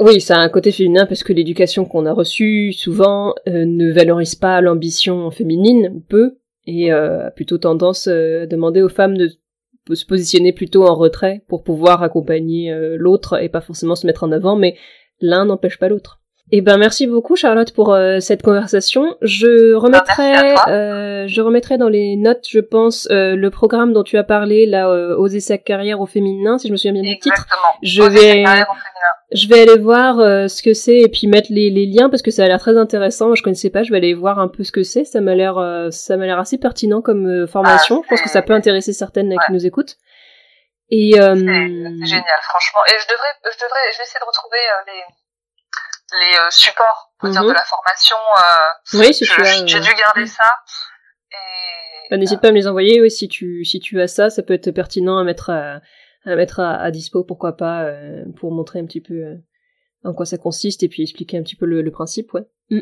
Oui, 0.00 0.20
ça 0.20 0.36
a 0.36 0.38
un 0.38 0.48
côté 0.48 0.72
féminin 0.72 1.06
parce 1.06 1.22
que 1.22 1.32
l'éducation 1.32 1.84
qu'on 1.84 2.06
a 2.06 2.12
reçue 2.12 2.72
souvent 2.72 3.34
euh, 3.46 3.64
ne 3.66 3.92
valorise 3.92 4.34
pas 4.34 4.60
l'ambition 4.60 5.30
féminine, 5.30 5.92
ou 5.94 6.00
peu, 6.00 6.38
et 6.66 6.92
euh, 6.92 7.30
plutôt 7.30 7.58
tendance 7.58 8.06
euh, 8.08 8.42
à 8.42 8.46
demander 8.46 8.82
aux 8.82 8.88
femmes 8.88 9.16
de 9.16 9.28
se 9.94 10.06
positionner 10.06 10.52
plutôt 10.52 10.86
en 10.86 10.94
retrait 10.94 11.42
pour 11.48 11.64
pouvoir 11.64 12.02
accompagner 12.02 12.72
euh, 12.72 12.96
l'autre 12.98 13.42
et 13.42 13.48
pas 13.48 13.60
forcément 13.60 13.96
se 13.96 14.06
mettre 14.06 14.24
en 14.24 14.32
avant, 14.32 14.56
mais 14.56 14.76
l'un 15.20 15.44
n'empêche 15.44 15.78
pas 15.78 15.88
l'autre. 15.88 16.21
Eh 16.54 16.60
ben 16.60 16.76
merci 16.76 17.06
beaucoup 17.06 17.34
Charlotte 17.34 17.72
pour 17.72 17.94
euh, 17.94 18.20
cette 18.20 18.42
conversation. 18.42 19.16
Je 19.22 19.72
remettrai, 19.72 20.54
euh, 20.68 21.26
je 21.26 21.40
remettrai 21.40 21.78
dans 21.78 21.88
les 21.88 22.16
notes, 22.16 22.46
je 22.46 22.58
pense, 22.60 23.08
euh, 23.10 23.34
le 23.34 23.48
programme 23.48 23.94
dont 23.94 24.02
tu 24.02 24.18
as 24.18 24.22
parlé 24.22 24.66
là, 24.66 24.86
oser 25.16 25.40
sa 25.40 25.56
carrière 25.56 26.02
au 26.02 26.06
féminin, 26.06 26.58
si 26.58 26.68
je 26.68 26.72
me 26.72 26.76
souviens 26.76 26.92
bien 26.92 27.10
du 27.10 27.18
titre. 27.18 27.46
Je 27.82 28.02
vais, 28.02 28.44
je 29.32 29.48
vais 29.48 29.62
aller 29.62 29.78
voir 29.78 30.16
ce 30.50 30.62
que 30.62 30.74
c'est 30.74 30.98
et 30.98 31.08
puis 31.08 31.26
mettre 31.26 31.48
les, 31.50 31.70
les, 31.70 31.86
liens 31.86 32.10
parce 32.10 32.20
que 32.20 32.30
ça 32.30 32.44
a 32.44 32.46
l'air 32.46 32.60
très 32.60 32.76
intéressant. 32.76 33.34
Je 33.34 33.42
connaissais 33.42 33.70
pas, 33.70 33.82
je 33.82 33.90
vais 33.90 33.96
aller 33.96 34.12
voir 34.12 34.38
un 34.38 34.48
peu 34.48 34.62
ce 34.62 34.72
que 34.72 34.82
c'est. 34.82 35.04
Ça 35.04 35.22
m'a 35.22 35.34
l'air, 35.34 35.54
ça 35.90 36.18
m'a 36.18 36.26
l'air 36.26 36.38
assez 36.38 36.58
pertinent 36.58 37.00
comme 37.00 37.46
formation. 37.46 38.02
Ah, 38.02 38.04
je 38.04 38.08
pense 38.10 38.20
que 38.20 38.28
ça 38.28 38.42
peut 38.42 38.52
intéresser 38.52 38.92
certaines 38.92 39.34
qui 39.46 39.52
nous 39.54 39.64
écoutent. 39.64 39.96
Et 40.90 41.12
c'est 41.14 41.24
génial, 41.24 42.40
franchement. 42.42 42.80
Et 42.88 43.00
je 43.00 43.08
devrais, 43.08 43.32
je 43.42 43.56
devrais, 43.56 43.92
je 43.92 43.96
vais 43.96 44.04
essayer 44.04 44.20
de 44.20 44.26
retrouver 44.26 44.58
les 44.88 45.00
les 46.12 46.38
euh, 46.38 46.50
supports, 46.50 47.12
dire, 47.24 47.42
de 47.42 47.48
mhm. 47.48 47.54
la 47.54 47.64
formation. 47.64 48.16
Euh, 48.16 48.98
oui, 48.98 49.14
si. 49.14 49.24
J'ai 49.66 49.80
dû 49.80 49.94
garder 49.94 50.26
ça. 50.26 50.44
Et... 51.30 52.08
Bah, 52.10 52.16
N'hésite 52.16 52.40
pas 52.40 52.48
à 52.48 52.50
me 52.50 52.56
les 52.56 52.66
envoyer. 52.66 53.00
Oui, 53.00 53.10
si 53.10 53.28
tu 53.28 53.64
si 53.64 53.80
tu 53.80 54.00
as 54.00 54.08
ça, 54.08 54.30
ça 54.30 54.42
peut 54.42 54.54
être 54.54 54.70
pertinent 54.70 55.18
à 55.18 55.24
mettre 55.24 55.50
à, 55.50 55.80
à 56.24 56.36
mettre 56.36 56.60
à, 56.60 56.90
dispo, 56.90 57.24
pourquoi 57.24 57.56
pas, 57.56 57.84
euh, 57.84 58.24
pour 58.36 58.52
montrer 58.52 58.78
un 58.78 58.86
petit 58.86 59.00
peu 59.00 59.38
en 60.04 60.12
quoi 60.12 60.26
ça 60.26 60.38
consiste 60.38 60.82
et 60.82 60.88
puis 60.88 61.02
expliquer 61.02 61.38
un 61.38 61.42
petit 61.42 61.56
peu 61.56 61.66
le, 61.66 61.90
principe, 61.90 62.32
ouais. 62.34 62.46
Mm. 62.70 62.80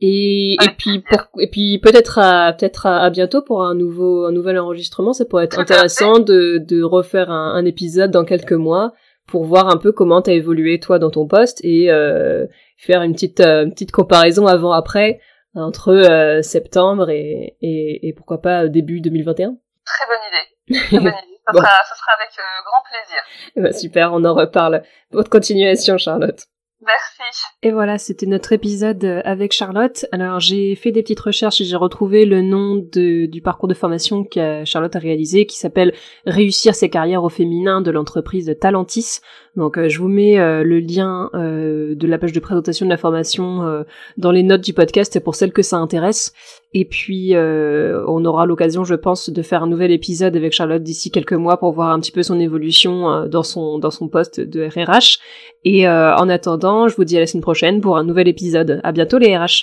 Et, 0.00 0.52
et 0.54 0.70
puis 0.78 1.02
et 1.40 1.50
puis 1.50 1.80
peut-être 1.80 2.18
à 2.18 2.52
peut-être 2.52 2.86
à, 2.86 3.10
bientôt 3.10 3.42
pour 3.42 3.64
un 3.64 3.74
nouveau 3.74 4.26
un 4.26 4.30
nouvel 4.30 4.56
enregistrement 4.56 5.12
ça 5.12 5.24
pourrait 5.24 5.46
être 5.46 5.58
intéressant 5.58 6.20
de 6.20 6.58
de 6.58 6.84
refaire 6.84 7.32
un, 7.32 7.54
un, 7.56 7.64
épisode 7.64 8.12
dans 8.12 8.24
quelques 8.24 8.52
mois 8.52 8.92
pour 9.28 9.44
voir 9.44 9.68
un 9.68 9.76
peu 9.76 9.92
comment 9.92 10.22
t'as 10.22 10.32
évolué 10.32 10.80
toi 10.80 10.98
dans 10.98 11.10
ton 11.10 11.26
poste 11.26 11.60
et 11.62 11.90
euh, 11.90 12.46
faire 12.76 13.02
une 13.02 13.12
petite 13.12 13.40
euh, 13.40 13.66
petite 13.68 13.92
comparaison 13.92 14.46
avant 14.46 14.72
après 14.72 15.20
entre 15.54 15.92
euh, 15.92 16.42
septembre 16.42 17.10
et, 17.10 17.56
et, 17.60 18.08
et, 18.08 18.12
pourquoi 18.12 18.40
pas 18.40 18.68
début 18.68 19.00
2021. 19.00 19.56
Très 19.84 20.04
bonne 20.06 20.16
idée. 20.28 20.80
Très 20.86 20.98
bonne 20.98 21.08
idée. 21.08 21.40
Ça, 21.46 21.52
sera, 21.54 21.68
ça 21.88 21.94
sera 21.94 22.12
avec 22.18 22.30
grand 22.64 22.82
plaisir. 22.90 23.22
Ben, 23.56 23.72
super, 23.72 24.12
on 24.12 24.24
en 24.24 24.34
reparle. 24.34 24.82
Votre 25.10 25.30
continuation, 25.30 25.98
Charlotte. 25.98 26.46
Merci. 26.80 27.42
Et 27.64 27.72
voilà, 27.72 27.98
c'était 27.98 28.26
notre 28.26 28.52
épisode 28.52 29.02
euh, 29.04 29.20
avec 29.24 29.52
Charlotte. 29.52 30.06
Alors 30.12 30.38
j'ai 30.38 30.76
fait 30.76 30.92
des 30.92 31.02
petites 31.02 31.18
recherches 31.18 31.60
et 31.60 31.64
j'ai 31.64 31.74
retrouvé 31.74 32.24
le 32.24 32.40
nom 32.40 32.76
du 32.76 33.40
parcours 33.42 33.68
de 33.68 33.74
formation 33.74 34.22
que 34.22 34.64
Charlotte 34.64 34.94
a 34.94 35.00
réalisé 35.00 35.44
qui 35.44 35.58
s'appelle 35.58 35.92
Réussir 36.24 36.76
ses 36.76 36.88
carrières 36.88 37.24
au 37.24 37.28
féminin 37.28 37.80
de 37.80 37.90
l'entreprise 37.90 38.54
Talentis. 38.60 39.18
Donc 39.56 39.76
euh, 39.76 39.88
je 39.88 39.98
vous 39.98 40.06
mets 40.06 40.38
euh, 40.38 40.62
le 40.62 40.78
lien 40.78 41.30
de 41.34 42.06
la 42.06 42.18
page 42.18 42.32
de 42.32 42.40
présentation 42.40 42.86
de 42.86 42.90
la 42.90 42.96
formation 42.96 43.84
dans 44.16 44.30
les 44.30 44.42
notes 44.42 44.60
du 44.60 44.72
podcast 44.72 45.18
pour 45.20 45.34
celles 45.34 45.52
que 45.52 45.62
ça 45.62 45.76
intéresse. 45.78 46.32
Et 46.74 46.84
puis 46.84 47.34
on 47.34 48.24
aura 48.24 48.46
l'occasion, 48.46 48.84
je 48.84 48.94
pense, 48.94 49.30
de 49.30 49.42
faire 49.42 49.62
un 49.62 49.66
nouvel 49.66 49.90
épisode 49.90 50.36
avec 50.36 50.52
Charlotte 50.52 50.82
d'ici 50.82 51.10
quelques 51.10 51.32
mois 51.32 51.58
pour 51.58 51.72
voir 51.72 51.90
un 51.90 52.00
petit 52.00 52.12
peu 52.12 52.22
son 52.22 52.38
évolution 52.38 53.26
dans 53.26 53.42
son 53.42 53.78
dans 53.78 53.90
son 53.90 54.08
poste 54.08 54.40
de 54.40 54.66
RRH. 54.66 55.18
Et 55.64 55.88
en 55.88 56.28
attendant 56.28 56.88
je 56.88 56.96
vous 56.96 57.04
dis 57.04 57.16
à 57.16 57.20
la 57.20 57.26
semaine 57.26 57.42
prochaine 57.42 57.80
pour 57.80 57.96
un 57.96 58.04
nouvel 58.04 58.28
épisode. 58.28 58.80
À 58.84 58.92
bientôt 58.92 59.18
les 59.18 59.36
RH. 59.36 59.56